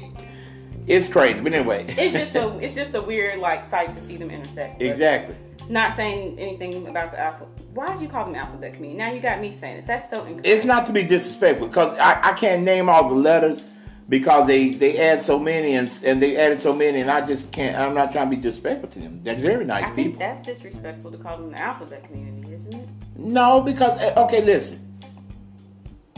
it's 0.87 1.09
crazy, 1.09 1.39
but 1.41 1.53
anyway. 1.53 1.85
It's 1.87 2.13
just 2.13 2.35
a, 2.35 2.57
it's 2.59 2.73
just 2.75 2.93
a 2.95 3.01
weird 3.01 3.39
like 3.39 3.65
sight 3.65 3.93
to 3.93 4.01
see 4.01 4.17
them 4.17 4.29
intersect. 4.31 4.81
exactly. 4.81 5.35
Not 5.69 5.93
saying 5.93 6.37
anything 6.37 6.87
about 6.87 7.11
the 7.11 7.19
alpha. 7.21 7.45
Why 7.73 7.93
did 7.93 8.01
you 8.01 8.09
call 8.09 8.25
them 8.25 8.35
alphabet 8.35 8.73
community? 8.73 8.97
Now 8.97 9.11
you 9.13 9.21
got 9.21 9.39
me 9.39 9.51
saying 9.51 9.77
it. 9.77 9.87
That's 9.87 10.09
so 10.09 10.21
incorrect. 10.25 10.47
It's 10.47 10.65
not 10.65 10.85
to 10.87 10.91
be 10.91 11.03
disrespectful 11.03 11.67
because 11.67 11.97
I, 11.97 12.19
I 12.29 12.33
can't 12.33 12.63
name 12.63 12.89
all 12.89 13.07
the 13.07 13.15
letters 13.15 13.61
because 14.09 14.47
they 14.47 14.71
they 14.71 14.97
add 14.99 15.21
so 15.21 15.39
many 15.39 15.75
and 15.75 15.89
and 16.05 16.21
they 16.21 16.37
added 16.37 16.59
so 16.59 16.73
many 16.73 16.99
and 16.99 17.09
I 17.09 17.25
just 17.25 17.51
can't. 17.51 17.77
I'm 17.77 17.93
not 17.93 18.11
trying 18.11 18.29
to 18.29 18.35
be 18.35 18.41
disrespectful 18.41 18.89
to 18.89 18.99
them. 18.99 19.21
They're 19.23 19.35
very 19.35 19.65
nice 19.65 19.85
I 19.85 19.89
think 19.89 20.07
people. 20.13 20.19
that's 20.19 20.41
disrespectful 20.41 21.11
to 21.11 21.17
call 21.17 21.37
them 21.37 21.51
the 21.51 21.59
alphabet 21.59 22.03
community, 22.03 22.53
isn't 22.53 22.73
it? 22.73 22.89
No, 23.15 23.61
because 23.61 23.99
eh, 24.01 24.13
okay, 24.17 24.41
listen. 24.43 24.87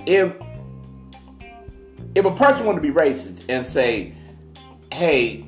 If 0.06 0.34
if 2.16 2.26
a 2.26 2.32
person 2.32 2.66
wanted 2.66 2.82
to 2.82 2.88
be 2.88 2.94
racist 2.94 3.44
and 3.50 3.66
say, 3.66 4.14
"Hey," 4.92 5.46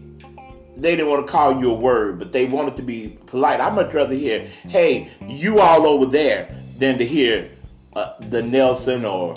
they 0.78 0.95
didn't 0.95 1.10
want 1.10 1.26
to 1.26 1.32
call 1.32 1.60
you 1.60 1.71
a 1.71 1.76
word, 1.76 2.19
but 2.19 2.32
they 2.32 2.45
wanted 2.45 2.76
to 2.78 2.82
be 2.82 3.17
polite. 3.26 3.60
I'd 3.60 3.74
much 3.74 3.93
rather 3.93 4.13
hear, 4.15 4.45
"Hey, 4.67 5.10
you 5.28 5.60
all 5.60 5.86
over 5.86 6.06
there," 6.06 6.50
than 6.78 6.98
to 6.98 7.06
hear 7.06 7.50
uh, 7.95 8.13
the 8.30 8.41
Nelson 8.41 9.06
or 9.06 9.36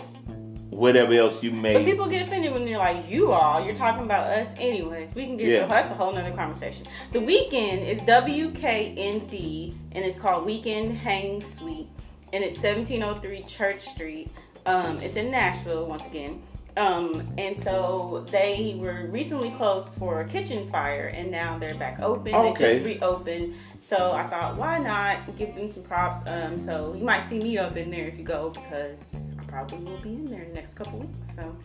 whatever 0.70 1.12
else 1.14 1.42
you 1.42 1.50
may. 1.50 1.74
But 1.74 1.85
people 1.85 2.07
get 2.09 2.26
offended 2.26 2.52
when 2.52 2.64
they're 2.64 2.78
like, 2.78 3.09
you 3.09 3.33
all, 3.33 3.64
you're 3.64 3.74
talking 3.74 4.04
about 4.04 4.26
us 4.26 4.54
anyways. 4.59 5.14
We 5.14 5.26
can 5.26 5.37
get 5.37 5.48
Yeah. 5.48 5.62
to 5.62 5.66
that's 5.68 5.90
a 5.90 5.94
whole 5.94 6.12
nother 6.12 6.33
conversation. 6.33 6.87
The 7.12 7.20
weekend 7.20 7.87
is 7.87 8.00
WKND 8.02 9.74
and 9.92 10.04
it's 10.04 10.18
called 10.18 10.44
Weekend 10.44 10.96
Hang 10.98 11.42
Suite 11.42 11.88
and 12.33 12.44
it's 12.44 12.59
1703 12.62 13.42
Church 13.44 13.81
Street. 13.81 14.28
Um, 14.66 14.98
it's 15.00 15.16
in 15.16 15.31
Nashville 15.31 15.87
once 15.87 16.07
again. 16.07 16.42
Um, 16.76 17.26
and 17.38 17.57
so 17.57 18.24
they 18.31 18.76
were 18.78 19.07
recently 19.11 19.50
closed 19.50 19.88
for 19.88 20.20
a 20.20 20.28
kitchen 20.28 20.66
fire 20.68 21.09
and 21.12 21.28
now 21.31 21.59
they're 21.59 21.74
back 21.74 21.98
open. 22.00 22.24
They 22.33 22.35
Okay. 22.50 22.74
just 22.74 22.85
reopened. 22.87 23.54
So 23.80 24.12
I 24.12 24.26
thought, 24.26 24.56
why 24.56 24.78
not 24.78 25.36
give 25.36 25.54
them 25.54 25.68
some 25.68 25.84
props? 25.84 26.26
Um, 26.26 26.58
so 26.58 26.94
you 26.94 27.04
might 27.04 27.20
see 27.20 27.38
me 27.38 27.58
up 27.58 27.76
in 27.76 27.90
there 27.90 28.06
if 28.06 28.18
you 28.18 28.24
go 28.24 28.50
because 28.50 29.30
I 29.38 29.44
probably 29.44 29.78
will 29.78 29.98
be 29.98 30.10
in 30.10 30.24
there 30.26 30.44
the 30.44 30.54
next 30.54 30.74
couple 30.74 30.98
weeks. 30.98 31.34
So 31.34 31.56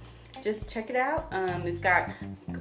just 0.41 0.69
check 0.69 0.89
it 0.89 0.95
out. 0.95 1.28
Um, 1.32 1.65
it's 1.65 1.80
got 1.80 2.12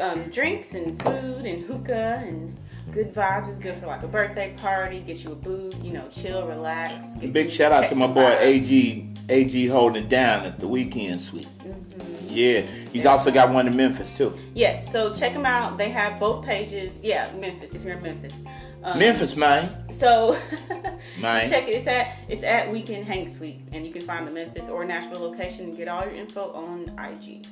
um, 0.01 0.25
drinks 0.31 0.75
and 0.75 1.01
food 1.03 1.45
and 1.45 1.65
hookah 1.65 2.23
and 2.25 2.57
good 2.91 3.13
vibes. 3.15 3.49
is 3.49 3.59
good 3.59 3.77
for 3.77 3.87
like 3.87 4.03
a 4.03 4.09
birthday 4.09 4.55
party. 4.57 5.01
Get 5.01 5.25
you 5.25 5.33
a 5.33 5.35
booth, 5.37 5.83
you 5.85 5.93
know, 5.93 6.07
chill, 6.09 6.47
relax. 6.47 7.17
Big 7.17 7.51
shout 7.51 7.73
out 7.73 7.89
to 7.89 7.95
my 7.95 8.07
boy. 8.07 8.37
AG 8.39 9.09
AG 9.29 9.67
holding 9.69 10.09
down 10.09 10.45
at 10.45 10.59
the 10.59 10.69
weekend 10.69 11.21
suite. 11.21 11.49
Mm-hmm. 11.61 12.27
Yeah, 12.29 12.63
he's 12.93 13.05
also 13.07 13.31
got 13.31 13.53
one 13.53 13.67
in 13.67 13.77
Memphis 13.77 14.17
too. 14.17 14.35
Yes, 14.55 14.91
so 14.91 15.15
check 15.15 15.35
them 15.35 15.45
out. 15.45 15.77
They 15.77 15.91
have 15.91 16.19
both 16.19 16.45
pages. 16.45 17.05
Yeah, 17.05 17.31
Memphis. 17.37 17.75
If 17.75 17.85
you're 17.85 17.97
in 17.97 18.03
Memphis. 18.03 18.43
Um, 18.83 18.99
Memphis, 18.99 19.37
man. 19.37 19.91
So 19.93 20.37
Man. 21.21 21.49
check 21.49 21.69
it. 21.69 21.73
It's 21.73 21.87
at 21.87 22.17
it's 22.29 22.43
at 22.43 22.71
Weekend 22.73 23.07
Hang 23.07 23.29
Suite, 23.29 23.61
and 23.71 23.87
you 23.87 23.93
can 23.93 24.03
find 24.03 24.27
the 24.27 24.33
Memphis 24.33 24.69
or 24.69 24.85
Nashville 24.85 25.21
location 25.21 25.67
and 25.67 25.77
get 25.77 25.89
all 25.89 26.03
your 26.05 26.15
info 26.15 26.53
on 26.53 26.91
IG. 26.99 27.47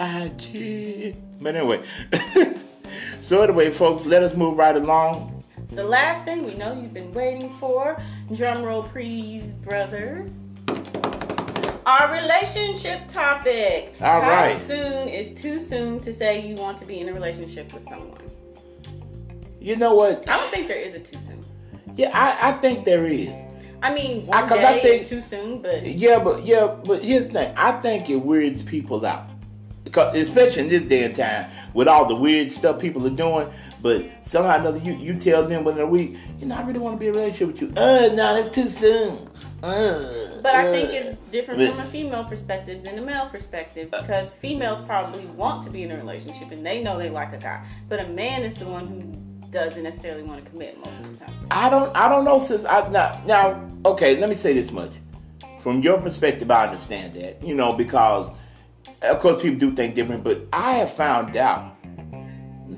IG. 0.00 1.16
But 1.40 1.56
anyway, 1.56 1.82
so 3.20 3.42
anyway, 3.42 3.70
folks, 3.70 4.06
let 4.06 4.22
us 4.22 4.34
move 4.34 4.58
right 4.58 4.76
along. 4.76 5.42
The 5.70 5.84
last 5.84 6.24
thing 6.24 6.44
we 6.44 6.54
know 6.54 6.72
you've 6.74 6.92
been 6.94 7.12
waiting 7.12 7.50
for, 7.54 8.00
drum 8.34 8.62
roll 8.62 8.82
please, 8.82 9.52
brother. 9.52 10.26
Our 11.86 12.12
relationship 12.12 13.08
topic. 13.08 13.94
All 14.00 14.20
How 14.20 14.28
right. 14.28 14.56
soon 14.56 15.08
is 15.08 15.34
too 15.34 15.60
soon 15.60 16.00
to 16.00 16.12
say 16.12 16.46
you 16.46 16.54
want 16.56 16.78
to 16.78 16.84
be 16.84 17.00
in 17.00 17.08
a 17.08 17.12
relationship 17.12 17.72
with 17.72 17.84
someone? 17.84 18.18
You 19.60 19.76
know 19.76 19.94
what? 19.94 20.28
I 20.28 20.36
don't 20.36 20.50
think 20.50 20.68
there 20.68 20.78
is 20.78 20.94
a 20.94 21.00
too 21.00 21.18
soon. 21.18 21.40
Yeah, 21.96 22.10
I, 22.12 22.50
I 22.50 22.52
think 22.52 22.84
there 22.84 23.06
is. 23.06 23.30
I 23.82 23.94
mean, 23.94 24.26
one 24.26 24.44
I 24.44 24.56
day 24.56 24.80
think- 24.82 25.02
is 25.02 25.08
too 25.08 25.22
soon, 25.22 25.62
but 25.62 25.84
Yeah, 25.86 26.18
but 26.22 26.44
yeah, 26.44 26.66
but 26.84 27.02
here's 27.04 27.28
the 27.28 27.32
thing. 27.34 27.54
I 27.56 27.72
think 27.80 28.10
it 28.10 28.16
weirds 28.16 28.62
people 28.62 29.04
out, 29.06 29.24
because 29.84 30.16
especially 30.16 30.64
in 30.64 30.68
this 30.68 30.82
day 30.84 31.04
and 31.04 31.16
time 31.16 31.46
with 31.74 31.88
all 31.88 32.06
the 32.06 32.14
weird 32.14 32.50
stuff 32.50 32.80
people 32.80 33.06
are 33.06 33.10
doing. 33.10 33.50
But 33.82 34.06
somehow 34.22 34.56
or 34.56 34.60
another, 34.60 34.78
you 34.78 34.94
you 34.94 35.18
tell 35.18 35.46
them 35.46 35.64
within 35.64 35.82
a 35.82 35.86
week, 35.86 36.16
you 36.38 36.46
know, 36.46 36.56
I 36.56 36.62
really 36.62 36.78
want 36.78 36.96
to 36.96 37.00
be 37.00 37.08
in 37.08 37.14
a 37.14 37.18
relationship 37.18 37.48
with 37.54 37.62
you. 37.62 37.68
Uh, 37.76 38.10
no, 38.14 38.34
that's 38.34 38.50
too 38.50 38.68
soon. 38.68 39.16
Uh, 39.62 40.40
But 40.42 40.54
I 40.54 40.68
uh. 40.68 40.72
think 40.72 40.92
it's 40.92 41.16
different 41.30 41.60
But- 41.60 41.70
from 41.70 41.80
a 41.80 41.86
female 41.86 42.24
perspective 42.24 42.84
than 42.84 42.98
a 42.98 43.02
male 43.02 43.28
perspective 43.28 43.90
because 43.90 44.34
females 44.34 44.80
probably 44.86 45.24
want 45.26 45.62
to 45.64 45.70
be 45.70 45.82
in 45.82 45.90
a 45.90 45.96
relationship 45.96 46.50
and 46.50 46.64
they 46.64 46.82
know 46.82 46.98
they 46.98 47.10
like 47.10 47.32
a 47.32 47.38
guy, 47.38 47.62
but 47.88 48.00
a 48.00 48.08
man 48.08 48.42
is 48.42 48.54
the 48.54 48.66
one 48.66 48.86
who 48.86 49.02
doesn't 49.50 49.82
necessarily 49.82 50.22
want 50.22 50.44
to 50.44 50.50
commit 50.50 50.78
most 50.84 51.00
of 51.00 51.18
the 51.18 51.24
time. 51.24 51.34
I 51.50 51.68
don't 51.68 51.94
I 51.96 52.08
don't 52.08 52.24
know 52.24 52.38
since 52.38 52.64
I 52.64 52.88
now 52.88 53.20
now 53.26 53.68
okay, 53.84 54.18
let 54.20 54.28
me 54.28 54.34
say 54.34 54.52
this 54.52 54.72
much. 54.72 54.92
From 55.58 55.82
your 55.82 55.98
perspective 55.98 56.50
I 56.50 56.66
understand 56.66 57.14
that, 57.14 57.42
you 57.42 57.54
know, 57.54 57.72
because 57.72 58.30
of 59.02 59.20
course 59.20 59.42
people 59.42 59.58
do 59.58 59.72
think 59.72 59.94
different, 59.94 60.24
but 60.24 60.46
I 60.52 60.74
have 60.74 60.92
found 60.92 61.36
out 61.36 61.76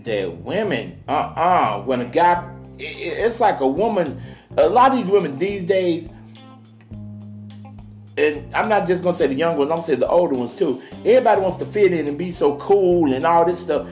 that 0.05 0.37
women, 0.39 1.03
uh-uh, 1.09 1.83
when 1.83 2.01
a 2.01 2.07
guy 2.07 2.49
it's 2.79 3.41
like 3.41 3.61
a 3.61 3.67
woman 3.67 4.21
a 4.57 4.69
lot 4.69 4.91
of 4.91 4.99
these 4.99 5.07
women 5.07 5.39
these 5.39 5.65
days 5.65 6.09
and 8.19 8.55
I'm 8.55 8.69
not 8.69 8.87
just 8.87 9.03
gonna 9.03 9.15
say 9.15 9.27
the 9.27 9.35
young 9.35 9.57
ones, 9.57 9.71
I'm 9.71 9.77
gonna 9.77 9.83
say 9.83 9.95
the 9.95 10.09
older 10.09 10.35
ones 10.35 10.55
too. 10.55 10.83
Everybody 10.99 11.41
wants 11.41 11.57
to 11.59 11.65
fit 11.65 11.93
in 11.93 12.07
and 12.07 12.19
be 12.19 12.31
so 12.31 12.57
cool 12.57 13.15
and 13.15 13.25
all 13.25 13.45
this 13.45 13.61
stuff. 13.61 13.89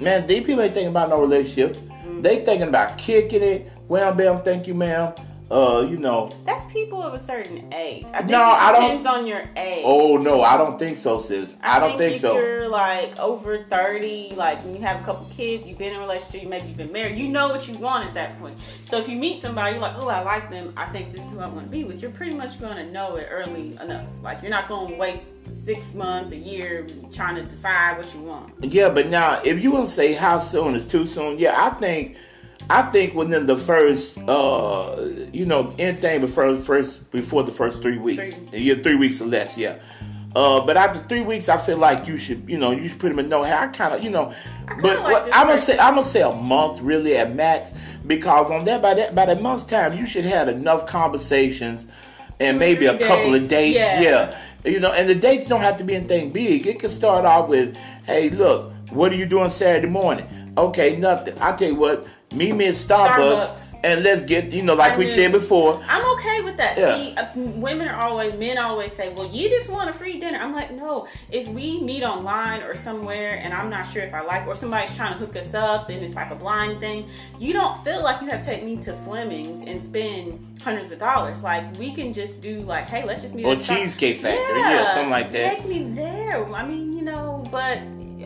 Man, 0.00 0.26
these 0.26 0.44
people 0.44 0.62
ain't 0.62 0.74
thinking 0.74 0.90
about 0.90 1.08
no 1.08 1.20
relationship. 1.20 1.76
They 2.20 2.44
thinking 2.44 2.68
about 2.68 2.98
kicking 2.98 3.42
it. 3.42 3.70
Well, 3.86 4.12
ma'am, 4.14 4.42
thank 4.42 4.66
you, 4.66 4.74
ma'am. 4.74 5.14
Uh, 5.52 5.86
you 5.86 5.98
know. 5.98 6.32
That's 6.46 6.64
people 6.72 7.02
of 7.02 7.12
a 7.12 7.20
certain 7.20 7.70
age. 7.74 8.06
I 8.14 8.18
think 8.18 8.30
No, 8.30 8.40
it 8.40 8.44
I 8.58 8.72
don't- 8.72 8.82
depends 8.82 9.04
on 9.04 9.26
your 9.26 9.44
age. 9.54 9.82
Oh 9.84 10.16
no, 10.16 10.40
I 10.42 10.56
don't 10.56 10.78
think 10.78 10.96
so, 10.96 11.18
sis. 11.18 11.56
I, 11.62 11.78
don't 11.78 11.98
think, 11.98 12.14
if 12.14 12.20
so. 12.22 12.34
you're 12.34 12.68
like 12.70 13.18
over 13.18 13.58
30, 13.64 14.32
like 14.34 14.64
when 14.64 14.74
you 14.74 14.80
have 14.80 15.00
a 15.02 15.04
couple 15.04 15.26
kids, 15.30 15.66
you've 15.66 15.76
been 15.76 15.92
in 15.92 15.98
a 15.98 16.00
relationship, 16.00 16.42
you 16.42 16.48
maybe 16.48 16.68
you've 16.68 16.78
been 16.78 16.90
married, 16.90 17.18
you 17.18 17.28
know 17.28 17.48
what 17.48 17.68
you 17.68 17.74
want 17.76 18.06
at 18.06 18.14
that 18.14 18.38
point. 18.40 18.58
So 18.84 18.96
if 18.98 19.08
you 19.10 19.16
meet 19.18 19.42
somebody, 19.42 19.72
you're 19.72 19.82
like, 19.82 19.96
oh, 19.98 20.08
I 20.08 20.22
like 20.22 20.50
them, 20.50 20.72
I 20.74 20.86
think 20.86 21.12
this 21.12 21.22
is 21.22 21.30
who 21.32 21.40
I 21.40 21.46
want 21.48 21.66
to 21.66 21.70
be 21.70 21.84
with, 21.84 22.00
you're 22.00 22.10
pretty 22.12 22.34
much 22.34 22.58
going 22.58 22.76
to 22.76 22.90
know 22.90 23.16
it 23.16 23.28
early 23.30 23.76
enough. 23.82 24.06
Like 24.22 24.40
you're 24.40 24.50
not 24.50 24.68
going 24.68 24.92
to 24.92 24.96
waste 24.96 25.50
six 25.50 25.92
months, 25.92 26.32
a 26.32 26.36
year 26.36 26.86
trying 27.12 27.36
to 27.36 27.42
decide 27.42 27.98
what 27.98 28.14
you 28.14 28.22
want. 28.22 28.54
Yeah, 28.60 28.88
but 28.88 29.08
now 29.08 29.42
if 29.44 29.62
you 29.62 29.70
want 29.72 29.84
to 29.84 29.92
say 29.92 30.14
how 30.14 30.38
soon 30.38 30.74
is 30.74 30.88
too 30.88 31.04
soon, 31.04 31.38
yeah, 31.38 31.54
I 31.62 31.70
think 31.70 32.16
I 32.70 32.82
think 32.82 33.14
within 33.14 33.46
the 33.46 33.56
first 33.56 34.18
uh 34.18 35.08
you 35.32 35.46
know, 35.46 35.74
anything 35.78 36.20
before 36.20 36.54
first 36.56 37.10
before 37.10 37.42
the 37.42 37.52
first 37.52 37.82
three 37.82 37.98
weeks. 37.98 38.38
Three. 38.38 38.60
Yeah, 38.60 38.74
three 38.76 38.96
weeks 38.96 39.20
or 39.20 39.26
less, 39.26 39.58
yeah. 39.58 39.78
Uh, 40.34 40.64
but 40.64 40.78
after 40.78 40.98
three 41.00 41.20
weeks, 41.20 41.50
I 41.50 41.58
feel 41.58 41.76
like 41.76 42.06
you 42.06 42.16
should, 42.16 42.48
you 42.48 42.56
know, 42.56 42.70
you 42.70 42.88
should 42.88 42.98
pretty 42.98 43.14
much 43.14 43.26
know. 43.26 43.42
Hey, 43.42 43.52
I 43.52 43.66
kind 43.66 43.94
of, 43.94 44.02
you 44.02 44.08
know, 44.08 44.32
but 44.80 44.98
like 45.00 45.24
what, 45.24 45.34
I'm 45.34 45.46
gonna 45.46 45.58
say, 45.58 45.78
I'm 45.78 45.94
gonna 45.94 46.04
say 46.04 46.22
a 46.22 46.32
month 46.34 46.80
really 46.80 47.16
at 47.18 47.34
max, 47.34 47.78
because 48.06 48.50
on 48.50 48.64
that 48.64 48.80
by 48.80 48.94
that 48.94 49.14
by 49.14 49.26
that 49.26 49.42
month's 49.42 49.66
time, 49.66 49.92
you 49.92 50.06
should 50.06 50.24
have 50.24 50.48
enough 50.48 50.86
conversations 50.86 51.86
and 52.40 52.58
maybe 52.58 52.86
a 52.86 52.96
three 52.96 53.06
couple 53.06 53.34
of 53.34 53.42
dates, 53.42 53.50
dates, 53.50 53.78
yeah. 53.78 54.00
yeah. 54.00 54.38
You 54.70 54.80
know, 54.80 54.92
and 54.92 55.06
the 55.08 55.14
dates 55.14 55.48
don't 55.48 55.60
have 55.60 55.76
to 55.78 55.84
be 55.84 55.96
anything 55.96 56.30
big. 56.30 56.66
It 56.66 56.78
can 56.78 56.88
start 56.88 57.26
off 57.26 57.48
with, 57.50 57.76
"Hey, 58.06 58.30
look, 58.30 58.72
what 58.90 59.12
are 59.12 59.16
you 59.16 59.26
doing 59.26 59.50
Saturday 59.50 59.88
morning?" 59.88 60.54
Okay, 60.56 60.96
nothing. 60.96 61.34
I 61.40 61.52
tell 61.52 61.68
you 61.68 61.74
what, 61.74 62.06
meet 62.34 62.54
me 62.54 62.66
at 62.66 62.74
Starbucks, 62.74 63.40
Starbucks. 63.40 63.80
and 63.84 64.02
let's 64.02 64.22
get, 64.22 64.52
you 64.52 64.62
know, 64.62 64.74
like 64.74 64.92
I 64.92 64.96
we 64.96 65.04
mean, 65.04 65.14
said 65.14 65.32
before. 65.32 65.82
I'm 65.88 66.04
okay 66.14 66.42
with 66.42 66.56
that. 66.56 66.76
Yeah. 66.76 66.96
See, 66.96 67.16
uh, 67.16 67.26
women 67.34 67.88
are 67.88 68.08
always, 68.08 68.34
men 68.34 68.58
always 68.58 68.92
say, 68.92 69.12
well, 69.12 69.26
you 69.26 69.48
just 69.48 69.70
want 69.70 69.90
a 69.90 69.92
free 69.92 70.18
dinner. 70.18 70.38
I'm 70.38 70.52
like, 70.52 70.72
no. 70.72 71.06
If 71.30 71.48
we 71.48 71.80
meet 71.80 72.02
online 72.02 72.62
or 72.62 72.74
somewhere 72.74 73.40
and 73.42 73.52
I'm 73.52 73.70
not 73.70 73.86
sure 73.86 74.02
if 74.02 74.14
I 74.14 74.22
like, 74.22 74.46
or 74.46 74.54
somebody's 74.54 74.94
trying 74.96 75.12
to 75.12 75.18
hook 75.18 75.36
us 75.36 75.54
up 75.54 75.88
and 75.90 76.02
it's 76.02 76.14
like 76.14 76.30
a 76.30 76.34
blind 76.36 76.80
thing, 76.80 77.08
you 77.38 77.52
don't 77.52 77.76
feel 77.84 78.02
like 78.02 78.20
you 78.20 78.28
have 78.28 78.40
to 78.40 78.46
take 78.46 78.64
me 78.64 78.76
to 78.82 78.92
Fleming's 78.92 79.62
and 79.62 79.80
spend 79.80 80.60
hundreds 80.62 80.92
of 80.92 80.98
dollars. 80.98 81.42
Like, 81.42 81.76
we 81.78 81.92
can 81.92 82.12
just 82.12 82.42
do, 82.42 82.60
like, 82.62 82.88
hey, 82.88 83.04
let's 83.04 83.22
just 83.22 83.34
meet 83.34 83.44
Or 83.44 83.56
Cheesecake 83.56 84.16
Factory, 84.16 84.60
yeah, 84.60 84.84
something 84.84 85.10
like 85.10 85.30
that. 85.32 85.56
Take 85.56 85.66
me 85.66 85.84
there. 85.92 86.44
I 86.54 86.66
mean, 86.66 86.92
you 86.96 87.02
know, 87.02 87.44
but 87.50 87.78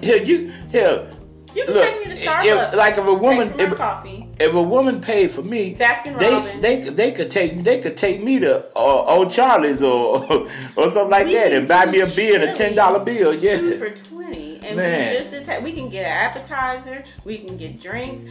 Here, 0.02 0.22
you, 0.22 0.52
here, 0.70 1.08
you 1.56 1.64
can 1.64 1.74
Look, 1.74 1.84
take 1.84 1.98
me 2.08 2.14
to 2.14 2.20
if- 2.22 2.74
like 2.74 2.98
if 2.98 3.06
a 3.06 3.14
woman- 3.14 3.50
pay 3.50 3.66
for 3.68 3.76
my 3.76 4.02
if- 4.04 4.26
if 4.38 4.54
a 4.54 4.62
woman 4.62 5.00
paid 5.00 5.30
for 5.30 5.42
me, 5.42 5.74
Baskin 5.74 6.18
they 6.18 6.30
Robbins. 6.34 6.62
they 6.62 6.76
they 6.80 7.12
could 7.12 7.30
take 7.30 7.64
they 7.64 7.78
could 7.80 7.96
take 7.96 8.22
me 8.22 8.38
to 8.40 8.64
uh, 8.76 9.16
O'Charley's 9.18 9.82
or 9.82 10.46
or 10.76 10.90
something 10.90 11.10
like 11.10 11.26
We 11.26 11.34
that 11.34 11.52
and 11.52 11.66
buy 11.66 11.86
me 11.86 12.00
a 12.00 12.06
beer 12.06 12.34
and 12.40 12.44
a 12.50 12.52
ten 12.54 12.74
dollar 12.74 13.02
bill. 13.04 13.32
Yeah, 13.34 13.56
two 13.56 13.78
for 13.78 13.90
twenty, 13.90 14.60
and 14.62 14.76
Man. 14.76 15.12
we 15.12 15.18
just 15.18 15.32
as 15.32 15.46
ha- 15.46 15.60
we 15.62 15.72
can 15.72 15.88
get 15.88 16.04
an 16.04 16.12
appetizer, 16.12 17.02
we 17.24 17.38
can 17.38 17.56
get 17.56 17.80
drinks, 17.80 18.22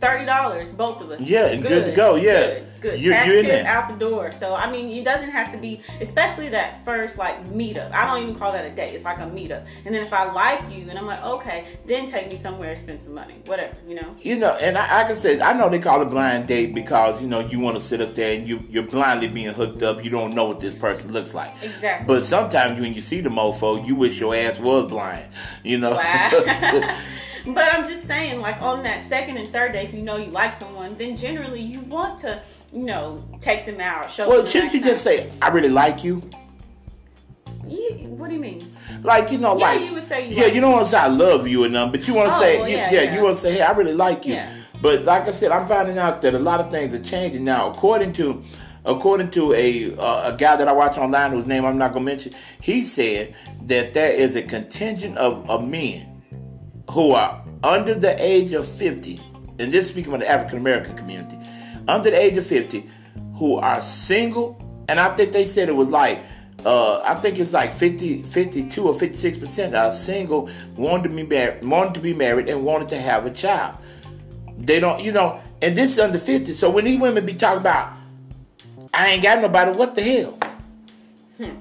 thirty 0.00 0.24
dollars 0.24 0.72
both 0.72 1.00
of 1.00 1.10
us. 1.10 1.20
Yeah, 1.20 1.46
and 1.46 1.62
good 1.62 1.86
to 1.86 1.92
go, 1.92 2.16
yeah. 2.16 2.60
good, 2.60 2.66
good. 2.80 2.90
Tax 2.90 3.26
you're 3.26 3.38
in 3.38 3.44
tip 3.44 3.52
there. 3.52 3.66
out 3.66 3.88
the 3.88 3.96
door. 3.96 4.30
So 4.30 4.54
I 4.54 4.70
mean, 4.70 4.88
it 4.88 5.04
doesn't 5.04 5.30
have 5.30 5.52
to 5.52 5.58
be, 5.58 5.80
especially 6.00 6.48
that 6.50 6.84
first 6.84 7.18
like 7.18 7.44
meetup. 7.46 7.92
I 7.92 8.06
don't 8.06 8.22
even 8.22 8.34
call 8.34 8.52
that 8.52 8.64
a 8.64 8.74
date. 8.74 8.94
It's 8.94 9.04
like 9.04 9.18
a 9.18 9.22
meetup. 9.22 9.66
And 9.84 9.94
then 9.94 10.04
if 10.04 10.12
I 10.12 10.30
like 10.32 10.60
you, 10.74 10.88
and 10.88 10.98
I'm 10.98 11.06
like, 11.06 11.22
okay, 11.22 11.66
then 11.86 12.06
take 12.06 12.28
me 12.28 12.36
somewhere, 12.36 12.74
spend 12.76 13.00
some 13.00 13.14
money, 13.14 13.36
whatever, 13.46 13.74
you 13.86 13.96
know. 13.96 14.16
you 14.22 14.38
know, 14.38 14.56
and 14.60 14.78
I, 14.78 15.02
like 15.02 15.10
I 15.10 15.14
said, 15.14 15.40
I 15.40 15.52
know 15.52 15.68
they 15.68 15.78
call 15.78 16.02
it 16.02 16.10
blind 16.10 16.48
date 16.48 16.74
because 16.74 17.22
you 17.22 17.28
know 17.28 17.40
you 17.40 17.60
want 17.60 17.76
to 17.76 17.80
sit 17.80 18.00
up 18.00 18.14
there 18.14 18.36
and 18.36 18.48
you 18.48 18.60
you're 18.68 18.84
blindly 18.84 19.28
being 19.28 19.52
hooked 19.52 19.82
up. 19.82 20.04
You 20.04 20.10
don't 20.10 20.34
know 20.34 20.44
what 20.44 20.60
this 20.60 20.74
person 20.74 21.12
looks 21.12 21.34
like. 21.34 21.54
Exactly. 21.62 22.06
But 22.06 22.22
sometimes 22.22 22.80
when 22.80 22.94
you 22.94 23.00
see 23.00 23.20
the 23.20 23.30
mofo, 23.30 23.84
you 23.84 23.94
wish 23.94 24.20
your 24.20 24.34
ass 24.34 24.60
was 24.60 24.88
blind. 24.88 25.28
You 25.64 25.78
know. 25.78 25.92
Wow. 25.92 27.00
but 27.54 27.72
I'm 27.74 27.86
just 27.86 28.04
saying, 28.04 28.40
like 28.40 28.60
on 28.62 28.82
that 28.84 29.02
second 29.02 29.36
and 29.36 29.52
third 29.52 29.72
day, 29.72 29.84
if 29.84 29.94
you 29.94 30.02
know 30.02 30.16
you 30.16 30.30
like 30.30 30.52
someone, 30.54 30.96
then 30.96 31.16
generally 31.16 31.60
you 31.60 31.80
want 31.80 32.18
to, 32.18 32.42
you 32.72 32.84
know, 32.84 33.24
take 33.40 33.66
them 33.66 33.80
out, 33.80 34.10
show. 34.10 34.28
well, 34.28 34.44
shouldn't 34.46 34.72
you 34.74 34.82
just 34.82 35.02
say, 35.02 35.30
"I 35.42 35.48
really 35.48 35.68
like 35.68 36.04
you"? 36.04 36.22
You- 37.66 38.08
what 38.18 38.28
do 38.30 38.34
you 38.34 38.40
mean? 38.40 38.74
Like 39.02 39.30
you 39.30 39.38
know, 39.38 39.56
Yeah, 39.58 39.66
like 39.66 39.80
you 39.82 39.92
would 39.94 40.04
say 40.04 40.28
you 40.28 40.36
yeah, 40.36 40.44
like 40.44 40.54
you 40.54 40.60
don't 40.60 40.72
want 40.72 40.84
to 40.84 40.90
say 40.90 40.98
I 40.98 41.06
love 41.08 41.46
you 41.46 41.64
or 41.64 41.68
nothing, 41.68 41.92
but 41.92 42.08
you 42.08 42.14
want 42.14 42.30
to 42.30 42.36
Oh, 42.36 42.40
say 42.40 42.58
well, 42.58 42.68
yeah, 42.68 42.90
yeah, 42.90 43.02
yeah. 43.02 43.14
you 43.16 43.22
want 43.22 43.36
to 43.36 43.40
say 43.40 43.52
hey, 43.52 43.60
I 43.62 43.70
really 43.72 43.94
like 43.94 44.26
you. 44.26 44.34
Yeah. 44.34 44.52
But 44.80 45.04
like 45.04 45.26
I 45.26 45.30
said, 45.30 45.50
I'm 45.50 45.66
finding 45.66 45.98
out 45.98 46.22
that 46.22 46.34
a 46.34 46.38
lot 46.38 46.60
of 46.60 46.70
things 46.70 46.94
are 46.94 47.02
changing 47.02 47.44
now. 47.44 47.70
According 47.70 48.12
to 48.14 48.42
according 48.84 49.30
to 49.32 49.52
a 49.52 49.96
uh, 49.96 50.32
a 50.32 50.36
guy 50.36 50.56
that 50.56 50.66
I 50.66 50.72
watch 50.72 50.98
online 50.98 51.30
whose 51.32 51.46
name 51.46 51.64
I'm 51.64 51.78
not 51.78 51.92
gonna 51.92 52.04
mention, 52.04 52.32
he 52.60 52.82
said 52.82 53.34
that 53.66 53.92
there 53.94 54.10
is 54.12 54.34
a 54.34 54.42
contingent 54.42 55.16
of, 55.18 55.48
of 55.48 55.66
men 55.66 56.17
who 56.90 57.12
are 57.12 57.44
under 57.62 57.94
the 57.94 58.14
age 58.24 58.52
of 58.52 58.66
50, 58.66 59.20
and 59.58 59.72
this 59.72 59.86
is 59.86 59.88
speaking 59.90 60.12
of 60.12 60.20
the 60.20 60.28
African 60.28 60.58
American 60.58 60.96
community, 60.96 61.38
under 61.86 62.10
the 62.10 62.18
age 62.18 62.38
of 62.38 62.46
50, 62.46 62.88
who 63.36 63.56
are 63.56 63.80
single, 63.82 64.60
and 64.88 64.98
I 64.98 65.14
think 65.14 65.32
they 65.32 65.44
said 65.44 65.68
it 65.68 65.76
was 65.76 65.90
like 65.90 66.20
uh, 66.64 67.00
I 67.04 67.14
think 67.14 67.38
it's 67.38 67.52
like 67.52 67.72
50, 67.72 68.24
52 68.24 68.86
or 68.86 68.92
56 68.92 69.38
percent 69.38 69.74
are 69.74 69.92
single, 69.92 70.50
wanted 70.76 71.10
to 71.10 71.14
be 71.14 71.26
married, 71.26 71.64
wanted 71.64 71.94
to 71.94 72.00
be 72.00 72.14
married, 72.14 72.48
and 72.48 72.64
wanted 72.64 72.88
to 72.90 73.00
have 73.00 73.26
a 73.26 73.30
child. 73.30 73.76
They 74.58 74.80
don't, 74.80 75.00
you 75.00 75.12
know, 75.12 75.40
and 75.62 75.76
this 75.76 75.92
is 75.92 75.98
under 76.00 76.18
50. 76.18 76.52
So 76.52 76.68
when 76.68 76.84
these 76.84 76.98
women 76.98 77.24
be 77.24 77.34
talking 77.34 77.60
about, 77.60 77.92
I 78.92 79.10
ain't 79.10 79.22
got 79.22 79.40
nobody, 79.40 79.70
what 79.70 79.94
the 79.94 80.02
hell? 80.02 80.38
Hmm. 81.36 81.54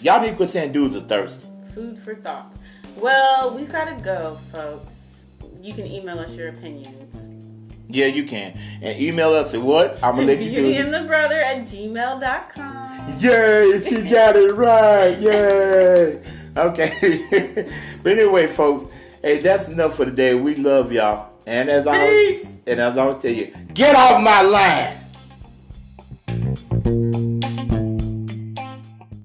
Y'all 0.00 0.20
need 0.20 0.30
to 0.30 0.36
quit 0.36 0.48
saying 0.48 0.70
dudes 0.70 0.94
are 0.94 1.00
thirsty. 1.00 1.48
Food 1.74 1.98
for 1.98 2.14
thought. 2.14 2.54
Well, 2.96 3.54
we've 3.54 3.70
got 3.70 3.96
to 3.96 4.04
go, 4.04 4.38
folks. 4.52 5.26
You 5.60 5.72
can 5.74 5.86
email 5.86 6.18
us 6.18 6.36
your 6.36 6.48
opinions. 6.48 7.28
Yeah, 7.88 8.06
you 8.06 8.24
can. 8.24 8.58
And 8.82 9.00
email 9.00 9.34
us 9.34 9.54
at 9.54 9.60
what? 9.60 10.02
I'm 10.02 10.16
going 10.16 10.26
to 10.26 10.34
let 10.34 10.42
you 10.44 10.54
do 10.56 10.66
it. 10.66 10.90
the 10.90 11.06
brother 11.06 11.40
at 11.40 11.62
gmail.com. 11.62 13.18
Yay, 13.20 13.80
she 13.80 14.08
got 14.08 14.36
it 14.36 14.54
right. 14.54 15.18
Yay. 15.18 16.22
Okay. 16.56 17.68
but 18.04 18.12
anyway, 18.12 18.46
folks, 18.46 18.84
hey, 19.22 19.40
that's 19.40 19.68
enough 19.70 19.96
for 19.96 20.04
today. 20.04 20.36
We 20.36 20.54
love 20.54 20.92
y'all. 20.92 21.32
And 21.46 21.68
as 21.68 21.88
I 21.88 21.96
and 22.66 22.80
as 22.80 22.96
I 22.96 23.02
always 23.02 23.20
tell 23.20 23.32
you, 23.32 23.52
get 23.74 23.96
off 23.96 24.22
my 24.22 24.42
land. 24.42 25.03